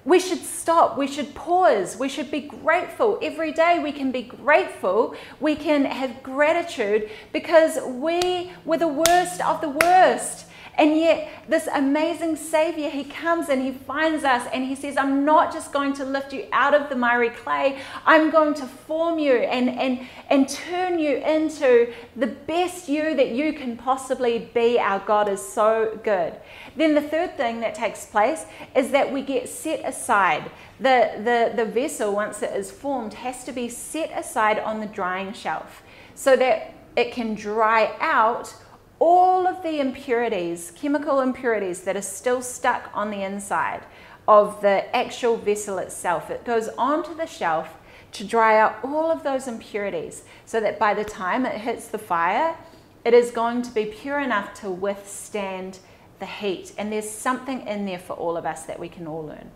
We 0.05 0.19
should 0.19 0.41
stop. 0.41 0.99
We 0.99 1.07
should 1.07 1.33
pause. 1.37 1.97
We 1.97 2.09
should 2.09 2.29
be 2.29 2.41
grateful. 2.41 3.21
Every 3.23 3.53
day 3.53 3.79
we 3.79 3.93
can 3.93 4.11
be 4.11 4.23
grateful. 4.23 5.15
We 5.39 5.55
can 5.55 5.85
have 5.85 6.25
gratitude 6.25 7.09
because 7.33 7.79
we 7.87 8.51
were 8.65 8.79
the 8.79 8.89
worst 8.89 9.41
of 9.41 9.61
the 9.61 9.69
worst. 9.69 10.47
And 10.79 10.97
yet, 10.97 11.29
this 11.49 11.69
amazing 11.73 12.37
Savior, 12.37 12.89
He 12.89 13.05
comes 13.05 13.51
and 13.51 13.63
He 13.63 13.73
finds 13.73 14.25
us 14.25 14.49
and 14.53 14.65
He 14.65 14.75
says, 14.75 14.97
I'm 14.97 15.25
not 15.25 15.53
just 15.53 15.71
going 15.73 15.93
to 15.95 16.05
lift 16.05 16.33
you 16.33 16.47
out 16.51 16.73
of 16.73 16.89
the 16.89 16.97
miry 16.97 17.29
clay, 17.29 17.79
I'm 18.07 18.31
going 18.31 18.55
to 18.55 18.67
form 18.67 19.19
you 19.19 19.35
and, 19.35 19.69
and, 19.69 20.07
and 20.31 20.49
turn 20.49 20.99
you 20.99 21.17
into 21.19 21.93
the 22.17 22.27
best 22.27 22.89
you 22.89 23.15
that 23.15 23.33
you 23.33 23.53
can 23.53 23.77
possibly 23.77 24.51
be. 24.55 24.79
Our 24.79 25.01
God 25.01 25.29
is 25.29 25.47
so 25.47 25.99
good. 26.03 26.35
Then, 26.75 26.95
the 26.95 27.03
third 27.03 27.37
thing 27.37 27.61
that 27.61 27.75
takes 27.75 28.07
place 28.07 28.47
is 28.75 28.93
that 28.93 29.13
we 29.13 29.23
get 29.23 29.49
set 29.49 29.85
aside. 29.85 30.51
The, 30.81 31.13
the, 31.19 31.53
the 31.55 31.71
vessel, 31.71 32.15
once 32.15 32.43
it 32.43 32.57
is 32.57 32.71
formed, 32.71 33.15
has 33.15 33.45
to 33.45 33.53
be 33.53 33.69
set 33.69 34.11
aside 34.19 34.59
on 34.59 34.81
the 34.81 34.87
drying 34.87 35.35
shelf 35.35 35.83
so 36.15 36.35
that 36.37 36.75
it 36.97 37.13
can 37.13 37.35
dry 37.35 37.95
out 38.01 38.55
all 39.03 39.49
of 39.49 39.65
the 39.65 39.81
impurities, 39.81 40.71
chemical 40.77 41.19
impurities 41.19 41.81
that 41.81 41.97
are 41.97 42.01
still 42.01 42.41
stuck 42.41 42.89
on 42.95 43.11
the 43.11 43.25
inside 43.25 43.83
of 44.29 44.61
the 44.63 44.95
actual 44.95 45.37
vessel 45.37 45.79
itself. 45.79 46.31
It 46.31 46.45
goes 46.45 46.69
onto 46.79 47.13
the 47.13 47.27
shelf 47.27 47.69
to 48.13 48.23
dry 48.23 48.61
out 48.61 48.79
all 48.85 49.11
of 49.11 49.25
those 49.25 49.49
impurities 49.49 50.23
so 50.47 50.61
that 50.61 50.79
by 50.79 50.95
the 50.95 51.03
time 51.03 51.45
it 51.45 51.61
hits 51.61 51.89
the 51.89 51.99
fire, 51.99 52.57
it 53.05 53.13
is 53.13 53.33
going 53.33 53.63
to 53.63 53.73
be 53.73 53.87
pure 53.87 54.21
enough 54.21 54.55
to 54.61 54.71
withstand 54.71 55.81
the 56.21 56.27
heat. 56.27 56.73
And 56.79 56.93
there's 56.93 57.11
something 57.11 57.67
in 57.67 57.85
there 57.85 57.99
for 57.99 58.13
all 58.13 58.37
of 58.37 58.47
us 58.47 58.67
that 58.67 58.79
we 58.79 58.89
can 58.89 59.09
all 59.09 59.27
learn. 59.27 59.51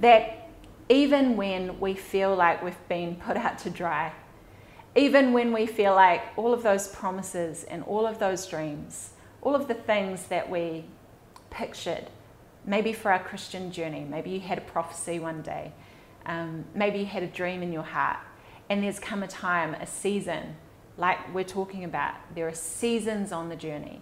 That 0.00 0.50
even 0.90 1.38
when 1.38 1.80
we 1.80 1.94
feel 1.94 2.36
like 2.36 2.62
we've 2.62 2.88
been 2.90 3.16
put 3.16 3.38
out 3.38 3.56
to 3.60 3.70
dry, 3.70 4.12
even 4.94 5.32
when 5.32 5.52
we 5.52 5.66
feel 5.66 5.94
like 5.94 6.22
all 6.36 6.52
of 6.52 6.62
those 6.62 6.88
promises 6.88 7.64
and 7.64 7.82
all 7.84 8.06
of 8.06 8.18
those 8.18 8.46
dreams, 8.46 9.10
all 9.40 9.54
of 9.54 9.68
the 9.68 9.74
things 9.74 10.26
that 10.26 10.50
we 10.50 10.84
pictured, 11.50 12.10
maybe 12.66 12.92
for 12.92 13.10
our 13.10 13.22
Christian 13.22 13.72
journey, 13.72 14.04
maybe 14.08 14.30
you 14.30 14.40
had 14.40 14.58
a 14.58 14.62
prophecy 14.62 15.18
one 15.18 15.42
day, 15.42 15.72
um, 16.26 16.64
maybe 16.74 17.00
you 17.00 17.06
had 17.06 17.22
a 17.22 17.26
dream 17.26 17.62
in 17.62 17.72
your 17.72 17.82
heart, 17.82 18.18
and 18.68 18.82
there's 18.82 18.98
come 18.98 19.22
a 19.22 19.28
time, 19.28 19.74
a 19.74 19.86
season, 19.86 20.56
like 20.98 21.34
we're 21.34 21.42
talking 21.42 21.84
about, 21.84 22.14
there 22.34 22.46
are 22.46 22.54
seasons 22.54 23.32
on 23.32 23.48
the 23.48 23.56
journey 23.56 24.00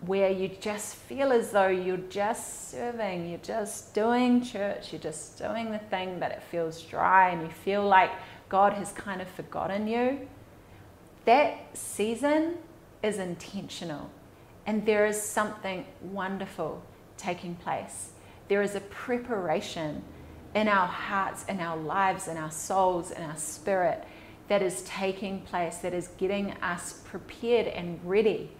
where 0.00 0.30
you 0.30 0.48
just 0.48 0.96
feel 0.96 1.32
as 1.32 1.50
though 1.50 1.68
you're 1.68 1.96
just 1.96 2.70
serving, 2.70 3.28
you're 3.28 3.38
just 3.38 3.94
doing 3.94 4.42
church, 4.42 4.92
you're 4.92 5.00
just 5.00 5.38
doing 5.38 5.70
the 5.70 5.78
thing, 5.78 6.18
but 6.18 6.30
it 6.30 6.42
feels 6.50 6.82
dry 6.82 7.30
and 7.30 7.42
you 7.42 7.48
feel 7.48 7.82
like 7.86 8.10
God 8.48 8.74
has 8.74 8.92
kind 8.92 9.20
of 9.20 9.28
forgotten 9.28 9.86
you. 9.86 10.28
That 11.24 11.76
season 11.76 12.58
is 13.02 13.18
intentional 13.18 14.10
and 14.66 14.86
there 14.86 15.06
is 15.06 15.20
something 15.20 15.86
wonderful 16.00 16.82
taking 17.16 17.54
place. 17.56 18.12
There 18.48 18.62
is 18.62 18.74
a 18.74 18.80
preparation 18.80 20.02
in 20.54 20.68
our 20.68 20.86
hearts, 20.86 21.44
in 21.48 21.60
our 21.60 21.76
lives, 21.76 22.28
in 22.28 22.36
our 22.36 22.50
souls, 22.50 23.10
in 23.10 23.22
our 23.22 23.36
spirit 23.36 24.04
that 24.48 24.62
is 24.62 24.82
taking 24.82 25.40
place, 25.40 25.78
that 25.78 25.94
is 25.94 26.08
getting 26.18 26.52
us 26.62 27.00
prepared 27.04 27.66
and 27.66 27.98
ready 28.04 28.50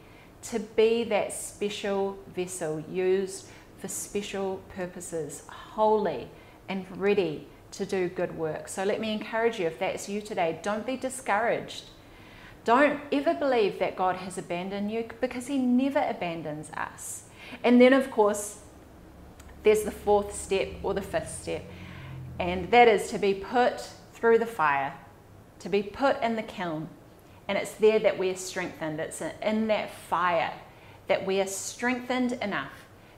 to 0.42 0.58
be 0.58 1.04
that 1.04 1.32
special 1.32 2.18
vessel 2.34 2.82
used 2.90 3.46
for 3.78 3.88
special 3.88 4.60
purposes, 4.74 5.42
holy 5.48 6.28
and 6.68 6.84
ready 6.98 7.46
to 7.76 7.86
do 7.86 8.08
good 8.08 8.36
work. 8.36 8.68
So 8.68 8.84
let 8.84 9.00
me 9.00 9.12
encourage 9.12 9.58
you 9.58 9.66
if 9.66 9.78
that's 9.78 10.08
you 10.08 10.20
today, 10.20 10.58
don't 10.62 10.86
be 10.86 10.96
discouraged. 10.96 11.84
Don't 12.64 13.00
ever 13.12 13.34
believe 13.34 13.78
that 13.78 13.96
God 13.96 14.16
has 14.16 14.38
abandoned 14.38 14.90
you 14.90 15.08
because 15.20 15.46
He 15.46 15.58
never 15.58 16.02
abandons 16.08 16.70
us. 16.70 17.24
And 17.62 17.80
then, 17.80 17.92
of 17.92 18.10
course, 18.10 18.60
there's 19.62 19.82
the 19.82 19.90
fourth 19.90 20.34
step 20.34 20.68
or 20.82 20.94
the 20.94 21.02
fifth 21.02 21.42
step, 21.42 21.64
and 22.38 22.70
that 22.70 22.88
is 22.88 23.10
to 23.10 23.18
be 23.18 23.34
put 23.34 23.88
through 24.12 24.38
the 24.38 24.46
fire, 24.46 24.94
to 25.60 25.68
be 25.68 25.82
put 25.82 26.22
in 26.22 26.36
the 26.36 26.42
kiln. 26.42 26.88
And 27.48 27.58
it's 27.58 27.72
there 27.72 27.98
that 27.98 28.18
we 28.18 28.30
are 28.30 28.36
strengthened. 28.36 29.00
It's 29.00 29.22
in 29.42 29.66
that 29.66 29.90
fire 29.90 30.52
that 31.06 31.26
we 31.26 31.40
are 31.40 31.46
strengthened 31.46 32.32
enough 32.34 32.72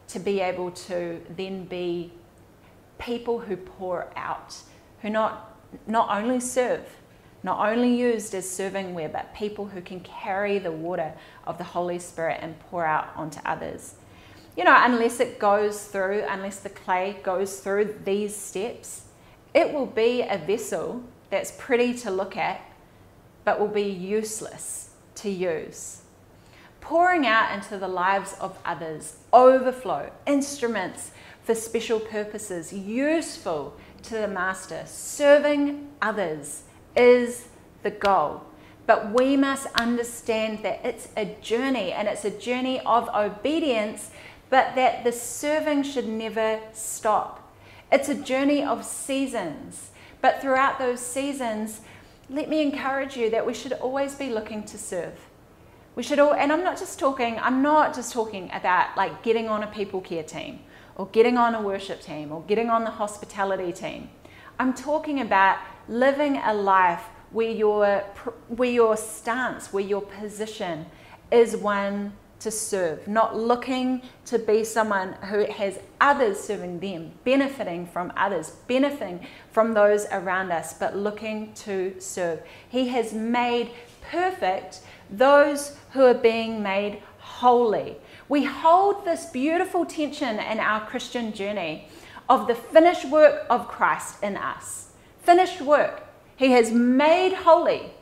to 0.09 0.18
be 0.18 0.40
able 0.40 0.72
to 0.72 1.20
then 1.36 1.64
be 1.64 2.12
people 2.99 3.40
who 3.40 3.57
pour 3.57 4.11
out, 4.16 4.57
who 5.03 5.11
not, 5.11 5.57
not 5.86 6.09
only 6.11 6.40
serve, 6.40 6.97
not 7.42 7.68
only 7.68 7.94
used 7.94 8.34
as 8.34 8.49
serving 8.49 8.94
ware, 8.94 9.09
but 9.09 9.34
people 9.34 9.66
who 9.66 9.80
can 9.80 10.01
carry 10.01 10.59
the 10.59 10.72
water 10.72 11.12
of 11.47 11.59
the 11.59 11.64
Holy 11.64 11.99
Spirit 11.99 12.38
and 12.42 12.59
pour 12.59 12.84
out 12.84 13.11
onto 13.14 13.40
others. 13.44 13.94
You 14.57 14.64
know, 14.64 14.74
unless 14.76 15.20
it 15.20 15.38
goes 15.38 15.84
through, 15.84 16.24
unless 16.28 16.61
the 16.61 16.70
clay 16.70 17.18
goes 17.22 17.61
through 17.61 18.01
these 18.05 18.34
steps, 18.34 19.03
it 19.53 19.72
will 19.72 19.86
be 19.86 20.22
a 20.22 20.38
vessel 20.38 21.03
that's 21.30 21.53
pretty 21.59 21.94
to 21.99 22.11
look 22.11 22.36
at, 22.36 22.61
but 23.44 23.61
will 23.61 23.68
be 23.68 23.82
useless 23.82 24.90
to 25.16 25.30
use. 25.30 26.03
Pouring 26.80 27.26
out 27.26 27.53
into 27.55 27.78
the 27.78 27.88
lives 27.88 28.34
of 28.40 28.59
others, 28.64 29.18
overflow, 29.32 30.11
instruments 30.26 31.11
for 31.47 31.55
special 31.55 32.01
purposes, 32.01 32.72
useful 32.72 33.76
to 34.03 34.14
the 34.14 34.26
Master, 34.26 34.82
serving 34.84 35.88
others 36.03 36.64
is 36.97 37.47
the 37.84 37.90
goal. 37.92 38.42
But 38.84 39.12
we 39.12 39.36
must 39.36 39.68
understand 39.76 40.64
that 40.64 40.84
it's 40.84 41.09
a 41.16 41.36
journey 41.40 41.92
and 41.92 42.09
it's 42.09 42.24
a 42.24 42.32
journey 42.32 42.80
of 42.80 43.09
obedience, 43.14 44.11
but 44.51 44.74
that 44.74 45.05
the 45.05 45.12
serving 45.12 45.84
should 45.84 46.09
never 46.09 46.59
stop. 46.72 47.49
It's 47.92 48.09
a 48.09 48.14
journey 48.16 48.64
of 48.64 48.84
seasons. 48.84 49.90
But 50.20 50.42
throughout 50.42 50.80
those 50.80 50.99
seasons, 50.99 51.80
let 52.28 52.49
me 52.49 52.61
encourage 52.61 53.16
you 53.16 53.30
that 53.30 53.47
we 53.47 53.55
should 53.55 53.72
always 53.74 54.16
be 54.16 54.30
looking 54.30 54.64
to 54.64 54.78
serve. 54.78 55.14
We 55.94 56.03
should 56.03 56.18
all, 56.18 56.34
and 56.34 56.53
I'm 56.53 56.64
not 56.64 56.76
just 56.76 56.99
talking, 56.99 57.38
I'm 57.38 57.62
not 57.62 57.94
just 57.94 58.12
talking 58.12 58.51
about 58.53 58.97
like 58.97 59.22
getting 59.22 59.49
on 59.49 59.62
a 59.62 59.68
people 59.68 60.01
care 60.01 60.24
team 60.24 60.59
or 60.97 61.07
getting 61.07 61.36
on 61.36 61.55
a 61.55 61.62
worship 61.62 62.01
team 62.01 62.32
or 62.32 62.42
getting 62.42 62.68
on 62.68 62.84
the 62.84 62.90
hospitality 62.90 63.72
team. 63.72 64.11
I'm 64.59 64.74
talking 64.74 65.20
about 65.20 65.59
living 65.88 66.36
a 66.38 66.53
life 66.53 67.05
where 67.30 67.51
your, 67.51 68.01
where 68.49 68.70
your 68.70 68.97
stance, 68.97 69.72
where 69.72 69.84
your 69.84 70.01
position 70.01 70.86
is 71.30 71.57
one 71.57 72.12
to 72.38 72.51
serve, 72.51 73.07
not 73.09 73.36
looking 73.36 74.03
to 74.26 74.38
be 74.38 74.62
someone 74.62 75.14
who 75.24 75.44
has 75.51 75.78
others 76.01 76.38
serving 76.38 76.80
them, 76.80 77.12
benefiting 77.24 77.86
from 77.86 78.12
others, 78.16 78.51
benefiting 78.66 79.26
from 79.51 79.72
those 79.74 80.07
around 80.12 80.53
us, 80.53 80.74
but 80.74 80.97
looking 80.97 81.53
to 81.55 81.94
serve. 81.99 82.40
He 82.68 82.88
has 82.88 83.12
made 83.12 83.70
perfect 84.03 84.80
those 85.11 85.76
who 85.92 86.05
are 86.05 86.14
being 86.14 86.62
made 86.62 87.03
holy. 87.18 87.97
We 88.28 88.44
hold 88.44 89.04
this 89.04 89.26
beautiful 89.26 89.86
tension 89.86 90.38
in 90.40 90.58
our 90.58 90.84
Christian 90.86 91.32
journey 91.32 91.88
of 92.28 92.48
the 92.48 92.56
finished 92.56 93.08
work 93.08 93.46
of 93.48 93.68
Christ 93.68 94.22
in 94.22 94.36
us. 94.36 94.90
Finished 95.22 95.60
work. 95.60 96.02
He 96.36 96.50
has 96.50 96.72
made 96.72 97.32
holy. 97.32 97.92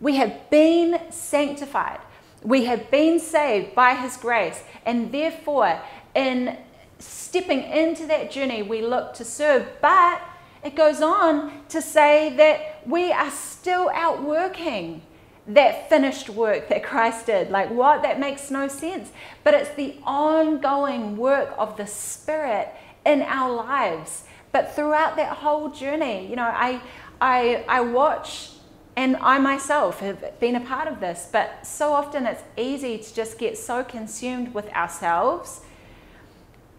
We 0.00 0.16
have 0.16 0.48
been 0.50 1.00
sanctified. 1.10 2.00
We 2.42 2.64
have 2.64 2.90
been 2.90 3.20
saved 3.20 3.74
by 3.74 3.94
His 3.94 4.16
grace. 4.16 4.62
And 4.86 5.12
therefore, 5.12 5.80
in 6.14 6.56
stepping 6.98 7.62
into 7.64 8.06
that 8.06 8.30
journey, 8.30 8.62
we 8.62 8.80
look 8.80 9.12
to 9.14 9.24
serve. 9.24 9.66
But 9.82 10.20
it 10.64 10.74
goes 10.74 11.02
on 11.02 11.52
to 11.68 11.82
say 11.82 12.34
that 12.36 12.86
we 12.86 13.12
are 13.12 13.30
still 13.30 13.90
outworking 13.92 15.02
that 15.46 15.88
finished 15.88 16.30
work 16.30 16.68
that 16.68 16.82
Christ 16.82 17.26
did. 17.26 17.50
Like, 17.50 17.70
what? 17.70 18.02
That 18.02 18.18
makes 18.18 18.50
no 18.50 18.68
sense. 18.68 19.12
But 19.42 19.54
it's 19.54 19.70
the 19.70 19.96
ongoing 20.04 21.16
work 21.16 21.54
of 21.58 21.76
the 21.76 21.86
Spirit 21.86 22.68
in 23.04 23.22
our 23.22 23.52
lives. 23.52 24.24
But 24.52 24.74
throughout 24.74 25.16
that 25.16 25.38
whole 25.38 25.68
journey, 25.68 26.26
you 26.28 26.36
know, 26.36 26.44
I, 26.44 26.80
I, 27.20 27.64
I 27.68 27.80
watch 27.80 28.50
and 28.96 29.16
I 29.16 29.38
myself 29.38 30.00
have 30.00 30.38
been 30.38 30.54
a 30.54 30.60
part 30.60 30.86
of 30.86 31.00
this, 31.00 31.28
but 31.30 31.66
so 31.66 31.92
often 31.92 32.26
it's 32.26 32.42
easy 32.56 32.96
to 32.98 33.14
just 33.14 33.38
get 33.38 33.58
so 33.58 33.82
consumed 33.82 34.54
with 34.54 34.68
ourselves 34.68 35.60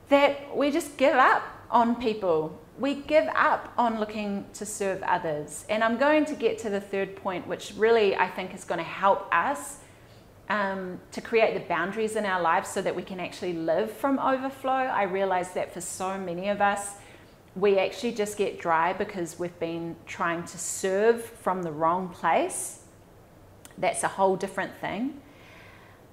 that 0.07 0.55
we 0.55 0.71
just 0.71 0.95
give 0.97 1.15
up 1.15 1.43
on 1.69 1.95
people. 1.95 2.59
We 2.77 2.95
give 2.95 3.27
up 3.35 3.73
on 3.77 3.99
looking 3.99 4.45
to 4.53 4.65
serve 4.65 5.01
others. 5.03 5.65
And 5.69 5.83
I'm 5.83 5.97
going 5.97 6.25
to 6.25 6.35
get 6.35 6.57
to 6.59 6.69
the 6.69 6.81
third 6.81 7.15
point, 7.15 7.47
which 7.47 7.73
really 7.77 8.15
I 8.15 8.29
think 8.29 8.53
is 8.53 8.63
going 8.63 8.79
to 8.79 8.83
help 8.83 9.33
us 9.33 9.77
um, 10.49 10.99
to 11.11 11.21
create 11.21 11.53
the 11.53 11.67
boundaries 11.67 12.15
in 12.15 12.25
our 12.25 12.41
lives 12.41 12.69
so 12.69 12.81
that 12.81 12.95
we 12.95 13.01
can 13.01 13.19
actually 13.19 13.53
live 13.53 13.91
from 13.91 14.19
overflow. 14.19 14.71
I 14.71 15.03
realize 15.03 15.53
that 15.53 15.73
for 15.73 15.81
so 15.81 16.17
many 16.17 16.49
of 16.49 16.61
us, 16.61 16.95
we 17.55 17.79
actually 17.79 18.11
just 18.11 18.37
get 18.37 18.59
dry 18.59 18.93
because 18.93 19.39
we've 19.39 19.57
been 19.59 19.95
trying 20.05 20.43
to 20.43 20.57
serve 20.57 21.23
from 21.23 21.63
the 21.63 21.71
wrong 21.71 22.09
place. 22.09 22.81
That's 23.77 24.03
a 24.03 24.09
whole 24.09 24.35
different 24.35 24.75
thing. 24.79 25.21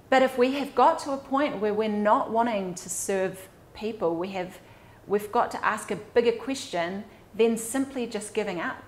But 0.09 0.21
if 0.21 0.37
we 0.37 0.53
have 0.53 0.73
got 0.73 0.99
to 0.99 1.11
a 1.11 1.17
point 1.17 1.59
where 1.59 1.73
we're 1.73 1.89
not 1.89 2.31
wanting 2.31 2.75
to 2.75 2.89
serve 2.89 3.49
people, 3.73 4.15
we 4.15 4.29
have, 4.29 4.59
we've 5.07 5.31
got 5.31 5.51
to 5.51 5.65
ask 5.65 5.91
a 5.91 5.95
bigger 5.95 6.31
question 6.31 7.03
than 7.35 7.57
simply 7.57 8.07
just 8.07 8.33
giving 8.33 8.59
up, 8.59 8.83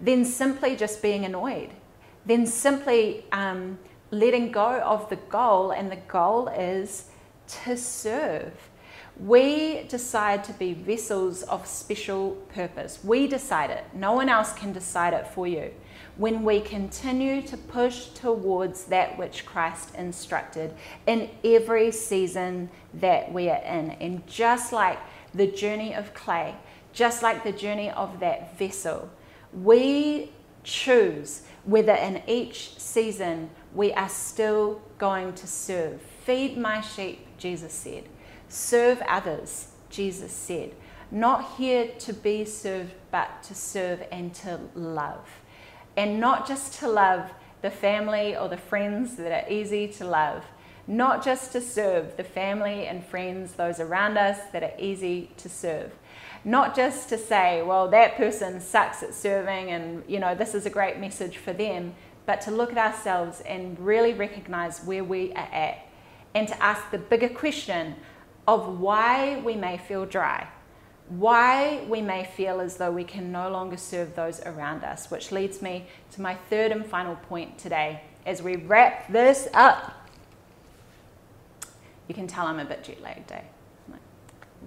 then 0.00 0.24
simply 0.24 0.76
just 0.76 1.02
being 1.02 1.24
annoyed, 1.24 1.70
then 2.26 2.46
simply 2.46 3.24
um, 3.32 3.78
letting 4.10 4.52
go 4.52 4.80
of 4.80 5.08
the 5.08 5.16
goal, 5.16 5.70
and 5.72 5.90
the 5.90 5.96
goal 5.96 6.48
is 6.48 7.06
to 7.46 7.76
serve 7.76 8.52
we 9.18 9.84
decide 9.84 10.42
to 10.44 10.52
be 10.54 10.72
vessels 10.72 11.42
of 11.44 11.66
special 11.66 12.30
purpose. 12.54 12.98
We 13.04 13.26
decide 13.26 13.70
it. 13.70 13.84
No 13.94 14.12
one 14.12 14.28
else 14.28 14.52
can 14.52 14.72
decide 14.72 15.12
it 15.12 15.26
for 15.26 15.46
you. 15.46 15.70
When 16.16 16.44
we 16.44 16.60
continue 16.60 17.42
to 17.42 17.56
push 17.56 18.06
towards 18.06 18.84
that 18.84 19.16
which 19.18 19.44
Christ 19.46 19.94
instructed 19.96 20.74
in 21.06 21.30
every 21.44 21.92
season 21.92 22.70
that 22.94 23.32
we 23.32 23.48
are 23.50 23.62
in. 23.62 23.92
And 23.92 24.26
just 24.26 24.72
like 24.72 24.98
the 25.34 25.46
journey 25.46 25.94
of 25.94 26.14
clay, 26.14 26.54
just 26.92 27.22
like 27.22 27.42
the 27.44 27.52
journey 27.52 27.90
of 27.90 28.20
that 28.20 28.58
vessel, 28.58 29.10
we 29.52 30.30
choose 30.64 31.42
whether 31.64 31.94
in 31.94 32.22
each 32.26 32.78
season 32.78 33.50
we 33.74 33.92
are 33.92 34.08
still 34.08 34.80
going 34.98 35.32
to 35.34 35.46
serve. 35.46 36.00
Feed 36.24 36.56
my 36.56 36.80
sheep, 36.80 37.26
Jesus 37.38 37.72
said. 37.72 38.04
Serve 38.48 39.00
others, 39.08 39.68
Jesus 39.90 40.32
said. 40.32 40.72
not 41.12 41.56
here 41.58 41.88
to 41.98 42.12
be 42.14 42.44
served, 42.44 42.92
but 43.10 43.42
to 43.42 43.54
serve 43.54 44.02
and 44.10 44.34
to 44.34 44.58
love. 44.74 45.28
And 45.94 46.18
not 46.18 46.48
just 46.48 46.78
to 46.80 46.88
love 46.88 47.30
the 47.60 47.70
family 47.70 48.34
or 48.34 48.48
the 48.48 48.56
friends 48.56 49.16
that 49.16 49.30
are 49.30 49.52
easy 49.52 49.86
to 49.86 50.06
love, 50.06 50.44
not 50.86 51.24
just 51.24 51.52
to 51.52 51.60
serve 51.60 52.16
the 52.16 52.24
family 52.24 52.86
and 52.86 53.04
friends, 53.04 53.52
those 53.52 53.78
around 53.80 54.16
us 54.18 54.38
that 54.52 54.62
are 54.62 54.72
easy 54.78 55.30
to 55.36 55.48
serve. 55.48 55.92
Not 56.44 56.74
just 56.74 57.08
to 57.10 57.18
say, 57.18 57.62
well, 57.62 57.88
that 57.88 58.16
person 58.16 58.60
sucks 58.60 59.02
at 59.02 59.14
serving 59.14 59.70
and, 59.70 60.02
you 60.08 60.18
know, 60.18 60.34
this 60.34 60.54
is 60.54 60.66
a 60.66 60.70
great 60.70 60.98
message 60.98 61.36
for 61.36 61.52
them, 61.52 61.94
but 62.26 62.40
to 62.42 62.50
look 62.50 62.72
at 62.72 62.78
ourselves 62.78 63.40
and 63.42 63.78
really 63.78 64.12
recognize 64.12 64.80
where 64.80 65.04
we 65.04 65.32
are 65.32 65.48
at 65.52 65.86
and 66.34 66.48
to 66.48 66.62
ask 66.62 66.90
the 66.90 66.98
bigger 66.98 67.28
question 67.28 67.94
of 68.48 68.80
why 68.80 69.40
we 69.44 69.54
may 69.54 69.78
feel 69.78 70.04
dry, 70.04 70.48
why 71.08 71.84
we 71.88 72.00
may 72.00 72.24
feel 72.24 72.60
as 72.60 72.76
though 72.76 72.90
we 72.90 73.04
can 73.04 73.30
no 73.30 73.48
longer 73.48 73.76
serve 73.76 74.16
those 74.16 74.40
around 74.40 74.82
us, 74.82 75.10
which 75.10 75.30
leads 75.30 75.62
me 75.62 75.86
to 76.10 76.20
my 76.20 76.34
third 76.50 76.72
and 76.72 76.84
final 76.84 77.14
point 77.14 77.56
today 77.58 78.02
as 78.26 78.42
we 78.42 78.56
wrap 78.56 79.10
this 79.12 79.46
up. 79.54 80.01
You 82.08 82.14
can 82.14 82.26
tell 82.26 82.46
I'm 82.46 82.58
a 82.58 82.64
bit 82.64 82.84
jet 82.84 83.00
lagged, 83.00 83.32
eh? 83.32 83.40
Like, 83.90 84.00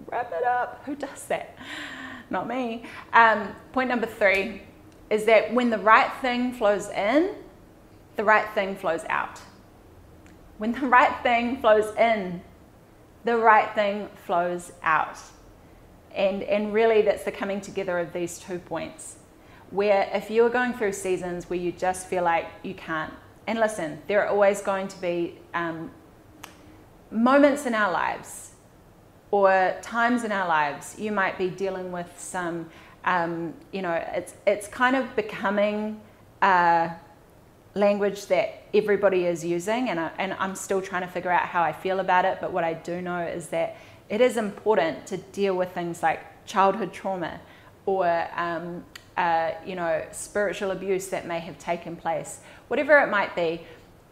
wrap 0.08 0.34
it 0.36 0.46
up. 0.46 0.82
Who 0.86 0.96
does 0.96 1.26
that? 1.26 1.58
Not 2.30 2.48
me. 2.48 2.84
Um, 3.14 3.56
point 3.72 3.90
number 3.90 4.08
three 4.08 4.62
is 5.10 5.26
that 5.26 5.54
when 5.54 5.70
the 5.70 5.78
right 5.78 6.12
thing 6.22 6.54
flows 6.54 6.90
in, 6.90 7.36
the 8.16 8.24
right 8.24 8.50
thing 8.54 8.76
flows 8.76 9.04
out. 9.10 9.42
When 10.58 10.72
the 10.72 10.88
right 10.88 11.22
thing 11.22 11.58
flows 11.58 11.96
in, 11.98 12.42
the 13.26 13.38
right 13.38 13.74
thing 13.76 14.10
flows 14.26 14.72
out. 14.84 15.20
And, 16.14 16.44
and 16.44 16.74
really, 16.74 17.02
that's 17.02 17.24
the 17.24 17.32
coming 17.32 17.60
together 17.60 18.00
of 18.00 18.14
these 18.14 18.40
two 18.40 18.60
points. 18.60 19.18
Where 19.72 20.10
if 20.14 20.32
you're 20.32 20.50
going 20.50 20.74
through 20.74 20.94
seasons 20.94 21.50
where 21.50 21.60
you 21.60 21.72
just 21.72 22.08
feel 22.08 22.24
like 22.24 22.48
you 22.64 22.74
can't, 22.74 23.14
and 23.48 23.60
listen, 23.60 24.02
there 24.08 24.24
are 24.24 24.30
always 24.30 24.62
going 24.62 24.88
to 24.88 25.02
be 25.02 25.40
um, 25.54 25.92
moments 27.12 27.66
in 27.66 27.74
our 27.74 27.91
lives 27.91 28.51
or 29.32 29.76
times 29.82 30.24
in 30.24 30.32
our 30.32 30.47
lives 30.47 30.95
you 30.97 31.12
might 31.12 31.38
be 31.38 31.49
dealing 31.49 31.91
with 31.91 32.10
some 32.18 32.70
um, 33.06 33.53
you 33.72 33.82
know 33.82 33.93
it's 34.14 34.34
it's 34.47 34.68
kind 34.68 34.95
of 34.95 35.16
becoming 35.16 35.99
uh, 36.41 36.89
language 37.76 38.28
that 38.28 38.64
everybody 38.74 39.26
is 39.26 39.43
using 39.43 39.89
and, 39.89 39.99
I, 39.99 40.12
and 40.18 40.34
i'm 40.39 40.56
still 40.56 40.82
trying 40.82 41.01
to 41.01 41.08
figure 41.08 41.32
out 41.32 41.45
how 41.47 41.62
i 41.62 41.74
feel 41.74 41.99
about 41.99 42.26
it 42.26 42.38
but 42.39 42.51
what 42.51 42.64
i 42.64 42.74
do 42.74 43.01
know 43.01 43.20
is 43.20 43.47
that 43.49 43.76
it 44.10 44.22
is 44.22 44.38
important 44.38 45.06
to 45.08 45.18
deal 45.18 45.56
with 45.56 45.72
things 45.74 46.01
like 46.01 46.22
childhood 46.45 46.93
trauma 46.93 47.39
or 47.86 48.28
um, 48.36 48.84
uh, 49.18 49.51
you 49.66 49.76
know 49.76 50.03
spiritual 50.12 50.72
abuse 50.72 51.08
that 51.08 51.26
may 51.28 51.39
have 51.39 51.58
taken 51.58 51.95
place 51.95 52.39
whatever 52.68 52.97
it 52.99 53.10
might 53.10 53.36
be 53.36 53.62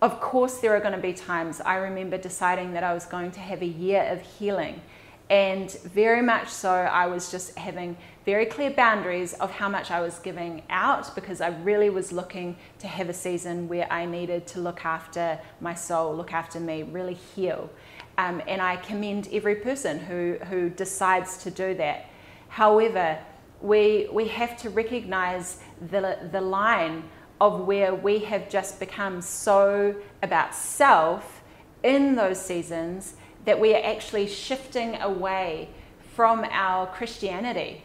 of 0.04 0.20
course, 0.20 0.58
there 0.58 0.76
are 0.76 0.82
going 0.82 0.94
to 0.94 1.02
be 1.02 1.14
times 1.14 1.62
I 1.62 1.76
remember 1.76 2.18
deciding 2.18 2.74
that 2.74 2.84
I 2.84 2.94
was 2.94 3.06
going 3.06 3.32
to 3.32 3.40
have 3.40 3.62
a 3.62 3.66
year 3.66 4.04
of 4.12 4.22
healing. 4.22 4.82
And 5.30 5.72
very 5.72 6.22
much 6.22 6.50
so, 6.50 6.70
I 6.70 7.08
was 7.08 7.32
just 7.32 7.58
having 7.58 7.96
very 8.26 8.46
clear 8.46 8.70
boundaries 8.70 9.32
of 9.36 9.50
how 9.50 9.70
much 9.70 9.92
I 9.92 10.02
was 10.02 10.20
giving 10.20 10.62
out 10.70 11.16
because 11.16 11.40
I 11.40 11.48
really 11.64 11.90
was 11.90 12.12
looking 12.12 12.58
to 12.80 12.88
have 12.88 13.08
a 13.08 13.14
season 13.14 13.70
where 13.70 13.90
I 13.90 14.06
needed 14.06 14.46
to 14.48 14.60
look 14.60 14.84
after 14.84 15.40
my 15.62 15.74
soul, 15.74 16.14
look 16.14 16.34
after 16.34 16.60
me, 16.60 16.84
really 16.84 17.14
heal. 17.14 17.70
Um, 18.18 18.42
and 18.46 18.62
I 18.62 18.76
commend 18.76 19.30
every 19.32 19.56
person 19.56 20.00
who, 20.00 20.38
who 20.50 20.70
decides 20.70 21.38
to 21.44 21.50
do 21.50 21.76
that. 21.76 22.10
However, 22.50 23.20
we, 23.62 24.10
we 24.12 24.28
have 24.28 24.58
to 24.58 24.70
recognize 24.70 25.60
the, 25.90 26.20
the 26.34 26.42
line 26.42 27.04
of 27.42 27.62
where 27.62 27.94
we 27.94 28.20
have 28.20 28.50
just 28.50 28.80
become 28.80 29.22
so 29.22 29.96
about 30.22 30.56
self 30.56 31.42
in 31.84 32.16
those 32.16 32.40
seasons 32.40 33.16
that 33.46 33.60
we 33.60 33.74
are 33.74 33.84
actually 33.84 34.28
shifting 34.28 34.96
away 35.02 35.70
from 36.16 36.46
our 36.52 36.88
Christianity 36.88 37.84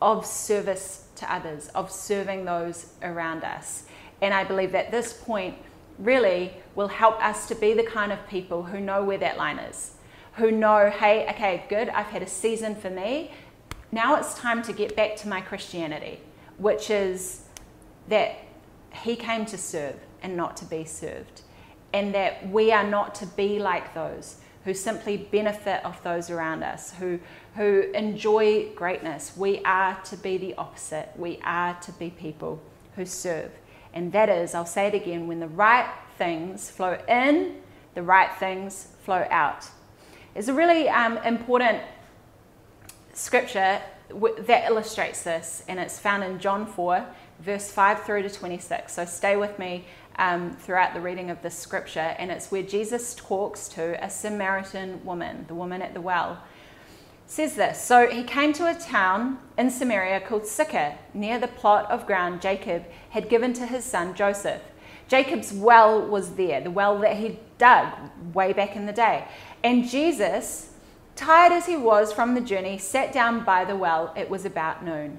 of 0.00 0.24
service 0.24 1.08
to 1.16 1.32
others, 1.32 1.68
of 1.68 1.90
serving 1.90 2.44
those 2.44 2.92
around 3.02 3.44
us. 3.44 3.84
And 4.22 4.32
I 4.32 4.44
believe 4.44 4.72
that 4.72 4.90
this 4.90 5.12
point 5.12 5.56
really 5.98 6.52
will 6.74 6.88
help 6.88 7.22
us 7.22 7.46
to 7.48 7.54
be 7.54 7.74
the 7.74 7.82
kind 7.82 8.12
of 8.12 8.26
people 8.28 8.62
who 8.62 8.80
know 8.80 9.04
where 9.04 9.18
that 9.18 9.36
line 9.36 9.58
is, 9.58 9.92
who 10.34 10.50
know, 10.50 10.90
hey, 10.90 11.28
okay, 11.30 11.64
good, 11.68 11.88
I've 11.90 12.06
had 12.06 12.22
a 12.22 12.26
season 12.26 12.74
for 12.74 12.90
me. 12.90 13.32
Now 13.92 14.16
it's 14.16 14.34
time 14.34 14.62
to 14.62 14.72
get 14.72 14.94
back 14.94 15.16
to 15.16 15.28
my 15.28 15.40
Christianity, 15.40 16.20
which 16.58 16.90
is 16.90 17.42
that 18.08 18.36
he 18.92 19.16
came 19.16 19.46
to 19.46 19.58
serve 19.58 19.96
and 20.22 20.36
not 20.36 20.56
to 20.58 20.64
be 20.64 20.84
served. 20.84 21.42
And 21.92 22.14
that 22.14 22.48
we 22.50 22.72
are 22.72 22.84
not 22.84 23.14
to 23.16 23.26
be 23.26 23.58
like 23.58 23.94
those 23.94 24.36
who 24.64 24.74
simply 24.74 25.16
benefit 25.16 25.84
off 25.84 26.02
those 26.02 26.30
around 26.30 26.62
us, 26.62 26.92
who, 26.94 27.18
who 27.56 27.90
enjoy 27.94 28.68
greatness. 28.74 29.36
We 29.36 29.60
are 29.64 29.98
to 30.04 30.16
be 30.16 30.36
the 30.36 30.54
opposite. 30.54 31.10
We 31.16 31.40
are 31.42 31.74
to 31.80 31.92
be 31.92 32.10
people 32.10 32.62
who 32.94 33.06
serve. 33.06 33.50
And 33.92 34.12
that 34.12 34.28
is, 34.28 34.54
I'll 34.54 34.66
say 34.66 34.86
it 34.86 34.94
again, 34.94 35.26
when 35.26 35.40
the 35.40 35.48
right 35.48 35.90
things 36.18 36.70
flow 36.70 36.98
in, 37.08 37.56
the 37.94 38.02
right 38.02 38.30
things 38.38 38.88
flow 39.02 39.26
out. 39.30 39.68
It's 40.34 40.48
a 40.48 40.54
really 40.54 40.88
um, 40.88 41.16
important 41.18 41.80
scripture 43.14 43.80
that 44.10 44.64
illustrates 44.68 45.22
this, 45.22 45.64
and 45.68 45.80
it's 45.80 45.98
found 45.98 46.22
in 46.22 46.38
John 46.38 46.66
4, 46.66 47.06
verse 47.40 47.70
5 47.70 48.04
through 48.04 48.22
to 48.22 48.30
26. 48.30 48.92
So 48.92 49.04
stay 49.04 49.36
with 49.36 49.58
me 49.58 49.84
um, 50.16 50.56
throughout 50.60 50.94
the 50.94 51.00
reading 51.00 51.30
of 51.30 51.40
this 51.42 51.56
scripture, 51.56 52.14
and 52.18 52.30
it's 52.30 52.50
where 52.50 52.62
Jesus 52.62 53.14
talks 53.14 53.68
to 53.68 54.02
a 54.04 54.10
Samaritan 54.10 55.04
woman, 55.04 55.46
the 55.48 55.54
woman 55.54 55.82
at 55.82 55.94
the 55.94 56.00
well. 56.00 56.42
Says 57.26 57.54
this 57.54 57.80
So 57.80 58.08
he 58.08 58.22
came 58.22 58.52
to 58.54 58.66
a 58.66 58.74
town 58.74 59.38
in 59.56 59.70
Samaria 59.70 60.20
called 60.20 60.46
Sychar, 60.46 60.98
near 61.14 61.38
the 61.38 61.48
plot 61.48 61.90
of 61.90 62.06
ground 62.06 62.42
Jacob 62.42 62.84
had 63.10 63.28
given 63.28 63.52
to 63.54 63.66
his 63.66 63.84
son 63.84 64.14
Joseph. 64.14 64.62
Jacob's 65.08 65.52
well 65.52 66.00
was 66.00 66.34
there, 66.34 66.60
the 66.60 66.70
well 66.70 66.98
that 67.00 67.16
he 67.16 67.38
dug 67.58 67.92
way 68.34 68.52
back 68.52 68.76
in 68.76 68.86
the 68.86 68.92
day. 68.92 69.26
And 69.64 69.88
Jesus, 69.88 70.72
tired 71.16 71.52
as 71.52 71.66
he 71.66 71.76
was 71.76 72.12
from 72.12 72.34
the 72.34 72.40
journey, 72.40 72.78
sat 72.78 73.12
down 73.12 73.44
by 73.44 73.64
the 73.64 73.76
well. 73.76 74.12
It 74.16 74.28
was 74.28 74.44
about 74.44 74.84
noon. 74.84 75.18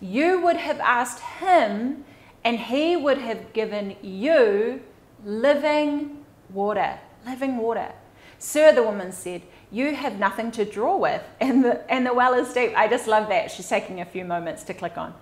you 0.00 0.40
would 0.42 0.56
have 0.56 0.80
asked 0.80 1.20
him, 1.20 2.04
and 2.44 2.58
he 2.58 2.96
would 2.96 3.18
have 3.18 3.52
given 3.52 3.96
you 4.02 4.82
living 5.24 6.24
water. 6.50 6.98
Living 7.24 7.56
water. 7.56 7.92
Sir, 8.38 8.72
the 8.72 8.82
woman 8.82 9.12
said, 9.12 9.42
You 9.70 9.94
have 9.94 10.18
nothing 10.18 10.50
to 10.52 10.64
draw 10.64 10.96
with, 10.96 11.22
and 11.40 11.64
the, 11.64 11.90
and 11.90 12.06
the 12.06 12.14
well 12.14 12.34
is 12.34 12.52
deep. 12.52 12.72
I 12.76 12.88
just 12.88 13.06
love 13.06 13.28
that. 13.28 13.50
She's 13.50 13.68
taking 13.68 14.00
a 14.00 14.04
few 14.04 14.24
moments 14.24 14.62
to 14.64 14.74
click 14.74 14.98
on. 14.98 15.14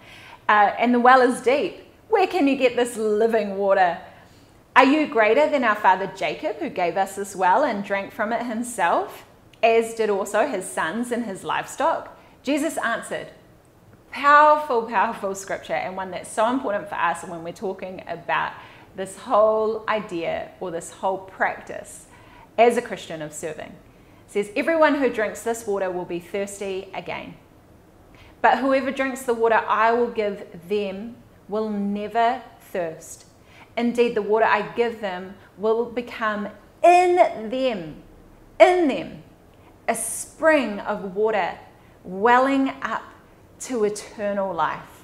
Uh, 0.48 0.72
and 0.78 0.92
the 0.92 1.00
well 1.00 1.20
is 1.20 1.40
deep. 1.40 1.86
Where 2.08 2.26
can 2.26 2.46
you 2.46 2.56
get 2.56 2.76
this 2.76 2.96
living 2.96 3.56
water? 3.56 3.98
Are 4.76 4.84
you 4.84 5.06
greater 5.06 5.48
than 5.48 5.62
our 5.62 5.76
father 5.76 6.12
Jacob, 6.16 6.56
who 6.56 6.68
gave 6.68 6.96
us 6.96 7.16
this 7.16 7.34
well 7.36 7.62
and 7.62 7.84
drank 7.84 8.12
from 8.12 8.32
it 8.32 8.44
himself, 8.44 9.24
as 9.62 9.94
did 9.94 10.10
also 10.10 10.46
his 10.46 10.64
sons 10.68 11.12
and 11.12 11.24
his 11.24 11.44
livestock? 11.44 12.18
Jesus 12.42 12.76
answered, 12.78 13.28
powerful, 14.14 14.82
powerful 14.82 15.34
scripture 15.34 15.72
and 15.72 15.96
one 15.96 16.12
that's 16.12 16.30
so 16.30 16.48
important 16.48 16.88
for 16.88 16.94
us 16.94 17.24
when 17.24 17.42
we're 17.42 17.52
talking 17.52 18.00
about 18.06 18.52
this 18.94 19.18
whole 19.18 19.84
idea 19.88 20.52
or 20.60 20.70
this 20.70 20.92
whole 20.92 21.18
practice 21.18 22.06
as 22.56 22.76
a 22.76 22.82
Christian 22.82 23.20
of 23.20 23.32
serving. 23.32 23.70
It 23.70 24.28
says, 24.28 24.50
Everyone 24.54 24.94
who 24.94 25.10
drinks 25.10 25.42
this 25.42 25.66
water 25.66 25.90
will 25.90 26.04
be 26.04 26.20
thirsty 26.20 26.88
again. 26.94 27.34
But 28.40 28.58
whoever 28.58 28.92
drinks 28.92 29.22
the 29.22 29.34
water 29.34 29.56
I 29.66 29.90
will 29.90 30.10
give 30.10 30.46
them 30.68 31.16
will 31.48 31.68
never 31.68 32.40
thirst. 32.60 33.26
Indeed, 33.76 34.14
the 34.14 34.22
water 34.22 34.44
I 34.44 34.62
give 34.76 35.00
them 35.00 35.34
will 35.58 35.86
become 35.86 36.48
in 36.84 37.16
them, 37.50 37.96
in 38.60 38.88
them, 38.88 39.24
a 39.88 39.94
spring 39.96 40.78
of 40.78 41.16
water 41.16 41.58
welling 42.04 42.68
up 42.80 43.02
to 43.60 43.84
eternal 43.84 44.52
life. 44.52 44.94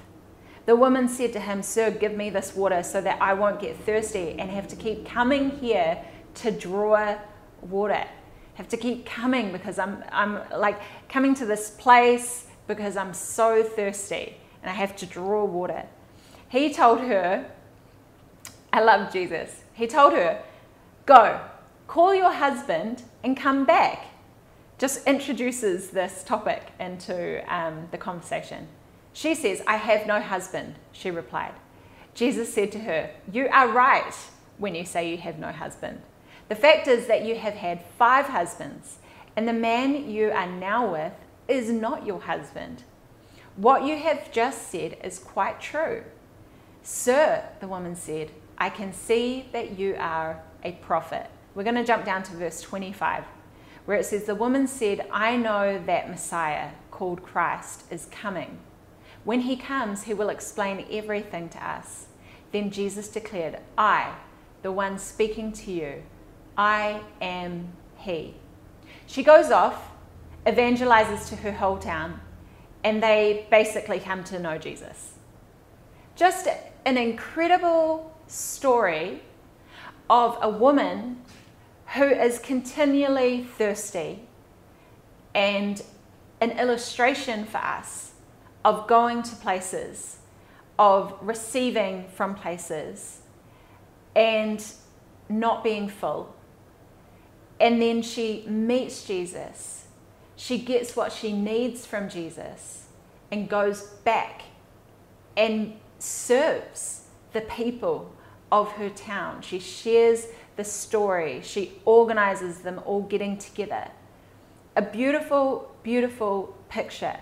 The 0.66 0.76
woman 0.76 1.08
said 1.08 1.32
to 1.32 1.40
him, 1.40 1.62
Sir, 1.62 1.90
give 1.90 2.16
me 2.16 2.30
this 2.30 2.54
water 2.54 2.82
so 2.82 3.00
that 3.00 3.20
I 3.20 3.34
won't 3.34 3.60
get 3.60 3.76
thirsty 3.78 4.36
and 4.38 4.50
have 4.50 4.68
to 4.68 4.76
keep 4.76 5.06
coming 5.06 5.50
here 5.50 6.02
to 6.36 6.50
draw 6.50 7.18
water. 7.62 8.06
Have 8.54 8.68
to 8.68 8.76
keep 8.76 9.06
coming 9.06 9.52
because 9.52 9.78
I'm, 9.78 10.04
I'm 10.12 10.40
like 10.56 10.80
coming 11.08 11.34
to 11.36 11.46
this 11.46 11.70
place 11.70 12.46
because 12.66 12.96
I'm 12.96 13.14
so 13.14 13.62
thirsty 13.62 14.36
and 14.62 14.70
I 14.70 14.74
have 14.74 14.94
to 14.96 15.06
draw 15.06 15.44
water. 15.44 15.86
He 16.48 16.72
told 16.72 17.00
her, 17.00 17.50
I 18.72 18.82
love 18.82 19.12
Jesus. 19.12 19.62
He 19.72 19.86
told 19.86 20.12
her, 20.12 20.42
Go, 21.06 21.40
call 21.86 22.14
your 22.14 22.32
husband 22.32 23.02
and 23.24 23.36
come 23.36 23.64
back. 23.64 24.06
Just 24.80 25.06
introduces 25.06 25.90
this 25.90 26.24
topic 26.24 26.72
into 26.80 27.44
um, 27.54 27.86
the 27.90 27.98
conversation. 27.98 28.66
She 29.12 29.34
says, 29.34 29.62
I 29.66 29.76
have 29.76 30.06
no 30.06 30.22
husband, 30.22 30.76
she 30.90 31.10
replied. 31.10 31.52
Jesus 32.14 32.50
said 32.50 32.72
to 32.72 32.78
her, 32.78 33.10
You 33.30 33.48
are 33.52 33.68
right 33.68 34.14
when 34.56 34.74
you 34.74 34.86
say 34.86 35.10
you 35.10 35.18
have 35.18 35.38
no 35.38 35.52
husband. 35.52 36.00
The 36.48 36.54
fact 36.54 36.88
is 36.88 37.08
that 37.08 37.26
you 37.26 37.34
have 37.36 37.52
had 37.52 37.84
five 37.98 38.24
husbands, 38.24 38.96
and 39.36 39.46
the 39.46 39.52
man 39.52 40.10
you 40.10 40.30
are 40.30 40.50
now 40.50 40.90
with 40.90 41.12
is 41.46 41.70
not 41.70 42.06
your 42.06 42.22
husband. 42.22 42.82
What 43.56 43.84
you 43.84 43.98
have 43.98 44.32
just 44.32 44.70
said 44.70 44.96
is 45.04 45.18
quite 45.18 45.60
true. 45.60 46.04
Sir, 46.82 47.44
the 47.60 47.68
woman 47.68 47.96
said, 47.96 48.30
I 48.56 48.70
can 48.70 48.94
see 48.94 49.44
that 49.52 49.78
you 49.78 49.96
are 49.98 50.42
a 50.64 50.72
prophet. 50.72 51.26
We're 51.54 51.64
going 51.64 51.74
to 51.74 51.84
jump 51.84 52.06
down 52.06 52.22
to 52.22 52.32
verse 52.32 52.62
25, 52.62 53.24
where 53.90 53.98
it 53.98 54.06
says, 54.06 54.22
The 54.22 54.36
woman 54.36 54.68
said, 54.68 55.04
I 55.10 55.36
know 55.36 55.82
that 55.84 56.08
Messiah, 56.08 56.70
called 56.92 57.24
Christ, 57.24 57.82
is 57.90 58.06
coming. 58.12 58.60
When 59.24 59.40
he 59.40 59.56
comes, 59.56 60.04
he 60.04 60.14
will 60.14 60.28
explain 60.28 60.86
everything 60.88 61.48
to 61.48 61.68
us. 61.68 62.06
Then 62.52 62.70
Jesus 62.70 63.08
declared, 63.08 63.58
I, 63.76 64.14
the 64.62 64.70
one 64.70 64.96
speaking 65.00 65.50
to 65.54 65.72
you, 65.72 66.04
I 66.56 67.00
am 67.20 67.72
he. 67.96 68.36
She 69.08 69.24
goes 69.24 69.50
off, 69.50 69.90
evangelizes 70.46 71.28
to 71.30 71.34
her 71.34 71.50
whole 71.50 71.78
town, 71.78 72.20
and 72.84 73.02
they 73.02 73.48
basically 73.50 73.98
come 73.98 74.22
to 74.22 74.38
know 74.38 74.56
Jesus. 74.56 75.14
Just 76.14 76.46
an 76.86 76.96
incredible 76.96 78.16
story 78.28 79.22
of 80.08 80.38
a 80.40 80.48
woman 80.48 81.22
who 81.94 82.04
is 82.04 82.38
continually 82.38 83.42
thirsty 83.42 84.20
and 85.34 85.82
an 86.40 86.52
illustration 86.52 87.44
for 87.44 87.58
us 87.58 88.12
of 88.64 88.86
going 88.86 89.22
to 89.22 89.34
places, 89.36 90.18
of 90.78 91.14
receiving 91.20 92.06
from 92.14 92.34
places, 92.34 93.20
and 94.14 94.64
not 95.28 95.64
being 95.64 95.88
full. 95.88 96.34
And 97.58 97.82
then 97.82 98.02
she 98.02 98.44
meets 98.46 99.04
Jesus. 99.04 99.86
She 100.36 100.58
gets 100.58 100.96
what 100.96 101.12
she 101.12 101.32
needs 101.32 101.86
from 101.86 102.08
Jesus 102.08 102.86
and 103.30 103.48
goes 103.48 103.82
back 104.04 104.42
and 105.36 105.74
serves 105.98 107.02
the 107.32 107.42
people 107.42 108.14
of 108.50 108.72
her 108.72 108.90
town. 108.90 109.42
She 109.42 109.58
shares 109.58 110.26
the 110.56 110.64
story, 110.64 111.40
she 111.42 111.72
organizes 111.84 112.58
them 112.58 112.80
all 112.84 113.02
getting 113.02 113.38
together. 113.38 113.88
A 114.76 114.82
beautiful, 114.82 115.74
beautiful 115.82 116.56
picture. 116.68 117.16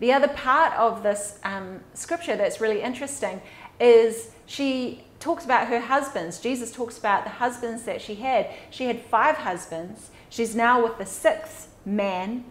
The 0.00 0.12
other 0.12 0.28
part 0.28 0.72
of 0.74 1.02
this 1.02 1.38
um, 1.44 1.80
scripture 1.94 2.36
that's 2.36 2.60
really 2.60 2.82
interesting 2.82 3.40
is 3.80 4.30
she 4.46 5.04
talks 5.20 5.44
about 5.44 5.68
her 5.68 5.80
husbands. 5.80 6.38
Jesus 6.38 6.72
talks 6.72 6.98
about 6.98 7.24
the 7.24 7.30
husbands 7.30 7.84
that 7.84 8.02
she 8.02 8.16
had. 8.16 8.50
She 8.70 8.84
had 8.84 9.00
five 9.00 9.36
husbands. 9.36 10.10
She's 10.28 10.54
now 10.54 10.82
with 10.82 10.98
the 10.98 11.06
sixth 11.06 11.74
man. 11.86 12.44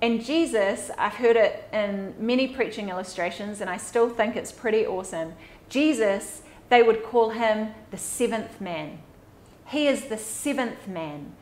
And 0.00 0.24
Jesus, 0.24 0.90
I've 0.98 1.14
heard 1.14 1.36
it 1.36 1.68
in 1.72 2.14
many 2.18 2.48
preaching 2.48 2.90
illustrations, 2.90 3.60
and 3.60 3.70
I 3.70 3.78
still 3.78 4.10
think 4.10 4.36
it's 4.36 4.52
pretty 4.52 4.86
awesome. 4.86 5.32
Jesus, 5.68 6.42
they 6.68 6.82
would 6.82 7.02
call 7.02 7.30
him 7.30 7.74
the 7.90 7.96
seventh 7.96 8.60
man. 8.60 8.98
He 9.66 9.88
is 9.88 10.06
the 10.06 10.18
seventh 10.18 10.86
man 10.86 11.34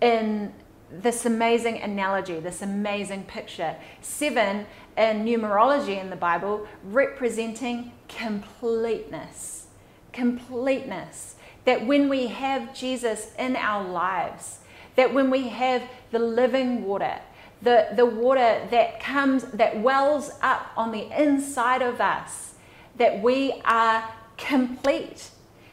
in 0.00 0.52
this 0.90 1.24
amazing 1.24 1.80
analogy, 1.80 2.38
this 2.40 2.60
amazing 2.60 3.24
picture. 3.24 3.76
Seven 4.00 4.66
in 4.96 5.24
numerology 5.24 5.98
in 5.98 6.10
the 6.10 6.16
Bible 6.16 6.66
representing 6.84 7.92
completeness. 8.08 9.66
Completeness. 10.12 11.36
That 11.64 11.86
when 11.86 12.08
we 12.08 12.26
have 12.26 12.74
Jesus 12.74 13.32
in 13.38 13.56
our 13.56 13.88
lives, 13.88 14.58
that 14.96 15.14
when 15.14 15.30
we 15.30 15.48
have 15.48 15.82
the 16.10 16.18
living 16.18 16.84
water, 16.84 17.20
the, 17.62 17.88
the 17.94 18.04
water 18.04 18.66
that 18.70 19.00
comes, 19.00 19.44
that 19.44 19.80
wells 19.80 20.32
up 20.42 20.72
on 20.76 20.90
the 20.92 21.08
inside 21.18 21.80
of 21.80 22.00
us, 22.00 22.54
that 22.96 23.22
we 23.22 23.62
are 23.64 24.12
complete. 24.36 25.30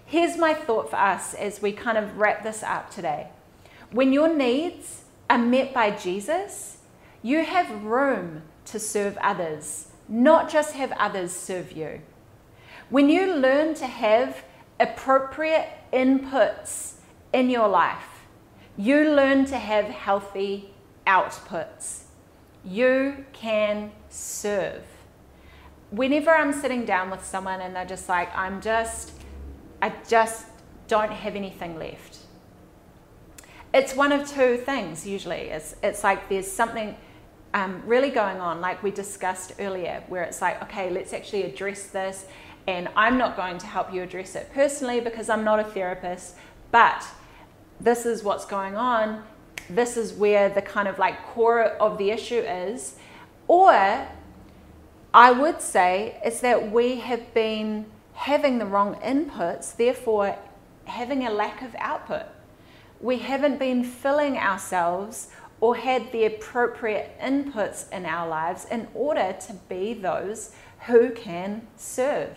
Here's 0.10 0.38
my 0.38 0.55
thought 0.55 0.89
for 0.89 0.95
us 0.95 1.36
as 1.36 1.62
we 1.62 1.72
kind 1.72 1.95
of 1.95 2.18
wrap 2.18 2.41
this 2.41 2.64
up 2.64 2.89
today. 2.89 3.28
When 3.91 4.12
your 4.12 4.36
needs 4.36 5.03
are 5.30 5.38
met 5.38 5.72
by 5.72 5.91
Jesus, 5.91 6.78
you 7.22 7.45
have 7.45 7.84
room 7.84 8.41
to 8.66 8.80
serve 8.80 9.20
others, 9.22 9.89
not 10.07 10.49
just 10.49 10.74
have 10.74 10.91
others 10.93 11.32
serve 11.32 11.74
you. 11.74 12.01
When 12.89 13.07
you 13.07 13.36
learn 13.36 13.76
to 13.76 13.86
have 13.86 14.43
appropriate 14.80 15.70
inputs 15.93 16.93
in 17.32 17.51
your 17.51 17.68
life, 17.68 18.26
you 18.78 19.12
learn 19.12 19.45
to 19.45 19.60
have 19.60 19.86
healthy 19.86 20.74
outputs. 21.05 22.05
You 22.66 23.26
can 23.32 23.91
serve. 24.10 24.82
Whenever 25.91 26.32
I'm 26.32 26.51
sitting 26.51 26.86
down 26.86 27.12
with 27.12 27.24
someone 27.24 27.62
and 27.62 27.76
they're 27.76 27.86
just 27.86 28.10
like, 28.10 28.36
I'm 28.36 28.60
just, 28.60 29.19
I 29.82 29.94
just 30.08 30.46
don't 30.88 31.12
have 31.12 31.36
anything 31.36 31.78
left. 31.78 32.18
It's 33.74 33.96
one 33.96 34.12
of 34.12 34.28
two 34.28 34.58
things 34.58 35.06
usually. 35.06 35.50
It's, 35.52 35.76
it's 35.84 36.04
like 36.04 36.28
there's 36.28 36.52
something 36.52 36.96
um, 37.54 37.82
really 37.86 38.10
going 38.10 38.40
on, 38.40 38.62
like 38.62 38.82
we 38.84 38.92
discussed 38.92 39.54
earlier, 39.60 40.04
where 40.08 40.24
it's 40.24 40.42
like, 40.42 40.62
okay, 40.64 40.90
let's 40.90 41.14
actually 41.14 41.44
address 41.44 41.88
this. 41.88 42.26
And 42.68 42.90
I'm 42.96 43.18
not 43.18 43.36
going 43.36 43.58
to 43.60 43.66
help 43.66 43.94
you 43.94 44.04
address 44.04 44.36
it 44.36 44.52
personally 44.54 45.00
because 45.00 45.30
I'm 45.30 45.44
not 45.44 45.60
a 45.60 45.64
therapist, 45.64 46.36
but 46.72 47.06
this 47.80 48.06
is 48.06 48.24
what's 48.24 48.46
going 48.46 48.76
on. 48.76 49.24
This 49.70 49.98
is 49.98 50.14
where 50.14 50.50
the 50.50 50.62
kind 50.62 50.88
of 50.88 51.00
like 51.00 51.24
core 51.28 51.64
of 51.64 51.98
the 51.98 52.12
issue 52.12 52.40
is. 52.40 52.98
Or 53.48 54.08
I 55.14 55.32
would 55.32 55.62
say 55.62 56.20
is 56.26 56.42
that 56.42 56.72
we 56.72 56.98
have 56.98 57.34
been 57.34 57.86
having 58.20 58.58
the 58.58 58.66
wrong 58.66 58.96
inputs, 58.96 59.74
therefore 59.78 60.38
having 60.84 61.26
a 61.26 61.30
lack 61.30 61.62
of 61.62 61.74
output. 61.80 62.26
We 63.00 63.20
haven't 63.20 63.60
been 63.60 63.82
filling 63.82 64.38
ourselves 64.38 65.30
or 65.62 65.78
had 65.78 66.12
the 66.12 66.26
appropriate 66.26 67.18
inputs 67.22 67.90
in 67.94 68.06
our 68.06 68.28
lives 68.28 68.66
in 68.70 68.90
order 68.94 69.38
to 69.48 69.54
be 69.70 69.94
those 69.94 70.52
who 70.88 71.12
can 71.12 71.66
serve. 71.78 72.32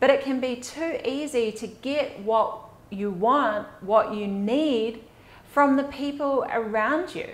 But 0.00 0.08
it 0.08 0.22
can 0.22 0.40
be 0.40 0.56
too 0.56 0.98
easy 1.04 1.52
to 1.52 1.66
get 1.66 2.20
what 2.20 2.60
you 2.88 3.10
want, 3.10 3.68
what 3.82 4.14
you 4.14 4.26
need 4.26 5.04
from 5.52 5.76
the 5.76 5.84
people 5.84 6.46
around 6.50 7.14
you. 7.14 7.28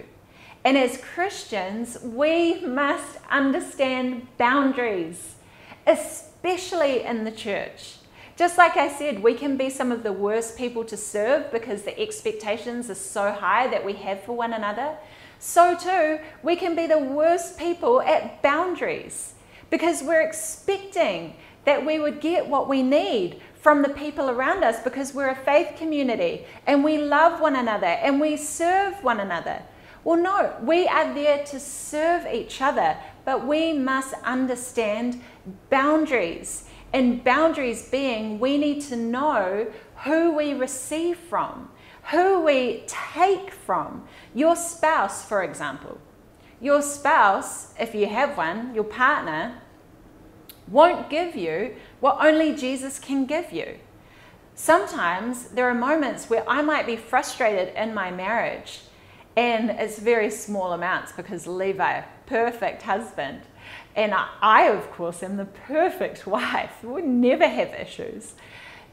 And 0.64 0.76
as 0.76 0.96
Christians, 0.98 1.98
we 2.02 2.62
must 2.62 3.18
understand 3.30 4.26
boundaries, 4.38 5.36
especially 5.90 7.02
in 7.02 7.24
the 7.24 7.32
church. 7.32 7.96
Just 8.36 8.56
like 8.56 8.76
I 8.76 8.88
said, 8.88 9.22
we 9.22 9.34
can 9.34 9.56
be 9.56 9.68
some 9.68 9.92
of 9.92 10.02
the 10.02 10.12
worst 10.12 10.56
people 10.56 10.84
to 10.84 10.96
serve 10.96 11.50
because 11.52 11.82
the 11.82 11.98
expectations 11.98 12.88
are 12.88 12.94
so 12.94 13.32
high 13.32 13.66
that 13.68 13.84
we 13.84 13.92
have 13.94 14.22
for 14.22 14.34
one 14.34 14.52
another. 14.52 14.96
So, 15.38 15.76
too, 15.76 16.20
we 16.42 16.56
can 16.56 16.74
be 16.74 16.86
the 16.86 16.98
worst 16.98 17.58
people 17.58 18.00
at 18.00 18.40
boundaries 18.42 19.34
because 19.68 20.02
we're 20.02 20.22
expecting 20.22 21.34
that 21.64 21.84
we 21.84 21.98
would 21.98 22.20
get 22.20 22.46
what 22.46 22.68
we 22.68 22.82
need 22.82 23.40
from 23.60 23.82
the 23.82 23.90
people 23.90 24.30
around 24.30 24.64
us 24.64 24.82
because 24.82 25.12
we're 25.12 25.28
a 25.28 25.36
faith 25.36 25.76
community 25.76 26.46
and 26.66 26.82
we 26.82 26.98
love 26.98 27.40
one 27.40 27.56
another 27.56 27.86
and 27.86 28.20
we 28.20 28.36
serve 28.36 28.94
one 29.04 29.20
another. 29.20 29.62
Well, 30.02 30.16
no, 30.16 30.56
we 30.62 30.88
are 30.88 31.12
there 31.12 31.44
to 31.44 31.60
serve 31.60 32.26
each 32.32 32.62
other, 32.62 32.96
but 33.24 33.46
we 33.46 33.72
must 33.72 34.14
understand 34.24 35.20
boundaries 35.68 36.64
and 36.92 37.22
boundaries 37.22 37.88
being 37.88 38.40
we 38.40 38.58
need 38.58 38.80
to 38.82 38.96
know 38.96 39.70
who 40.04 40.32
we 40.32 40.54
receive 40.54 41.16
from, 41.16 41.70
who 42.10 42.40
we 42.40 42.84
take 42.86 43.52
from. 43.52 44.06
Your 44.34 44.56
spouse, 44.56 45.24
for 45.24 45.42
example. 45.42 45.98
Your 46.60 46.82
spouse, 46.82 47.72
if 47.78 47.94
you 47.94 48.06
have 48.06 48.36
one, 48.36 48.74
your 48.74 48.84
partner, 48.84 49.60
won't 50.68 51.10
give 51.10 51.34
you 51.34 51.74
what 52.00 52.24
only 52.24 52.54
Jesus 52.54 52.98
can 52.98 53.26
give 53.26 53.52
you. 53.52 53.78
Sometimes 54.54 55.48
there 55.48 55.68
are 55.68 55.74
moments 55.74 56.28
where 56.28 56.48
I 56.48 56.60
might 56.62 56.86
be 56.86 56.96
frustrated 56.96 57.74
in 57.74 57.94
my 57.94 58.10
marriage, 58.10 58.82
and 59.36 59.70
it's 59.70 59.98
very 59.98 60.30
small 60.30 60.72
amounts 60.72 61.12
because 61.12 61.46
Levi, 61.46 62.02
perfect 62.30 62.82
husband, 62.82 63.42
and 63.96 64.14
I, 64.14 64.68
of 64.68 64.90
course, 64.92 65.22
am 65.22 65.36
the 65.36 65.44
perfect 65.44 66.26
wife. 66.38 66.82
We 66.82 67.02
never 67.02 67.46
have 67.46 67.74
issues. 67.74 68.34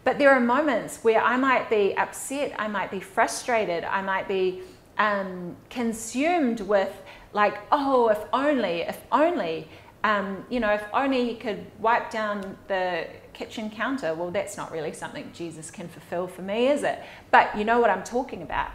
But 0.04 0.18
there 0.18 0.32
are 0.32 0.40
moments 0.40 1.04
where 1.04 1.22
I 1.22 1.38
might 1.38 1.70
be 1.70 1.96
upset, 1.98 2.54
I 2.58 2.68
might 2.68 2.92
be 2.92 3.00
frustrated, 3.00 3.84
I 3.84 4.02
might 4.02 4.28
be 4.28 4.62
um, 4.98 5.56
consumed 5.70 6.62
with, 6.62 6.94
like, 7.34 7.58
oh, 7.72 8.08
if 8.10 8.20
only, 8.34 8.82
if 8.82 9.00
only, 9.12 9.68
um, 10.04 10.46
you 10.50 10.60
know, 10.60 10.74
if 10.74 10.84
only 10.94 11.26
he 11.26 11.36
could 11.36 11.66
wipe 11.80 12.10
down 12.10 12.58
the 12.68 13.06
kitchen 13.34 13.70
counter. 13.70 14.16
Well, 14.16 14.32
that's 14.32 14.58
not 14.58 14.72
really 14.72 14.94
something 14.94 15.30
Jesus 15.34 15.70
can 15.70 15.88
fulfill 15.88 16.28
for 16.28 16.42
me, 16.42 16.70
is 16.70 16.84
it? 16.84 17.00
But 17.30 17.56
you 17.58 17.66
know 17.66 17.80
what 17.80 17.90
I'm 17.90 18.04
talking 18.04 18.42
about. 18.42 18.72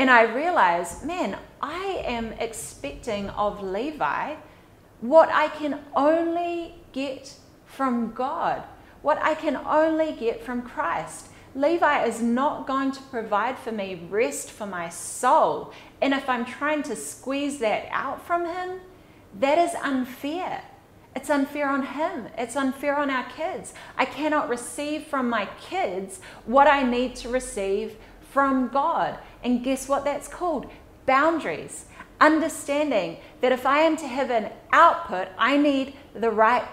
And 0.00 0.08
I 0.08 0.22
realize, 0.22 1.04
man, 1.04 1.36
I 1.60 2.02
am 2.06 2.32
expecting 2.38 3.28
of 3.28 3.62
Levi 3.62 4.36
what 5.02 5.28
I 5.28 5.48
can 5.48 5.78
only 5.94 6.76
get 6.92 7.34
from 7.66 8.12
God, 8.12 8.62
what 9.02 9.18
I 9.20 9.34
can 9.34 9.56
only 9.56 10.12
get 10.12 10.42
from 10.42 10.62
Christ. 10.62 11.26
Levi 11.54 12.04
is 12.04 12.22
not 12.22 12.66
going 12.66 12.92
to 12.92 13.02
provide 13.10 13.58
for 13.58 13.72
me 13.72 14.06
rest 14.08 14.50
for 14.50 14.64
my 14.64 14.88
soul. 14.88 15.70
And 16.00 16.14
if 16.14 16.30
I'm 16.30 16.46
trying 16.46 16.82
to 16.84 16.96
squeeze 16.96 17.58
that 17.58 17.86
out 17.90 18.26
from 18.26 18.46
him, 18.46 18.80
that 19.38 19.58
is 19.58 19.74
unfair. 19.82 20.64
It's 21.14 21.28
unfair 21.28 21.68
on 21.68 21.84
him. 21.84 22.28
It's 22.38 22.56
unfair 22.56 22.96
on 22.96 23.10
our 23.10 23.28
kids. 23.36 23.74
I 23.98 24.06
cannot 24.06 24.48
receive 24.48 25.08
from 25.08 25.28
my 25.28 25.46
kids 25.60 26.20
what 26.46 26.68
I 26.68 26.84
need 26.84 27.16
to 27.16 27.28
receive 27.28 27.96
from 28.30 28.68
God. 28.68 29.18
And 29.42 29.64
guess 29.64 29.88
what 29.88 30.04
that's 30.04 30.28
called? 30.28 30.66
Boundaries. 31.06 31.86
Understanding 32.20 33.18
that 33.40 33.52
if 33.52 33.64
I 33.64 33.80
am 33.80 33.96
to 33.98 34.06
have 34.06 34.30
an 34.30 34.50
output, 34.72 35.28
I 35.38 35.56
need 35.56 35.94
the 36.14 36.30
right 36.30 36.64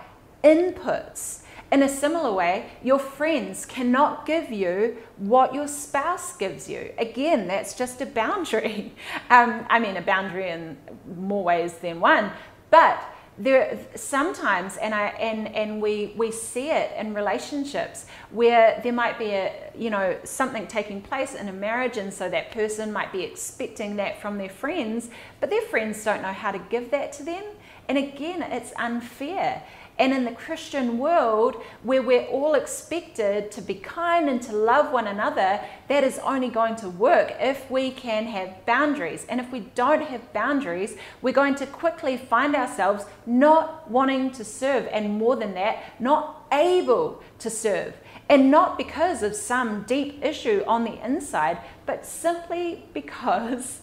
inputs. 0.43 1.43
In 1.69 1.83
a 1.83 1.89
similar 1.89 2.31
way, 2.31 2.69
your 2.81 2.99
friends 2.99 3.65
cannot 3.65 4.25
give 4.25 4.51
you 4.51 4.97
what 5.17 5.53
your 5.53 5.67
spouse 5.67 6.35
gives 6.37 6.69
you. 6.69 6.93
Again, 6.97 7.47
that's 7.47 7.73
just 7.73 8.01
a 8.01 8.05
boundary. 8.05 8.93
Um, 9.29 9.65
I 9.69 9.79
mean, 9.79 9.97
a 9.97 10.01
boundary 10.01 10.49
in 10.49 10.77
more 11.17 11.43
ways 11.43 11.73
than 11.73 11.99
one. 11.99 12.31
But 12.69 12.97
there 13.37 13.77
sometimes 13.95 14.77
and 14.77 14.93
I 14.93 15.07
and 15.09 15.53
and 15.55 15.81
we 15.81 16.13
we 16.15 16.31
see 16.31 16.71
it 16.71 16.91
in 16.97 17.13
relationships 17.13 18.05
where 18.31 18.79
there 18.83 18.93
might 18.93 19.19
be 19.19 19.29
a 19.31 19.53
you 19.75 19.89
know 19.89 20.17
something 20.23 20.65
taking 20.65 21.01
place 21.01 21.35
in 21.35 21.47
a 21.47 21.53
marriage 21.53 21.97
and 21.97 22.11
so 22.11 22.29
that 22.29 22.51
person 22.51 22.91
might 22.91 23.11
be 23.11 23.23
expecting 23.23 23.95
that 23.97 24.19
from 24.21 24.37
their 24.37 24.49
friends 24.49 25.09
but 25.39 25.49
their 25.49 25.61
friends 25.61 26.03
don't 26.03 26.21
know 26.21 26.33
how 26.33 26.51
to 26.51 26.59
give 26.69 26.89
that 26.91 27.11
to 27.13 27.23
them. 27.23 27.43
And 27.87 27.97
again 27.97 28.41
it's 28.41 28.73
unfair 28.77 29.63
and 29.99 30.13
in 30.13 30.25
the 30.25 30.31
Christian 30.31 30.97
world, 30.97 31.55
where 31.83 32.01
we're 32.01 32.25
all 32.25 32.53
expected 32.53 33.51
to 33.51 33.61
be 33.61 33.75
kind 33.75 34.29
and 34.29 34.41
to 34.43 34.53
love 34.53 34.91
one 34.91 35.07
another, 35.07 35.59
that 35.87 36.03
is 36.03 36.19
only 36.19 36.49
going 36.49 36.75
to 36.77 36.89
work 36.89 37.33
if 37.39 37.69
we 37.71 37.91
can 37.91 38.25
have 38.25 38.65
boundaries. 38.65 39.25
And 39.27 39.39
if 39.39 39.51
we 39.51 39.61
don't 39.61 40.03
have 40.03 40.33
boundaries, 40.33 40.97
we're 41.21 41.33
going 41.33 41.55
to 41.55 41.65
quickly 41.65 42.17
find 42.17 42.55
ourselves 42.55 43.05
not 43.25 43.89
wanting 43.89 44.31
to 44.31 44.43
serve, 44.43 44.87
and 44.91 45.17
more 45.17 45.35
than 45.35 45.53
that, 45.55 45.83
not 45.99 46.45
able 46.51 47.21
to 47.39 47.49
serve. 47.49 47.95
And 48.29 48.51
not 48.51 48.77
because 48.77 49.23
of 49.23 49.35
some 49.35 49.83
deep 49.83 50.23
issue 50.23 50.63
on 50.67 50.83
the 50.83 51.03
inside, 51.03 51.59
but 51.85 52.05
simply 52.05 52.85
because 52.93 53.81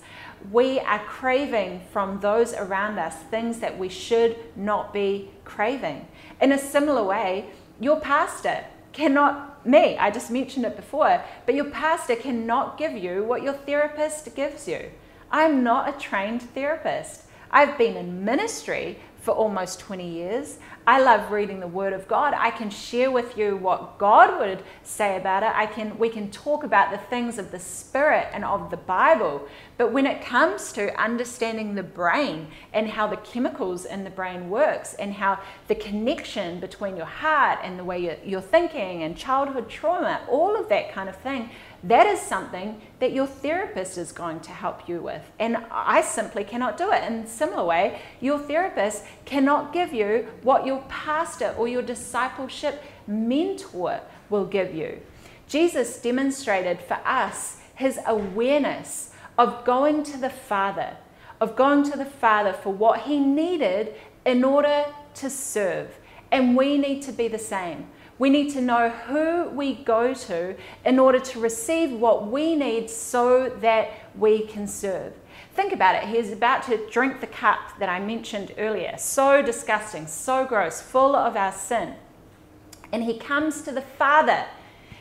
we 0.50 0.78
are 0.80 0.98
craving 1.00 1.80
from 1.92 2.20
those 2.20 2.52
around 2.54 2.98
us 2.98 3.16
things 3.30 3.60
that 3.60 3.78
we 3.78 3.88
should 3.88 4.36
not 4.56 4.92
be 4.92 5.30
craving. 5.44 6.06
In 6.40 6.52
a 6.52 6.58
similar 6.58 7.02
way, 7.02 7.46
your 7.80 8.00
pastor 8.00 8.64
cannot, 8.92 9.66
me, 9.66 9.96
I 9.96 10.10
just 10.10 10.30
mentioned 10.30 10.66
it 10.66 10.76
before, 10.76 11.22
but 11.46 11.54
your 11.54 11.66
pastor 11.66 12.16
cannot 12.16 12.78
give 12.78 12.92
you 12.92 13.24
what 13.24 13.42
your 13.42 13.54
therapist 13.54 14.34
gives 14.34 14.68
you. 14.68 14.90
I'm 15.30 15.64
not 15.64 15.88
a 15.88 15.98
trained 15.98 16.42
therapist. 16.42 17.22
I've 17.50 17.76
been 17.78 17.96
in 17.96 18.24
ministry 18.24 18.98
for 19.20 19.32
almost 19.32 19.80
20 19.80 20.08
years. 20.08 20.58
I 20.86 21.01
love 21.01 21.32
reading 21.32 21.61
the 21.61 21.66
Word 21.66 21.94
of 21.94 22.06
God. 22.06 22.35
I 22.36 22.51
can 22.51 22.69
share 22.69 23.11
with 23.11 23.39
you 23.39 23.56
what 23.56 23.97
God 23.97 24.39
would 24.39 24.62
say 24.82 25.16
about 25.16 25.43
it. 25.43 25.51
I 25.55 25.65
can, 25.65 25.98
we 25.98 26.11
can 26.11 26.31
talk 26.31 26.62
about 26.62 26.90
the 26.90 26.98
things 26.98 27.39
of 27.39 27.51
the 27.51 27.59
Spirit 27.59 28.28
and 28.35 28.44
of 28.44 28.70
the 28.70 28.77
Bible. 28.77 29.48
But 29.78 29.93
when 29.93 30.05
it 30.05 30.23
comes 30.23 30.73
to 30.73 30.94
understanding 31.01 31.74
the 31.74 31.82
brain 31.82 32.48
and 32.74 32.86
how 32.86 33.06
the 33.06 33.16
chemicals 33.16 33.86
in 33.86 34.05
the 34.05 34.11
brain 34.11 34.51
works 34.51 34.93
and 34.94 35.15
how 35.15 35.39
the 35.69 35.74
connection 35.74 36.61
between 36.61 36.98
your 36.98 37.06
heart 37.06 37.61
and 37.62 37.78
the 37.78 37.85
way 37.85 38.01
you're, 38.01 38.19
you're 38.23 38.43
thinking 38.43 39.05
and 39.05 39.16
childhood 39.16 39.70
trauma, 39.70 40.20
all 40.28 40.55
of 40.55 40.69
that 40.69 40.93
kind 40.93 41.09
of 41.09 41.16
thing, 41.16 41.48
that 41.85 42.06
is 42.06 42.19
something 42.19 42.81
that 42.98 43.12
your 43.12 43.27
therapist 43.27 43.98
is 43.98 44.11
going 44.11 44.40
to 44.40 44.51
help 44.51 44.89
you 44.89 45.01
with. 45.01 45.23
And 45.39 45.59
I 45.70 46.01
simply 46.01 46.43
cannot 46.43 46.78
do 46.78 46.90
it. 46.90 47.05
In 47.05 47.20
a 47.20 47.27
similar 47.27 47.65
way, 47.65 48.01
your 48.20 48.39
therapist 48.39 49.05
cannot 49.27 49.73
give 49.73 49.93
you 49.93 50.27
what 50.43 50.65
your 50.65 50.82
pastor 50.89 51.55
or 51.59 51.69
your 51.69 51.82
discipleship 51.82 52.82
mentor 53.06 54.01
will 54.31 54.47
give 54.47 54.74
you. 54.74 55.01
Jesus 55.47 56.01
demonstrated 56.01 56.81
for 56.81 56.98
us 57.05 57.59
his 57.74 57.98
awareness 58.06 59.12
of 59.36 59.65
going 59.65 60.02
to 60.05 60.16
the 60.16 60.31
Father, 60.31 60.97
of 61.40 61.55
going 61.55 61.82
to 61.90 61.98
the 61.98 62.05
Father 62.05 62.55
for 62.55 62.73
what 62.73 63.02
he 63.02 63.19
needed 63.19 63.94
in 64.24 64.43
order 64.43 64.86
to 65.16 65.28
serve. 65.28 65.98
And 66.32 66.56
we 66.56 66.78
need 66.78 67.02
to 67.02 67.12
be 67.12 67.28
the 67.28 67.39
same. 67.39 67.89
We 68.19 68.31
need 68.31 68.53
to 68.53 68.61
know 68.61 68.91
who 68.91 69.49
we 69.51 69.74
go 69.74 70.15
to 70.15 70.57
in 70.85 70.99
order 70.99 71.19
to 71.19 71.41
receive 71.41 71.93
what 71.93 72.31
we 72.31 72.55
need 72.55 72.89
so 72.89 73.49
that 73.61 73.91
we 74.16 74.47
can 74.47 74.69
serve. 74.69 75.12
Think 75.55 75.73
about 75.73 75.97
it. 75.97 76.09
He's 76.09 76.32
about 76.32 76.65
to 76.65 76.85
drink 76.91 77.20
the 77.20 77.27
cup 77.27 77.78
that 77.78 77.89
I 77.89 77.99
mentioned 78.01 78.55
earlier. 78.57 78.97
So 78.99 79.43
disgusting, 79.43 80.07
so 80.07 80.45
gross, 80.45 80.81
full 80.81 81.16
of 81.16 81.36
our 81.36 81.53
sin. 81.53 81.95
And 82.93 83.05
he 83.05 83.19
comes 83.19 83.62
to 83.62 83.73
the 83.73 83.81
Father. 83.82 84.47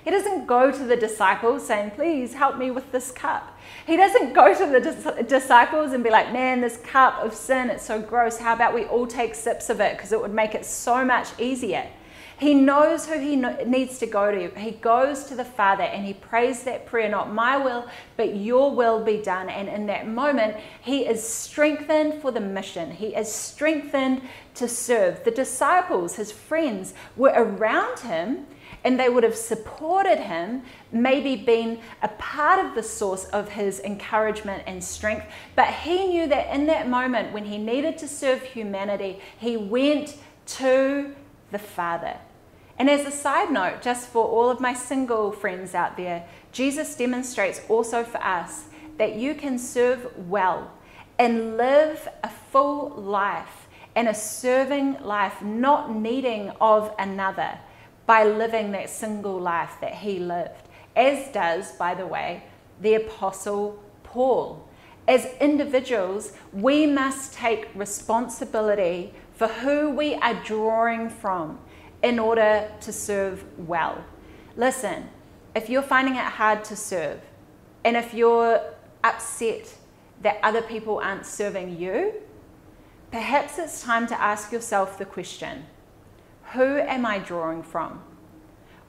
He 0.03 0.11
doesn't 0.11 0.48
go 0.48 0.72
to 0.72 0.84
the 0.84 0.98
disciples 0.98 1.65
saying, 1.65 1.91
Please 1.91 2.34
help 2.34 2.57
me 2.57 2.72
with 2.72 2.91
this 2.91 3.11
cup. 3.11 3.57
He 3.85 3.95
doesn't 3.95 4.34
go 4.34 4.53
to 4.53 4.65
the 4.65 4.80
dis- 4.80 5.27
disciples 5.27 5.94
and 5.94 6.03
be 6.03 6.10
like, 6.10 6.34
Man, 6.34 6.61
this 6.61 6.77
cup 6.77 7.23
of 7.23 7.34
sin, 7.34 7.69
it's 7.69 7.85
so 7.85 8.02
gross. 8.02 8.38
How 8.38 8.53
about 8.53 8.73
we 8.73 8.85
all 8.85 9.07
take 9.07 9.34
sips 9.35 9.69
of 9.69 9.80
it 9.80 9.95
because 9.95 10.11
it 10.11 10.19
would 10.19 10.34
make 10.34 10.56
it 10.56 10.65
so 10.65 11.06
much 11.06 11.27
easier. 11.40 11.88
He 12.43 12.53
knows 12.53 13.05
who 13.05 13.17
he 13.19 13.37
no- 13.37 13.55
needs 13.65 13.99
to 13.99 14.05
go 14.05 14.29
to. 14.29 14.49
He 14.59 14.71
goes 14.71 15.23
to 15.25 15.35
the 15.35 15.45
Father 15.45 15.83
and 15.83 16.05
he 16.05 16.13
prays 16.13 16.63
that 16.63 16.85
prayer, 16.85 17.07
not 17.07 17.33
my 17.33 17.55
will, 17.55 17.87
but 18.17 18.35
your 18.35 18.75
will 18.75 19.01
be 19.01 19.21
done. 19.21 19.47
And 19.47 19.69
in 19.69 19.85
that 19.85 20.09
moment, 20.09 20.57
he 20.81 21.05
is 21.05 21.25
strengthened 21.25 22.21
for 22.21 22.31
the 22.31 22.41
mission. 22.41 22.91
He 22.91 23.15
is 23.15 23.31
strengthened 23.31 24.23
to 24.55 24.67
serve. 24.67 25.23
The 25.23 25.31
disciples, 25.31 26.15
his 26.15 26.33
friends, 26.33 26.93
were 27.15 27.31
around 27.33 27.99
him 27.99 28.45
and 28.83 28.99
they 28.99 29.07
would 29.07 29.23
have 29.23 29.37
supported 29.37 30.17
him, 30.17 30.63
maybe 30.91 31.37
been 31.37 31.79
a 32.01 32.09
part 32.09 32.59
of 32.59 32.75
the 32.75 32.83
source 32.83 33.23
of 33.25 33.47
his 33.47 33.79
encouragement 33.79 34.63
and 34.67 34.83
strength. 34.83 35.25
But 35.55 35.69
he 35.69 36.07
knew 36.09 36.27
that 36.27 36.53
in 36.53 36.65
that 36.65 36.89
moment, 36.89 37.31
when 37.31 37.45
he 37.45 37.57
needed 37.57 37.97
to 37.99 38.07
serve 38.09 38.41
humanity, 38.41 39.21
he 39.39 39.55
went 39.55 40.17
to 40.47 41.15
the 41.51 41.59
Father. 41.59 42.17
And 42.79 42.89
as 42.89 43.05
a 43.05 43.11
side 43.11 43.51
note, 43.51 43.81
just 43.81 44.07
for 44.07 44.25
all 44.25 44.49
of 44.49 44.59
my 44.59 44.73
single 44.73 45.31
friends 45.31 45.75
out 45.75 45.95
there, 45.95 46.25
Jesus 46.51 46.95
demonstrates 46.95 47.61
also 47.69 48.03
for 48.03 48.17
us 48.23 48.65
that 48.97 49.15
you 49.15 49.35
can 49.35 49.57
serve 49.59 50.11
well 50.17 50.71
and 51.19 51.57
live 51.57 52.07
a 52.23 52.29
full 52.29 52.89
life 52.89 53.67
and 53.95 54.07
a 54.07 54.13
serving 54.13 55.01
life, 55.03 55.41
not 55.41 55.95
needing 55.95 56.51
of 56.59 56.93
another, 56.97 57.59
by 58.05 58.23
living 58.23 58.71
that 58.71 58.89
single 58.89 59.39
life 59.39 59.75
that 59.79 59.93
he 59.93 60.19
lived, 60.19 60.67
as 60.95 61.31
does, 61.31 61.71
by 61.73 61.93
the 61.93 62.07
way, 62.07 62.43
the 62.81 62.95
Apostle 62.95 63.81
Paul. 64.03 64.67
As 65.07 65.25
individuals, 65.39 66.33
we 66.51 66.85
must 66.85 67.33
take 67.33 67.69
responsibility 67.75 69.13
for 69.35 69.47
who 69.47 69.91
we 69.91 70.15
are 70.15 70.43
drawing 70.43 71.09
from 71.09 71.59
in 72.03 72.19
order 72.19 72.69
to 72.81 72.91
serve 72.91 73.43
well. 73.57 74.03
Listen, 74.55 75.09
if 75.55 75.69
you're 75.69 75.81
finding 75.81 76.15
it 76.15 76.25
hard 76.25 76.63
to 76.65 76.75
serve, 76.75 77.21
and 77.85 77.97
if 77.97 78.13
you're 78.13 78.61
upset 79.03 79.73
that 80.21 80.39
other 80.43 80.61
people 80.61 80.99
aren't 80.99 81.25
serving 81.25 81.80
you, 81.80 82.13
perhaps 83.11 83.57
it's 83.57 83.81
time 83.81 84.05
to 84.07 84.21
ask 84.21 84.51
yourself 84.51 84.97
the 84.97 85.05
question 85.05 85.65
Who 86.53 86.77
am 86.77 87.05
I 87.05 87.19
drawing 87.19 87.63
from? 87.63 88.01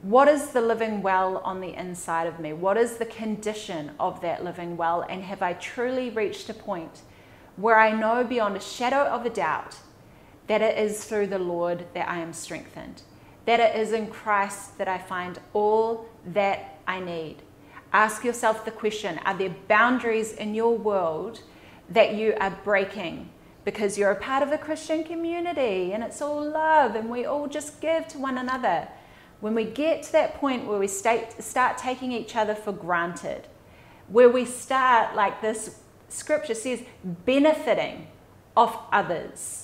What 0.03 0.29
is 0.29 0.51
the 0.51 0.61
living 0.61 1.01
well 1.01 1.39
on 1.39 1.61
the 1.61 1.73
inside 1.75 2.27
of 2.27 2.39
me? 2.39 2.53
What 2.53 2.77
is 2.77 2.99
the 2.99 3.07
condition 3.07 3.93
of 3.99 4.21
that 4.21 4.45
living 4.45 4.77
well? 4.77 5.01
And 5.09 5.23
have 5.23 5.41
I 5.41 5.55
truly 5.55 6.11
reached 6.11 6.51
a 6.51 6.55
point 6.55 7.01
where 7.57 7.79
I 7.79 7.93
know 7.93 8.23
beyond 8.23 8.57
a 8.57 8.61
shadow 8.61 9.05
of 9.05 9.25
a 9.25 9.31
doubt 9.31 9.79
that 10.47 10.63
it 10.63 10.79
is 10.79 11.05
through 11.05 11.29
the 11.29 11.39
Lord 11.39 11.87
that 11.95 12.09
I 12.09 12.19
am 12.19 12.33
strengthened, 12.33 13.03
that 13.47 13.61
it 13.61 13.77
is 13.81 13.93
in 13.93 14.09
Christ 14.09 14.79
that 14.79 14.89
I 14.89 14.99
find 14.99 15.39
all 15.53 16.07
that 16.27 16.79
I 16.87 17.01
need? 17.01 17.37
Ask 17.93 18.25
yourself 18.25 18.65
the 18.65 18.71
question 18.71 19.19
Are 19.25 19.37
there 19.37 19.55
boundaries 19.69 20.33
in 20.33 20.55
your 20.55 20.77
world 20.77 21.43
that 21.89 22.15
you 22.15 22.35
are 22.41 22.59
breaking? 22.65 23.31
Because 23.65 23.97
you're 23.97 24.11
a 24.11 24.17
part 24.17 24.43
of 24.43 24.53
a 24.53 24.59
Christian 24.59 25.05
community 25.05 25.93
and 25.93 26.05
it's 26.05 26.21
all 26.21 26.45
love 26.45 26.97
and 26.97 27.09
we 27.09 27.25
all 27.25 27.47
just 27.47 27.81
give 27.81 28.07
to 28.09 28.19
one 28.19 28.37
another 28.37 28.89
when 29.41 29.55
we 29.55 29.65
get 29.65 30.03
to 30.03 30.13
that 30.13 30.35
point 30.35 30.67
where 30.67 30.79
we 30.79 30.87
start, 30.87 31.79
taking 31.79 32.13
each 32.13 32.35
other 32.35 32.55
for 32.55 32.73
granted, 32.73 33.47
where 34.09 34.29
we 34.29 34.45
start, 34.45 35.15
like 35.15 35.41
this 35.41 35.81
scripture 36.09 36.55
says, 36.55 36.83
benefiting 37.05 38.07
off 38.57 38.87
others 38.93 39.64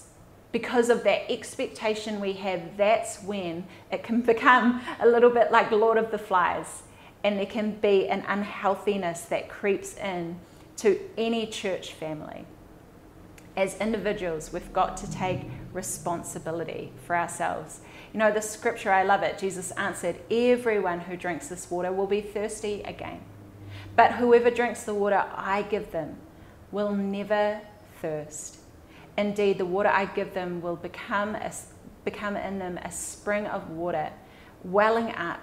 because 0.52 0.90
of 0.90 1.04
that 1.04 1.30
expectation 1.30 2.20
we 2.20 2.34
have, 2.34 2.76
that's 2.76 3.22
when 3.22 3.66
it 3.90 4.02
can 4.02 4.20
become 4.32 4.82
a 5.00 5.06
little 5.06 5.30
bit 5.30 5.52
like 5.52 5.70
Lord 5.70 5.98
of 5.98 6.10
the 6.10 6.18
Flies. 6.18 6.82
And 7.22 7.38
there 7.38 7.46
can 7.46 7.72
be 7.72 8.08
an 8.08 8.24
unhealthiness 8.26 9.22
that 9.22 9.48
creeps 9.48 9.96
in 9.96 10.40
to 10.78 10.98
any 11.18 11.46
church 11.46 11.92
family. 11.92 12.46
As 13.56 13.76
individuals, 13.76 14.52
we've 14.52 14.72
got 14.72 14.96
to 14.98 15.10
take 15.10 15.42
responsibility 15.72 16.92
for 17.04 17.14
ourselves 17.14 17.80
you 18.12 18.18
know, 18.18 18.32
the 18.32 18.42
scripture, 18.42 18.90
I 18.90 19.04
love 19.04 19.22
it. 19.22 19.38
Jesus 19.38 19.70
answered, 19.72 20.16
Everyone 20.30 21.00
who 21.00 21.16
drinks 21.16 21.48
this 21.48 21.70
water 21.70 21.92
will 21.92 22.06
be 22.06 22.20
thirsty 22.20 22.82
again. 22.82 23.20
But 23.94 24.12
whoever 24.12 24.50
drinks 24.50 24.84
the 24.84 24.94
water 24.94 25.24
I 25.34 25.62
give 25.62 25.92
them 25.92 26.16
will 26.72 26.92
never 26.92 27.60
thirst. 28.00 28.59
Indeed, 29.20 29.58
the 29.58 29.66
water 29.66 29.90
I 29.90 30.06
give 30.06 30.32
them 30.32 30.62
will 30.62 30.76
become, 30.76 31.34
a, 31.34 31.52
become 32.06 32.36
in 32.36 32.58
them 32.58 32.78
a 32.78 32.90
spring 32.90 33.44
of 33.46 33.68
water, 33.68 34.10
welling 34.64 35.14
up 35.14 35.40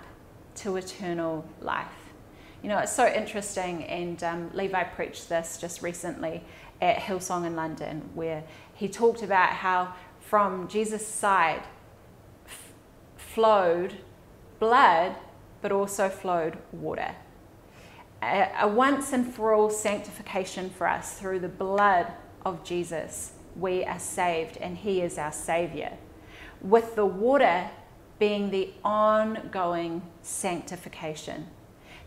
to 0.56 0.78
eternal 0.78 1.48
life. 1.62 1.86
You 2.64 2.70
know, 2.70 2.80
it's 2.80 2.96
so 2.96 3.06
interesting, 3.06 3.84
and 3.84 4.24
um, 4.24 4.50
Levi 4.56 4.84
preached 4.84 5.30
this 5.30 5.60
just 5.62 5.84
recently 5.84 6.44
at 6.82 6.98
Hillsong 6.98 7.46
in 7.46 7.56
London, 7.56 8.10
where 8.16 8.44
he 8.74 8.90
talked 8.90 9.22
about 9.22 9.50
how 9.50 9.94
from 10.22 10.68
Jesus' 10.68 11.06
side, 11.06 11.62
flowed 13.16 13.94
blood, 14.58 15.16
but 15.62 15.72
also 15.72 16.10
flowed 16.10 16.58
water. 16.72 17.14
A, 18.24 18.50
a 18.62 18.68
once 18.68 19.14
and 19.14 19.32
for 19.32 19.54
all 19.54 19.70
sanctification 19.70 20.72
for 20.72 20.88
us 20.88 21.20
through 21.20 21.42
the 21.42 21.48
blood 21.48 22.12
of 22.44 22.64
Jesus. 22.64 23.34
We 23.60 23.84
are 23.84 24.00
saved, 24.00 24.58
and 24.58 24.78
He 24.78 25.02
is 25.02 25.18
our 25.18 25.32
Savior. 25.32 25.98
With 26.62 26.96
the 26.96 27.06
water 27.06 27.70
being 28.20 28.50
the 28.50 28.70
ongoing 28.84 30.02
sanctification. 30.22 31.48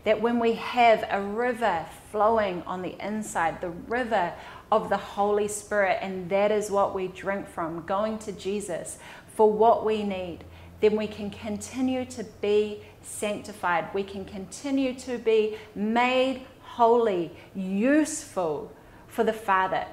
That 0.03 0.21
when 0.21 0.39
we 0.39 0.53
have 0.53 1.05
a 1.09 1.21
river 1.21 1.85
flowing 2.11 2.63
on 2.63 2.81
the 2.81 2.95
inside, 3.05 3.61
the 3.61 3.69
river 3.69 4.33
of 4.71 4.89
the 4.89 4.97
Holy 4.97 5.47
Spirit, 5.47 5.99
and 6.01 6.29
that 6.29 6.51
is 6.51 6.71
what 6.71 6.95
we 6.95 7.07
drink 7.07 7.47
from, 7.47 7.85
going 7.85 8.17
to 8.19 8.31
Jesus 8.31 8.97
for 9.27 9.51
what 9.51 9.85
we 9.85 10.03
need, 10.03 10.39
then 10.81 10.97
we 10.97 11.07
can 11.07 11.29
continue 11.29 12.05
to 12.05 12.23
be 12.41 12.81
sanctified. 13.01 13.93
We 13.93 14.03
can 14.03 14.25
continue 14.25 14.95
to 15.01 15.17
be 15.19 15.57
made 15.75 16.41
holy, 16.61 17.31
useful 17.53 18.71
for 19.07 19.23
the 19.23 19.33
Father 19.33 19.85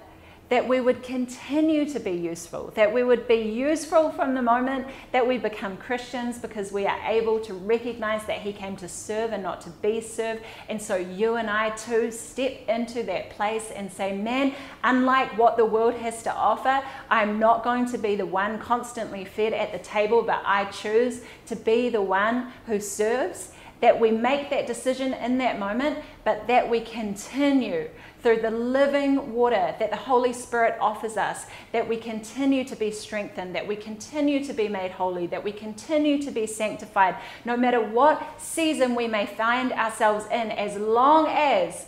that 0.49 0.67
we 0.67 0.81
would 0.81 1.03
continue 1.03 1.85
to 1.91 2.01
be 2.01 2.13
useful, 2.13 2.73
that 2.75 2.93
we 2.93 3.03
would 3.03 3.29
be 3.29 3.37
useful 3.37 4.11
from 4.11 4.35
the 4.35 4.41
moment 4.41 4.87
that 5.13 5.27
we 5.27 5.37
become 5.37 5.77
Christians 5.77 6.39
because 6.39 6.73
we 6.73 6.87
are 6.87 6.99
able 7.07 7.39
to 7.41 7.53
recognize 7.53 8.25
that 8.25 8.39
He 8.39 8.53
came 8.53 8.75
to 8.77 8.89
serve 8.89 9.33
and 9.33 9.43
not 9.43 9.61
to 9.63 9.71
be 9.71 10.01
served. 10.01 10.43
And 10.69 10.81
so 10.81 10.97
you 10.97 11.37
and 11.37 11.51
I 11.51 11.71
too 11.71 12.11
step 12.11 12.67
into 12.69 13.03
that 13.05 13.31
place 13.31 13.71
and 13.75 13.93
say, 13.93 14.17
Man, 14.17 14.55
unlike 14.85 15.37
what 15.37 15.57
the 15.57 15.67
world 15.67 15.95
has 15.95 16.23
to 16.23 16.33
offer, 16.33 16.83
I'm 17.11 17.39
not 17.39 17.63
going 17.63 17.87
to 17.87 17.99
be 17.99 18.17
the 18.17 18.27
one 18.27 18.59
constantly 18.59 19.25
fed 19.27 19.53
at 19.53 19.73
the 19.73 19.79
table, 19.79 20.23
but 20.23 20.43
I 20.45 20.65
choose 20.67 21.21
to 21.47 21.57
be 21.57 21.91
the 21.91 22.03
one 22.03 22.53
who 22.67 22.81
serves 22.81 23.53
that 23.81 23.99
we 23.99 24.11
make 24.11 24.51
that 24.51 24.67
decision 24.67 25.15
in 25.15 25.39
that 25.39 25.59
moment, 25.59 25.99
but 26.25 26.47
that 26.49 26.69
we 26.69 26.81
continue 26.81 27.89
through 28.21 28.41
the 28.41 28.51
living 28.51 29.33
water 29.33 29.75
that 29.79 29.91
the 29.91 29.97
Holy 29.97 30.33
Spirit 30.33 30.77
offers 30.81 31.17
us, 31.17 31.47
that 31.73 31.89
we 31.89 31.97
continue 31.97 32.65
to 32.65 32.75
be 32.77 32.91
strengthened, 32.91 33.55
that 33.55 33.67
we 33.67 33.77
continue 33.77 34.45
to 34.45 34.53
be 34.53 34.69
made 34.69 34.91
holy, 34.91 35.27
that 35.29 35.45
we 35.45 35.53
continue 35.53 36.21
to 36.23 36.31
be 36.31 36.47
sanctified, 36.47 37.17
no 37.45 37.57
matter 37.57 37.81
what 37.81 38.41
season 38.41 38.95
we 38.95 39.07
may 39.07 39.27
find 39.27 39.73
ourselves 39.73 40.27
in, 40.27 40.51
as 40.51 40.77
long 40.77 41.27
as 41.29 41.87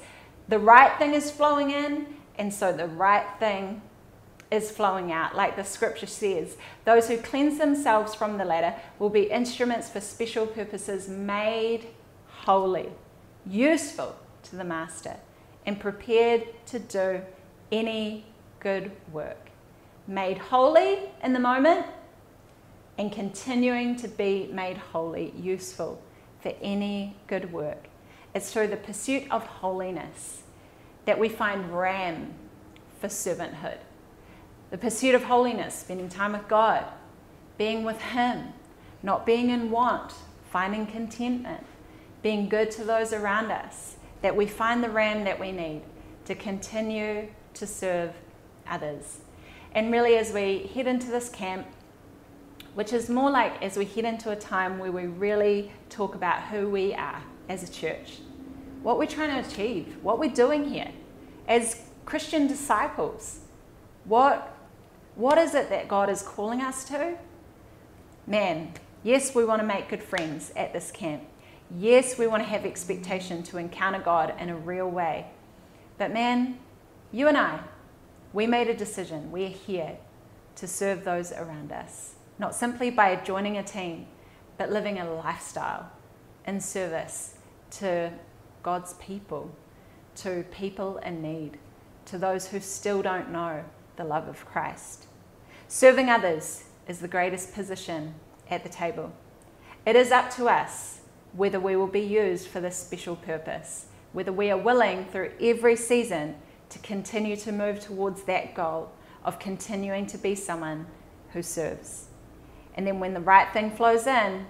the 0.48 0.58
right 0.58 0.96
thing 0.98 1.14
is 1.14 1.30
flowing 1.30 1.70
in, 1.70 2.06
and 2.38 2.52
so 2.52 2.72
the 2.72 2.86
right 2.86 3.26
thing 3.38 3.82
is 4.50 4.70
flowing 4.70 5.12
out. 5.12 5.36
Like 5.36 5.56
the 5.56 5.64
scripture 5.64 6.06
says, 6.06 6.56
those 6.84 7.08
who 7.08 7.18
cleanse 7.18 7.58
themselves 7.58 8.14
from 8.14 8.38
the 8.38 8.44
latter 8.44 8.74
will 8.98 9.10
be 9.10 9.24
instruments 9.24 9.88
for 9.88 10.00
special 10.00 10.46
purposes, 10.46 11.08
made 11.08 11.86
holy, 12.26 12.88
useful 13.46 14.16
to 14.44 14.56
the 14.56 14.64
master, 14.64 15.16
and 15.66 15.78
prepared 15.78 16.44
to 16.66 16.78
do 16.78 17.20
any 17.70 18.24
good 18.60 18.90
work. 19.12 19.50
Made 20.06 20.38
holy 20.38 20.98
in 21.22 21.32
the 21.32 21.38
moment 21.38 21.86
and 22.98 23.12
continuing 23.12 23.96
to 23.96 24.08
be 24.08 24.48
made 24.52 24.76
holy, 24.76 25.32
useful 25.38 26.00
for 26.40 26.52
any 26.60 27.16
good 27.26 27.52
work. 27.52 27.88
It's 28.34 28.52
through 28.52 28.68
the 28.68 28.76
pursuit 28.76 29.24
of 29.30 29.44
holiness 29.44 30.42
that 31.04 31.18
we 31.18 31.28
find 31.28 31.76
ram 31.76 32.34
for 33.00 33.08
servanthood 33.08 33.78
the 34.70 34.78
pursuit 34.78 35.14
of 35.14 35.24
holiness, 35.24 35.74
spending 35.74 36.08
time 36.08 36.32
with 36.32 36.46
God, 36.48 36.84
being 37.58 37.84
with 37.84 38.00
Him, 38.00 38.52
not 39.02 39.26
being 39.26 39.50
in 39.50 39.70
want, 39.70 40.14
finding 40.50 40.86
contentment, 40.86 41.66
being 42.22 42.48
good 42.48 42.70
to 42.72 42.84
those 42.84 43.12
around 43.12 43.50
us, 43.50 43.96
that 44.22 44.36
we 44.36 44.46
find 44.46 44.82
the 44.82 44.90
ram 44.90 45.24
that 45.24 45.38
we 45.38 45.52
need 45.52 45.82
to 46.26 46.34
continue 46.34 47.28
to 47.54 47.66
serve 47.66 48.12
others. 48.68 49.18
And 49.74 49.92
really, 49.92 50.16
as 50.16 50.32
we 50.32 50.70
head 50.74 50.86
into 50.86 51.08
this 51.08 51.28
camp, 51.28 51.66
which 52.74 52.92
is 52.92 53.08
more 53.08 53.30
like 53.30 53.62
as 53.62 53.76
we 53.76 53.84
head 53.84 54.04
into 54.04 54.30
a 54.30 54.36
time 54.36 54.78
where 54.78 54.92
we 54.92 55.06
really 55.06 55.72
talk 55.88 56.14
about 56.14 56.42
who 56.44 56.68
we 56.68 56.94
are 56.94 57.22
as 57.48 57.68
a 57.68 57.72
church, 57.72 58.18
what 58.82 58.98
we're 58.98 59.06
trying 59.06 59.42
to 59.42 59.48
achieve, 59.48 59.96
what 60.02 60.18
we're 60.18 60.30
doing 60.30 60.68
here 60.68 60.90
as 61.48 61.82
Christian 62.04 62.46
disciples, 62.46 63.40
what 64.04 64.56
what 65.16 65.36
is 65.36 65.54
it 65.54 65.68
that 65.68 65.88
God 65.88 66.08
is 66.08 66.22
calling 66.22 66.60
us 66.60 66.84
to? 66.84 67.16
Man, 68.26 68.72
yes, 69.02 69.34
we 69.34 69.44
want 69.44 69.60
to 69.60 69.66
make 69.66 69.88
good 69.88 70.02
friends 70.02 70.52
at 70.56 70.72
this 70.72 70.90
camp. 70.90 71.22
Yes, 71.78 72.18
we 72.18 72.26
want 72.26 72.42
to 72.42 72.48
have 72.48 72.64
expectation 72.64 73.44
to 73.44 73.58
encounter 73.58 74.00
God 74.00 74.34
in 74.40 74.48
a 74.48 74.56
real 74.56 74.88
way. 74.88 75.26
But 75.98 76.12
man, 76.12 76.58
you 77.12 77.28
and 77.28 77.36
I, 77.36 77.60
we 78.32 78.46
made 78.46 78.68
a 78.68 78.76
decision. 78.76 79.30
We're 79.30 79.48
here 79.48 79.96
to 80.56 80.66
serve 80.66 81.04
those 81.04 81.30
around 81.32 81.70
us, 81.70 82.14
not 82.38 82.54
simply 82.54 82.90
by 82.90 83.14
joining 83.16 83.56
a 83.56 83.62
team, 83.62 84.06
but 84.58 84.72
living 84.72 84.98
a 84.98 85.12
lifestyle 85.12 85.90
in 86.46 86.60
service 86.60 87.34
to 87.70 88.12
God's 88.62 88.94
people, 88.94 89.54
to 90.16 90.44
people 90.50 90.98
in 90.98 91.22
need, 91.22 91.58
to 92.06 92.18
those 92.18 92.48
who 92.48 92.58
still 92.60 93.00
don't 93.00 93.30
know 93.30 93.64
the 93.96 94.04
love 94.04 94.26
of 94.26 94.44
Christ. 94.44 95.06
Serving 95.68 96.08
others 96.08 96.64
is 96.88 96.98
the 96.98 97.08
greatest 97.08 97.54
position 97.54 98.14
at 98.50 98.64
the 98.64 98.68
table. 98.68 99.12
It 99.86 99.94
is 99.94 100.10
up 100.10 100.30
to 100.32 100.48
us 100.48 100.99
whether 101.32 101.60
we 101.60 101.76
will 101.76 101.86
be 101.86 102.00
used 102.00 102.48
for 102.48 102.60
this 102.60 102.76
special 102.76 103.16
purpose, 103.16 103.86
whether 104.12 104.32
we 104.32 104.50
are 104.50 104.58
willing 104.58 105.04
through 105.06 105.32
every 105.40 105.76
season 105.76 106.36
to 106.68 106.78
continue 106.80 107.36
to 107.36 107.52
move 107.52 107.80
towards 107.80 108.22
that 108.24 108.54
goal 108.54 108.92
of 109.24 109.38
continuing 109.38 110.06
to 110.06 110.18
be 110.18 110.34
someone 110.34 110.86
who 111.32 111.42
serves. 111.42 112.06
And 112.74 112.86
then 112.86 113.00
when 113.00 113.14
the 113.14 113.20
right 113.20 113.52
thing 113.52 113.70
flows 113.70 114.06
in, 114.06 114.46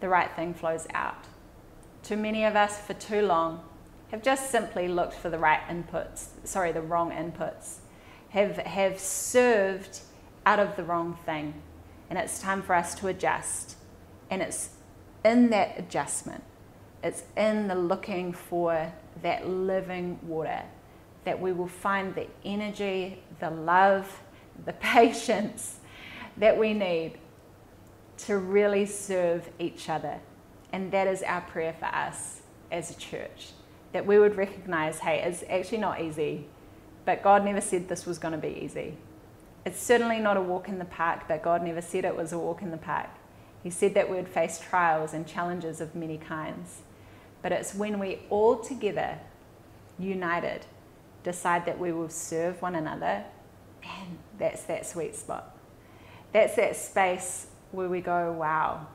the 0.00 0.08
right 0.08 0.34
thing 0.34 0.54
flows 0.54 0.86
out. 0.94 1.26
Too 2.02 2.16
many 2.16 2.44
of 2.44 2.56
us 2.56 2.80
for 2.80 2.94
too 2.94 3.22
long 3.22 3.62
have 4.10 4.22
just 4.22 4.50
simply 4.50 4.88
looked 4.88 5.14
for 5.14 5.30
the 5.30 5.38
right 5.38 5.60
inputs, 5.68 6.26
sorry, 6.44 6.72
the 6.72 6.82
wrong 6.82 7.10
inputs 7.10 7.76
have, 8.30 8.56
have 8.58 8.98
served 8.98 10.00
out 10.44 10.58
of 10.58 10.76
the 10.76 10.82
wrong 10.82 11.16
thing 11.24 11.54
and 12.12 12.18
it's 12.18 12.40
time 12.40 12.60
for 12.60 12.74
us 12.74 12.94
to 12.96 13.06
adjust. 13.08 13.76
And 14.28 14.42
it's 14.42 14.68
in 15.24 15.50
that 15.50 15.78
adjustment, 15.78 16.42
it's 17.02 17.24
in 17.36 17.68
the 17.68 17.74
looking 17.74 18.32
for 18.32 18.92
that 19.22 19.48
living 19.48 20.18
water 20.22 20.62
that 21.24 21.40
we 21.40 21.52
will 21.52 21.68
find 21.68 22.14
the 22.14 22.26
energy, 22.44 23.22
the 23.40 23.50
love, 23.50 24.20
the 24.64 24.72
patience 24.80 25.78
that 26.36 26.56
we 26.56 26.74
need 26.74 27.18
to 28.16 28.38
really 28.38 28.86
serve 28.86 29.48
each 29.58 29.88
other. 29.88 30.20
And 30.72 30.90
that 30.92 31.06
is 31.06 31.22
our 31.22 31.42
prayer 31.42 31.74
for 31.78 31.86
us 31.86 32.42
as 32.70 32.90
a 32.90 32.94
church 32.94 33.52
that 33.92 34.06
we 34.06 34.18
would 34.18 34.36
recognize 34.36 35.00
hey, 35.00 35.22
it's 35.22 35.44
actually 35.48 35.78
not 35.78 36.00
easy, 36.00 36.46
but 37.04 37.22
God 37.22 37.44
never 37.44 37.60
said 37.60 37.88
this 37.88 38.06
was 38.06 38.18
going 38.18 38.32
to 38.32 38.38
be 38.38 38.60
easy. 38.62 38.96
It's 39.64 39.80
certainly 39.80 40.18
not 40.18 40.36
a 40.36 40.40
walk 40.40 40.68
in 40.68 40.78
the 40.78 40.84
park, 40.86 41.28
but 41.28 41.42
God 41.42 41.62
never 41.62 41.80
said 41.80 42.04
it 42.04 42.16
was 42.16 42.32
a 42.32 42.38
walk 42.38 42.62
in 42.62 42.70
the 42.70 42.78
park. 42.78 43.10
He 43.62 43.70
said 43.70 43.94
that 43.94 44.10
we'd 44.10 44.28
face 44.28 44.58
trials 44.58 45.12
and 45.12 45.26
challenges 45.26 45.80
of 45.80 45.94
many 45.94 46.18
kinds. 46.18 46.82
But 47.42 47.52
it's 47.52 47.74
when 47.74 47.98
we 47.98 48.20
all 48.30 48.56
together, 48.56 49.18
united, 49.98 50.66
decide 51.22 51.66
that 51.66 51.78
we 51.78 51.92
will 51.92 52.08
serve 52.08 52.60
one 52.60 52.74
another, 52.74 53.24
and 53.82 54.18
that's 54.38 54.62
that 54.64 54.86
sweet 54.86 55.14
spot. 55.14 55.56
That's 56.32 56.56
that 56.56 56.76
space 56.76 57.46
where 57.70 57.88
we 57.88 58.00
go, 58.00 58.32
wow, 58.32 58.86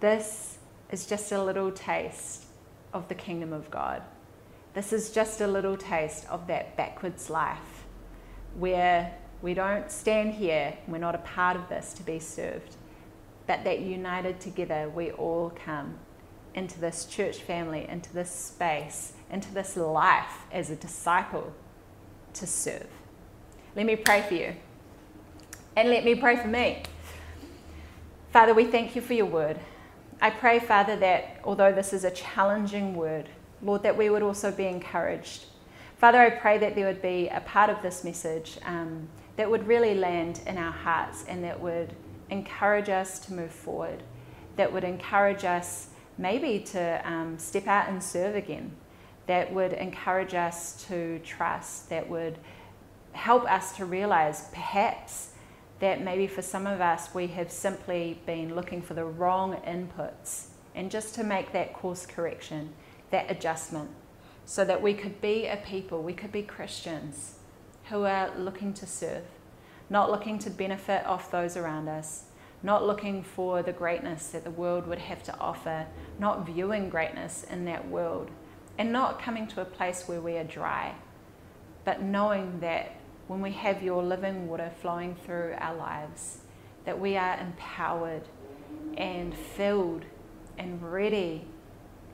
this 0.00 0.58
is 0.90 1.06
just 1.06 1.32
a 1.32 1.42
little 1.42 1.70
taste 1.70 2.44
of 2.92 3.08
the 3.08 3.14
kingdom 3.14 3.52
of 3.52 3.70
God. 3.70 4.02
This 4.74 4.92
is 4.92 5.10
just 5.10 5.40
a 5.40 5.46
little 5.46 5.76
taste 5.76 6.26
of 6.28 6.46
that 6.46 6.76
backwards 6.76 7.30
life 7.30 7.84
where 8.58 9.14
we 9.42 9.54
don't 9.54 9.90
stand 9.90 10.34
here, 10.34 10.76
we're 10.86 10.98
not 10.98 11.14
a 11.14 11.18
part 11.18 11.56
of 11.56 11.68
this 11.68 11.92
to 11.94 12.02
be 12.02 12.18
served, 12.18 12.76
but 13.46 13.64
that 13.64 13.80
united 13.80 14.40
together 14.40 14.88
we 14.94 15.10
all 15.12 15.50
come 15.64 15.98
into 16.54 16.78
this 16.80 17.04
church 17.06 17.38
family, 17.38 17.86
into 17.88 18.12
this 18.12 18.30
space, 18.30 19.12
into 19.30 19.52
this 19.52 19.76
life 19.76 20.44
as 20.52 20.70
a 20.70 20.76
disciple 20.76 21.52
to 22.34 22.46
serve. 22.46 22.86
Let 23.74 23.86
me 23.86 23.96
pray 23.96 24.22
for 24.22 24.34
you. 24.34 24.54
And 25.76 25.88
let 25.88 26.04
me 26.04 26.14
pray 26.14 26.36
for 26.36 26.48
me. 26.48 26.82
Father, 28.30 28.54
we 28.54 28.66
thank 28.66 28.94
you 28.94 29.02
for 29.02 29.14
your 29.14 29.26
word. 29.26 29.58
I 30.20 30.30
pray, 30.30 30.58
Father, 30.58 30.96
that 30.96 31.40
although 31.44 31.72
this 31.72 31.92
is 31.92 32.04
a 32.04 32.10
challenging 32.10 32.94
word, 32.94 33.28
Lord, 33.62 33.82
that 33.82 33.96
we 33.96 34.10
would 34.10 34.22
also 34.22 34.50
be 34.52 34.66
encouraged. 34.66 35.46
Father, 35.96 36.18
I 36.18 36.30
pray 36.30 36.58
that 36.58 36.74
there 36.74 36.86
would 36.86 37.02
be 37.02 37.28
a 37.28 37.40
part 37.40 37.70
of 37.70 37.80
this 37.80 38.04
message 38.04 38.58
um, 38.64 39.08
that 39.36 39.50
would 39.50 39.66
really 39.66 39.94
land 39.94 40.40
in 40.46 40.58
our 40.58 40.72
hearts 40.72 41.24
and 41.28 41.42
that 41.44 41.60
would 41.60 41.94
encourage 42.30 42.88
us 42.88 43.18
to 43.20 43.32
move 43.32 43.50
forward, 43.50 44.02
that 44.56 44.72
would 44.72 44.84
encourage 44.84 45.44
us 45.44 45.88
maybe 46.18 46.60
to 46.60 47.00
um, 47.04 47.38
step 47.38 47.66
out 47.66 47.88
and 47.88 48.02
serve 48.02 48.34
again, 48.34 48.72
that 49.26 49.52
would 49.52 49.72
encourage 49.72 50.34
us 50.34 50.84
to 50.88 51.18
trust, 51.20 51.88
that 51.90 52.08
would 52.08 52.38
help 53.12 53.44
us 53.50 53.76
to 53.76 53.84
realize 53.84 54.48
perhaps 54.52 55.30
that 55.80 56.02
maybe 56.02 56.26
for 56.26 56.42
some 56.42 56.66
of 56.66 56.80
us 56.80 57.12
we 57.14 57.26
have 57.26 57.50
simply 57.50 58.20
been 58.24 58.54
looking 58.54 58.80
for 58.80 58.94
the 58.94 59.04
wrong 59.04 59.56
inputs 59.66 60.46
and 60.74 60.90
just 60.90 61.14
to 61.14 61.24
make 61.24 61.52
that 61.52 61.72
course 61.72 62.06
correction, 62.06 62.72
that 63.10 63.30
adjustment, 63.30 63.90
so 64.44 64.64
that 64.64 64.80
we 64.80 64.94
could 64.94 65.20
be 65.20 65.46
a 65.46 65.56
people, 65.56 66.02
we 66.02 66.12
could 66.12 66.32
be 66.32 66.42
Christians 66.42 67.38
who 67.90 68.04
are 68.04 68.32
looking 68.38 68.72
to 68.74 68.86
serve, 68.86 69.24
not 69.92 70.10
looking 70.10 70.38
to 70.38 70.48
benefit 70.48 71.04
off 71.04 71.30
those 71.30 71.54
around 71.54 71.86
us, 71.86 72.24
not 72.62 72.86
looking 72.86 73.22
for 73.22 73.62
the 73.62 73.72
greatness 73.74 74.28
that 74.28 74.42
the 74.42 74.50
world 74.50 74.86
would 74.86 74.98
have 74.98 75.22
to 75.22 75.38
offer, 75.38 75.86
not 76.18 76.46
viewing 76.46 76.88
greatness 76.88 77.44
in 77.50 77.66
that 77.66 77.86
world, 77.86 78.30
and 78.78 78.90
not 78.90 79.20
coming 79.20 79.46
to 79.46 79.60
a 79.60 79.66
place 79.66 80.08
where 80.08 80.22
we 80.22 80.38
are 80.38 80.44
dry, 80.44 80.94
but 81.84 82.00
knowing 82.00 82.58
that 82.60 82.92
when 83.28 83.42
we 83.42 83.52
have 83.52 83.82
your 83.82 84.02
living 84.02 84.48
water 84.48 84.72
flowing 84.80 85.14
through 85.26 85.54
our 85.58 85.76
lives, 85.76 86.38
that 86.86 86.98
we 86.98 87.14
are 87.18 87.38
empowered 87.38 88.22
and 88.96 89.36
filled 89.36 90.06
and 90.56 90.82
ready 90.90 91.44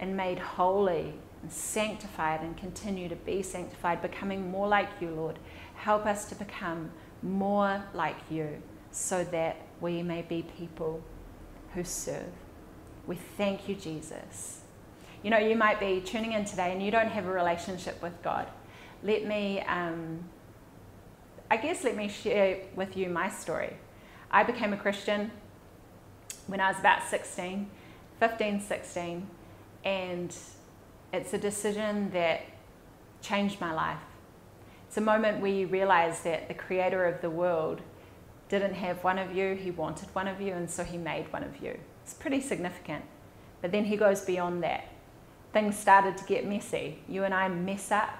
and 0.00 0.16
made 0.16 0.40
holy 0.40 1.14
and 1.42 1.52
sanctified 1.52 2.40
and 2.40 2.56
continue 2.56 3.08
to 3.08 3.14
be 3.14 3.40
sanctified, 3.40 4.02
becoming 4.02 4.50
more 4.50 4.66
like 4.66 4.88
you, 5.00 5.10
Lord. 5.10 5.38
Help 5.76 6.06
us 6.06 6.24
to 6.24 6.34
become 6.34 6.90
more 7.22 7.82
like 7.94 8.16
you 8.30 8.62
so 8.90 9.24
that 9.24 9.56
we 9.80 10.02
may 10.02 10.22
be 10.22 10.44
people 10.58 11.02
who 11.74 11.84
serve. 11.84 12.32
We 13.06 13.16
thank 13.36 13.68
you, 13.68 13.74
Jesus. 13.74 14.60
You 15.22 15.30
know, 15.30 15.38
you 15.38 15.56
might 15.56 15.80
be 15.80 16.00
tuning 16.00 16.32
in 16.32 16.44
today 16.44 16.72
and 16.72 16.82
you 16.82 16.90
don't 16.90 17.08
have 17.08 17.26
a 17.26 17.32
relationship 17.32 18.00
with 18.02 18.22
God. 18.22 18.48
Let 19.02 19.26
me 19.26 19.60
um, 19.60 20.24
I 21.50 21.56
guess 21.56 21.82
let 21.82 21.96
me 21.96 22.08
share 22.08 22.58
with 22.76 22.94
you 22.94 23.08
my 23.08 23.30
story. 23.30 23.74
I 24.30 24.42
became 24.42 24.74
a 24.74 24.76
Christian 24.76 25.30
when 26.46 26.60
I 26.60 26.68
was 26.68 26.78
about 26.78 27.02
16, 27.08 27.70
15, 28.20 28.60
16, 28.60 29.26
and 29.84 30.36
it's 31.10 31.32
a 31.32 31.38
decision 31.38 32.10
that 32.10 32.42
changed 33.22 33.62
my 33.62 33.72
life. 33.72 33.98
It's 34.88 34.96
a 34.96 35.02
moment 35.02 35.40
where 35.40 35.52
you 35.52 35.68
realize 35.68 36.22
that 36.22 36.48
the 36.48 36.54
creator 36.54 37.04
of 37.04 37.20
the 37.20 37.30
world 37.30 37.80
didn't 38.48 38.74
have 38.74 39.04
one 39.04 39.18
of 39.18 39.36
you, 39.36 39.54
he 39.54 39.70
wanted 39.70 40.08
one 40.14 40.26
of 40.26 40.40
you, 40.40 40.54
and 40.54 40.68
so 40.68 40.82
he 40.82 40.98
made 40.98 41.32
one 41.32 41.44
of 41.44 41.62
you. 41.62 41.78
It's 42.02 42.14
pretty 42.14 42.40
significant. 42.40 43.04
But 43.62 43.70
then 43.70 43.84
he 43.84 43.96
goes 43.96 44.22
beyond 44.22 44.62
that. 44.64 44.88
Things 45.52 45.78
started 45.78 46.16
to 46.16 46.24
get 46.24 46.46
messy. 46.46 46.98
You 47.08 47.24
and 47.24 47.32
I 47.32 47.48
mess 47.48 47.92
up 47.92 48.18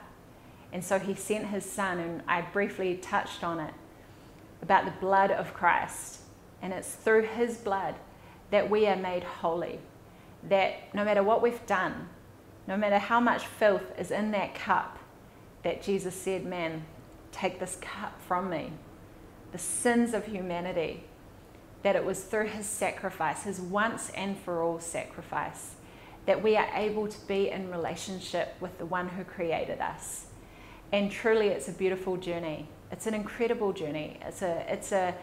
and 0.72 0.84
so 0.84 0.98
he 0.98 1.14
sent 1.14 1.46
his 1.46 1.64
son, 1.64 1.98
and 1.98 2.22
I 2.28 2.42
briefly 2.42 2.96
touched 2.96 3.42
on 3.42 3.60
it 3.60 3.74
about 4.62 4.84
the 4.84 4.90
blood 4.92 5.30
of 5.30 5.54
Christ. 5.54 6.20
And 6.60 6.72
it's 6.72 6.94
through 6.94 7.22
his 7.22 7.56
blood 7.56 7.94
that 8.50 8.68
we 8.68 8.86
are 8.86 8.96
made 8.96 9.24
holy. 9.24 9.78
That 10.48 10.94
no 10.94 11.04
matter 11.04 11.22
what 11.22 11.42
we've 11.42 11.64
done, 11.66 12.08
no 12.66 12.76
matter 12.76 12.98
how 12.98 13.20
much 13.20 13.46
filth 13.46 13.98
is 13.98 14.10
in 14.10 14.30
that 14.32 14.54
cup, 14.54 14.97
that 15.62 15.82
Jesus 15.82 16.14
said, 16.14 16.44
Man, 16.44 16.84
take 17.32 17.60
this 17.60 17.76
cup 17.80 18.20
from 18.20 18.50
me. 18.50 18.72
The 19.52 19.58
sins 19.58 20.14
of 20.14 20.26
humanity, 20.26 21.04
that 21.82 21.96
it 21.96 22.04
was 22.04 22.22
through 22.22 22.48
his 22.48 22.66
sacrifice, 22.66 23.44
his 23.44 23.60
once 23.60 24.10
and 24.10 24.38
for 24.38 24.62
all 24.62 24.80
sacrifice, 24.80 25.76
that 26.26 26.42
we 26.42 26.56
are 26.56 26.68
able 26.74 27.08
to 27.08 27.26
be 27.26 27.50
in 27.50 27.70
relationship 27.70 28.54
with 28.60 28.76
the 28.78 28.86
one 28.86 29.08
who 29.08 29.24
created 29.24 29.80
us 29.80 30.26
and 30.92 31.10
truly 31.10 31.48
it's 31.48 31.68
a 31.68 31.72
beautiful 31.72 32.16
journey. 32.16 32.68
It's 32.90 33.06
an 33.06 33.14
incredible 33.14 33.72
journey. 33.72 34.18
It's 34.22 34.42
a, 34.42 34.64
it's 34.72 34.92
a, 34.92 35.14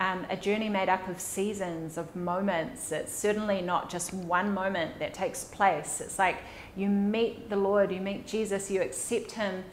um, 0.00 0.26
a 0.28 0.36
journey 0.36 0.68
made 0.68 0.88
up 0.88 1.08
of 1.08 1.18
seasons, 1.18 1.96
of 1.96 2.14
moments. 2.14 2.92
It's 2.92 3.14
certainly 3.14 3.62
not 3.62 3.88
just 3.88 4.12
one 4.12 4.52
moment 4.52 4.98
that 4.98 5.14
takes 5.14 5.44
place. 5.44 6.00
It's 6.00 6.18
like 6.18 6.38
you 6.76 6.88
meet 6.88 7.48
the 7.48 7.56
Lord, 7.56 7.90
you 7.90 8.00
meet 8.00 8.26
Jesus, 8.26 8.70
you 8.70 8.82
accept 8.82 9.32
Him 9.32 9.64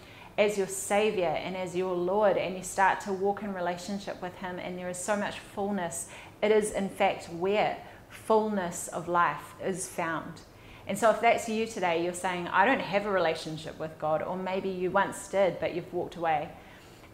as 0.41 0.57
your 0.57 0.67
Savior 0.67 1.27
and 1.27 1.55
as 1.55 1.75
your 1.75 1.95
Lord, 1.95 2.35
and 2.35 2.57
you 2.57 2.63
start 2.63 2.99
to 3.01 3.13
walk 3.13 3.43
in 3.43 3.53
relationship 3.53 4.19
with 4.23 4.35
Him, 4.37 4.57
and 4.57 4.75
there 4.75 4.89
is 4.89 4.97
so 4.97 5.15
much 5.15 5.37
fullness. 5.37 6.09
It 6.41 6.51
is, 6.51 6.71
in 6.71 6.89
fact, 6.89 7.29
where 7.29 7.77
fullness 8.09 8.87
of 8.87 9.07
life 9.07 9.53
is 9.63 9.87
found. 9.87 10.41
And 10.87 10.97
so, 10.97 11.11
if 11.11 11.21
that's 11.21 11.47
you 11.47 11.67
today, 11.67 12.03
you're 12.03 12.15
saying, 12.15 12.47
I 12.47 12.65
don't 12.65 12.81
have 12.81 13.05
a 13.05 13.11
relationship 13.11 13.77
with 13.77 13.97
God, 13.99 14.23
or 14.23 14.35
maybe 14.35 14.69
you 14.69 14.89
once 14.89 15.27
did, 15.27 15.59
but 15.59 15.75
you've 15.75 15.93
walked 15.93 16.15
away. 16.15 16.49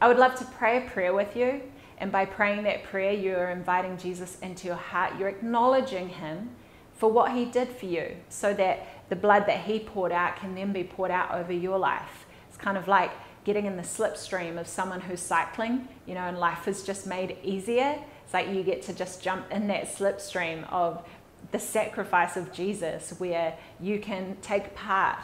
I 0.02 0.08
would 0.08 0.18
love 0.18 0.36
to 0.36 0.46
pray 0.46 0.78
a 0.78 0.90
prayer 0.90 1.14
with 1.14 1.36
you. 1.36 1.62
And 1.98 2.12
by 2.14 2.26
praying 2.26 2.64
that 2.64 2.84
prayer, 2.84 3.12
you're 3.12 3.50
inviting 3.50 3.98
Jesus 3.98 4.40
into 4.40 4.68
your 4.68 4.78
heart. 4.78 5.20
You're 5.20 5.28
acknowledging 5.28 6.08
Him 6.08 6.52
for 6.94 7.12
what 7.12 7.34
He 7.34 7.44
did 7.44 7.68
for 7.68 7.88
you, 7.88 8.16
so 8.30 8.54
that 8.54 8.88
the 9.10 9.18
blood 9.18 9.48
that 9.48 9.66
He 9.66 9.80
poured 9.80 10.14
out 10.14 10.38
can 10.38 10.56
then 10.56 10.72
be 10.72 10.86
poured 10.86 11.12
out 11.12 11.34
over 11.34 11.52
your 11.52 11.78
life. 11.78 12.17
It's 12.58 12.64
kind 12.64 12.78
of 12.78 12.88
like 12.88 13.12
getting 13.44 13.66
in 13.66 13.78
the 13.78 13.84
slipstream 13.84 14.60
of 14.60 14.68
someone 14.68 15.00
who's 15.00 15.22
cycling, 15.22 15.88
you 16.08 16.16
know, 16.16 16.22
and 16.22 16.40
life 16.40 16.68
is 16.68 16.84
just 16.84 17.06
made 17.06 17.38
easier. 17.44 18.00
It's 18.24 18.34
like 18.34 18.50
you 18.50 18.64
get 18.64 18.82
to 18.84 18.94
just 18.94 19.22
jump 19.22 19.52
in 19.52 19.68
that 19.68 19.86
slipstream 19.86 20.70
of 20.72 21.08
the 21.52 21.60
sacrifice 21.60 22.36
of 22.36 22.52
Jesus, 22.52 23.14
where 23.20 23.56
you 23.80 24.00
can 24.00 24.38
take 24.42 24.76
part 24.76 25.20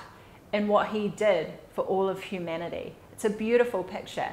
in 0.54 0.68
what 0.68 0.88
he 0.90 1.10
did 1.10 1.52
for 1.74 1.84
all 1.84 2.08
of 2.08 2.22
humanity. 2.22 2.94
It's 3.12 3.26
a 3.26 3.30
beautiful 3.30 3.84
picture. 3.84 4.30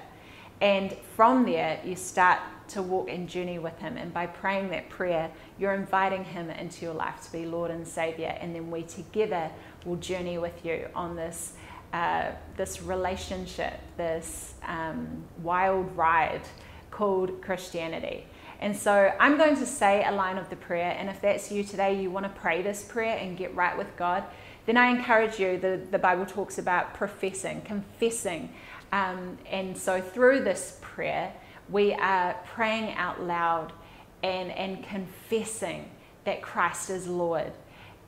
And 0.61 0.95
from 1.17 1.47
there, 1.47 1.81
you 1.85 1.97
start 1.97 2.39
to 2.69 2.83
walk 2.83 3.09
and 3.09 3.29
journey 3.29 3.59
with 3.59 3.79
him. 3.79 3.97
And 3.97 4.13
by 4.13 4.27
praying 4.27 4.69
that 4.71 4.91
prayer, 4.91 5.31
you're 5.59 5.75
inviting 5.75 6.23
him 6.23 6.51
into 6.51 6.85
your 6.85 6.95
life 6.95 7.23
to 7.23 7.33
be 7.33 7.47
Lord 7.47 7.71
and 7.71 7.89
Savior. 7.89 8.37
And 8.41 8.55
then 8.55 8.71
we 8.71 8.83
together 8.83 9.51
will 9.85 9.97
journey 9.97 10.39
with 10.39 10.65
you 10.65 10.87
on 10.95 11.17
this, 11.17 11.55
uh, 11.93 12.33
this 12.57 12.83
relationship, 12.83 13.75
this 13.97 14.55
um, 14.67 15.25
wild 15.43 15.97
ride 15.97 16.43
called 16.91 17.41
Christianity. 17.43 18.27
And 18.61 18.77
so 18.77 19.13
I'm 19.19 19.39
going 19.39 19.57
to 19.57 19.67
say 19.67 20.05
a 20.05 20.13
line 20.13 20.37
of 20.37 20.51
the 20.51 20.57
prayer. 20.57 20.95
And 20.99 21.09
if 21.09 21.21
that's 21.21 21.51
you 21.51 21.65
today, 21.65 22.01
you 22.01 22.11
want 22.11 22.27
to 22.27 22.41
pray 22.41 22.61
this 22.63 22.83
prayer 22.83 23.17
and 23.17 23.37
get 23.37 23.55
right 23.55 23.77
with 23.77 23.97
God, 23.97 24.25
then 24.67 24.77
I 24.77 24.91
encourage 24.91 25.41
you. 25.41 25.59
The, 25.59 25.81
the 25.91 25.99
Bible 25.99 26.27
talks 26.27 26.59
about 26.59 26.95
professing, 26.95 27.63
confessing. 27.63 28.53
Um, 28.93 29.39
and 29.51 29.77
so 29.77 30.01
through 30.01 30.45
this 30.45 30.79
prayer, 30.83 31.33
we 31.71 31.95
are 31.95 32.37
praying 32.45 32.95
out 32.95 33.23
loud 33.23 33.73
and, 34.23 34.51
and 34.51 34.85
confessing 34.85 35.91
that 36.25 36.43
Christ 36.43 36.91
is 36.91 37.07
Lord. 37.07 37.53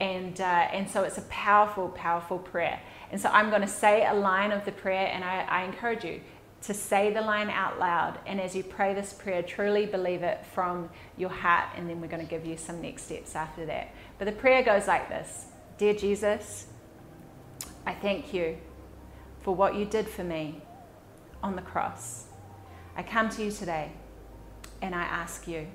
And, 0.02 0.40
uh, 0.40 0.44
and 0.72 0.90
so 0.90 1.04
it's 1.04 1.18
a 1.18 1.22
powerful, 1.22 1.88
powerful 1.90 2.36
prayer. 2.36 2.80
And 3.12 3.20
so 3.20 3.28
I'm 3.28 3.50
going 3.50 3.62
to 3.62 3.68
say 3.68 4.04
a 4.04 4.12
line 4.12 4.50
of 4.50 4.64
the 4.64 4.72
prayer, 4.72 5.06
and 5.06 5.22
I, 5.22 5.42
I 5.42 5.62
encourage 5.62 6.04
you 6.04 6.20
to 6.62 6.74
say 6.74 7.12
the 7.12 7.20
line 7.20 7.48
out 7.48 7.78
loud. 7.78 8.18
And 8.26 8.40
as 8.40 8.56
you 8.56 8.64
pray 8.64 8.94
this 8.94 9.12
prayer, 9.12 9.44
truly 9.44 9.86
believe 9.86 10.24
it 10.24 10.44
from 10.44 10.90
your 11.16 11.30
heart, 11.30 11.68
and 11.76 11.88
then 11.88 12.00
we're 12.00 12.08
going 12.08 12.26
to 12.26 12.28
give 12.28 12.44
you 12.44 12.56
some 12.56 12.82
next 12.82 13.04
steps 13.04 13.36
after 13.36 13.64
that. 13.66 13.94
But 14.18 14.24
the 14.24 14.32
prayer 14.32 14.64
goes 14.64 14.88
like 14.88 15.08
this 15.08 15.46
Dear 15.78 15.94
Jesus, 15.94 16.66
I 17.86 17.94
thank 17.94 18.34
you 18.34 18.58
for 19.42 19.54
what 19.54 19.76
you 19.76 19.84
did 19.84 20.08
for 20.08 20.24
me 20.24 20.62
on 21.44 21.54
the 21.54 21.62
cross. 21.62 22.24
I 22.96 23.04
come 23.04 23.28
to 23.28 23.44
you 23.44 23.52
today 23.52 23.92
and 24.80 24.96
I 24.96 25.02
ask 25.02 25.46
you, 25.46 25.68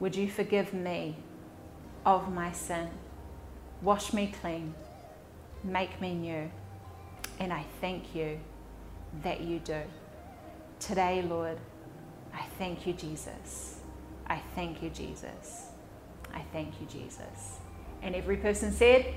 would 0.00 0.16
you 0.16 0.30
forgive 0.30 0.72
me 0.72 1.16
of 2.06 2.32
my 2.32 2.50
sin? 2.50 2.88
Wash 3.82 4.12
me 4.12 4.32
clean, 4.40 4.74
make 5.64 6.00
me 6.00 6.14
new. 6.14 6.50
And 7.40 7.52
I 7.52 7.64
thank 7.80 8.14
you 8.14 8.38
that 9.24 9.40
you 9.40 9.58
do. 9.58 9.82
Today, 10.78 11.22
Lord, 11.22 11.58
I 12.32 12.44
thank 12.58 12.86
you, 12.86 12.92
Jesus. 12.92 13.80
I 14.28 14.40
thank 14.54 14.82
you, 14.82 14.90
Jesus. 14.90 15.66
I 16.32 16.42
thank 16.52 16.80
you, 16.80 16.86
Jesus. 16.86 17.58
And 18.02 18.14
every 18.14 18.36
person 18.36 18.72
said, 18.72 19.14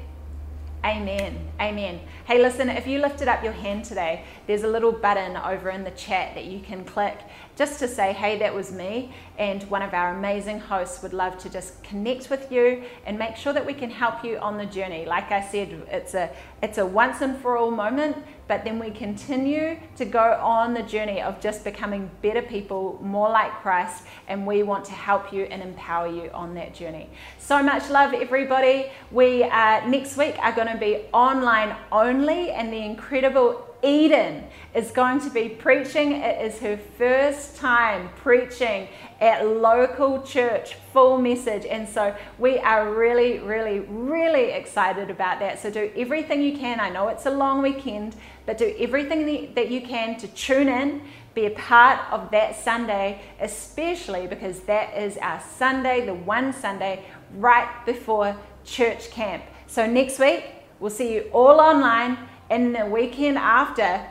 Amen. 0.83 1.47
Amen. 1.59 1.99
Hey, 2.25 2.39
listen, 2.39 2.69
if 2.69 2.85
you 2.85 2.99
lifted 2.99 3.27
up 3.27 3.43
your 3.43 3.53
hand 3.53 3.85
today, 3.85 4.23
there's 4.45 4.61
a 4.61 4.67
little 4.67 4.91
button 4.91 5.35
over 5.35 5.71
in 5.71 5.83
the 5.83 5.91
chat 5.91 6.35
that 6.35 6.45
you 6.45 6.59
can 6.59 6.85
click 6.85 7.19
just 7.55 7.79
to 7.79 7.87
say, 7.87 8.11
hey, 8.13 8.37
that 8.39 8.53
was 8.53 8.71
me. 8.71 9.13
And 9.37 9.63
one 9.63 9.81
of 9.81 9.93
our 9.93 10.15
amazing 10.15 10.59
hosts 10.59 11.01
would 11.01 11.13
love 11.13 11.37
to 11.39 11.49
just 11.49 11.81
connect 11.83 12.29
with 12.29 12.51
you 12.51 12.83
and 13.05 13.17
make 13.17 13.35
sure 13.35 13.53
that 13.53 13.65
we 13.65 13.73
can 13.73 13.89
help 13.89 14.23
you 14.23 14.37
on 14.37 14.57
the 14.57 14.65
journey. 14.65 15.05
Like 15.05 15.31
I 15.31 15.45
said, 15.45 15.69
it's 15.89 16.13
a 16.13 16.29
it's 16.61 16.77
a 16.77 16.85
once 16.85 17.21
and 17.21 17.37
for 17.37 17.57
all 17.57 17.69
moment, 17.69 18.17
but 18.47 18.63
then 18.63 18.79
we 18.79 18.89
continue 18.89 19.77
to 19.97 20.05
go 20.05 20.39
on 20.41 20.73
the 20.73 20.83
journey 20.83 21.21
of 21.21 21.39
just 21.39 21.63
becoming 21.63 22.09
better 22.21 22.41
people, 22.41 22.99
more 23.03 23.29
like 23.29 23.51
Christ, 23.61 24.03
and 24.27 24.47
we 24.47 24.63
want 24.63 24.85
to 24.85 24.93
help 24.93 25.31
you 25.31 25.43
and 25.43 25.61
empower 25.61 26.07
you 26.07 26.29
on 26.33 26.55
that 26.55 26.73
journey. 26.73 27.09
So 27.39 27.61
much 27.61 27.89
love, 27.89 28.13
everybody. 28.13 28.87
We 29.11 29.43
uh, 29.43 29.85
next 29.87 30.17
week 30.17 30.37
are 30.39 30.53
going 30.53 30.69
to 30.69 30.77
be 30.77 31.03
online 31.13 31.75
only, 31.91 32.51
and 32.51 32.71
the 32.71 32.83
incredible 32.83 33.74
Eden 33.85 34.43
is 34.73 34.91
going 34.91 35.21
to 35.21 35.29
be 35.29 35.47
preaching. 35.47 36.13
It 36.13 36.41
is 36.43 36.59
her 36.59 36.77
first 36.97 37.55
time 37.55 38.09
preaching 38.17 38.89
at 39.21 39.47
local 39.47 40.21
church, 40.23 40.73
full 40.91 41.17
message. 41.17 41.65
And 41.65 41.87
so 41.87 42.15
we 42.39 42.57
are 42.57 42.93
really, 42.93 43.39
really, 43.39 43.79
really 43.81 44.51
excited 44.51 45.09
about 45.09 45.39
that. 45.39 45.61
So 45.61 45.69
do 45.69 45.91
everything 45.95 46.41
you 46.41 46.57
can. 46.57 46.79
I 46.79 46.89
know 46.89 47.07
it's 47.09 47.25
a 47.25 47.31
long 47.31 47.61
weekend, 47.61 48.15
but 48.45 48.57
do 48.57 48.75
everything 48.79 49.53
that 49.53 49.69
you 49.69 49.81
can 49.81 50.17
to 50.17 50.27
tune 50.29 50.67
in, 50.67 51.01
be 51.35 51.45
a 51.45 51.51
part 51.51 51.99
of 52.11 52.31
that 52.31 52.55
Sunday, 52.55 53.21
especially 53.39 54.25
because 54.25 54.61
that 54.61 54.97
is 54.97 55.17
our 55.17 55.41
Sunday, 55.57 56.05
the 56.05 56.13
one 56.13 56.51
Sunday 56.53 57.05
right 57.37 57.69
before 57.85 58.35
church 58.65 59.11
camp. 59.11 59.43
So 59.67 59.85
next 59.85 60.19
week, 60.19 60.45
we'll 60.79 60.89
see 60.89 61.13
you 61.13 61.29
all 61.31 61.59
online. 61.59 62.17
And 62.49 62.75
the 62.75 62.85
weekend 62.85 63.37
after, 63.37 64.07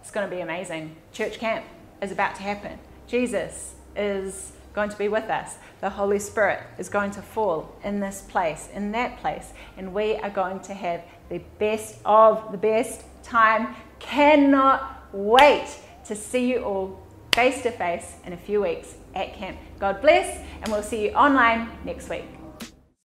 it's 0.00 0.10
going 0.10 0.28
to 0.28 0.34
be 0.34 0.40
amazing. 0.40 0.96
Church 1.12 1.38
camp 1.38 1.64
is 2.02 2.10
about 2.10 2.34
to 2.36 2.42
happen. 2.42 2.78
Jesus 3.06 3.74
is 3.96 4.52
going 4.74 4.90
to 4.90 4.98
be 4.98 5.08
with 5.08 5.24
us. 5.24 5.56
The 5.80 5.90
Holy 5.90 6.18
Spirit 6.18 6.60
is 6.78 6.88
going 6.88 7.10
to 7.12 7.22
fall 7.22 7.74
in 7.82 8.00
this 8.00 8.22
place, 8.22 8.68
in 8.72 8.92
that 8.92 9.18
place, 9.18 9.52
and 9.76 9.92
we 9.94 10.16
are 10.16 10.30
going 10.30 10.60
to 10.60 10.74
have 10.74 11.02
the 11.28 11.40
best 11.58 11.98
of 12.04 12.52
the 12.52 12.58
best 12.58 13.02
time. 13.22 13.74
Cannot 13.98 15.08
wait 15.12 15.68
to 16.04 16.14
see 16.14 16.50
you 16.50 16.62
all 16.62 17.02
face 17.34 17.62
to 17.62 17.70
face 17.70 18.14
in 18.24 18.32
a 18.32 18.36
few 18.36 18.62
weeks 18.62 18.94
at 19.14 19.34
camp. 19.34 19.58
God 19.78 20.00
bless, 20.00 20.38
and 20.62 20.72
we'll 20.72 20.82
see 20.82 21.04
you 21.04 21.12
online 21.12 21.68
next 21.84 22.08
week. 22.08 22.37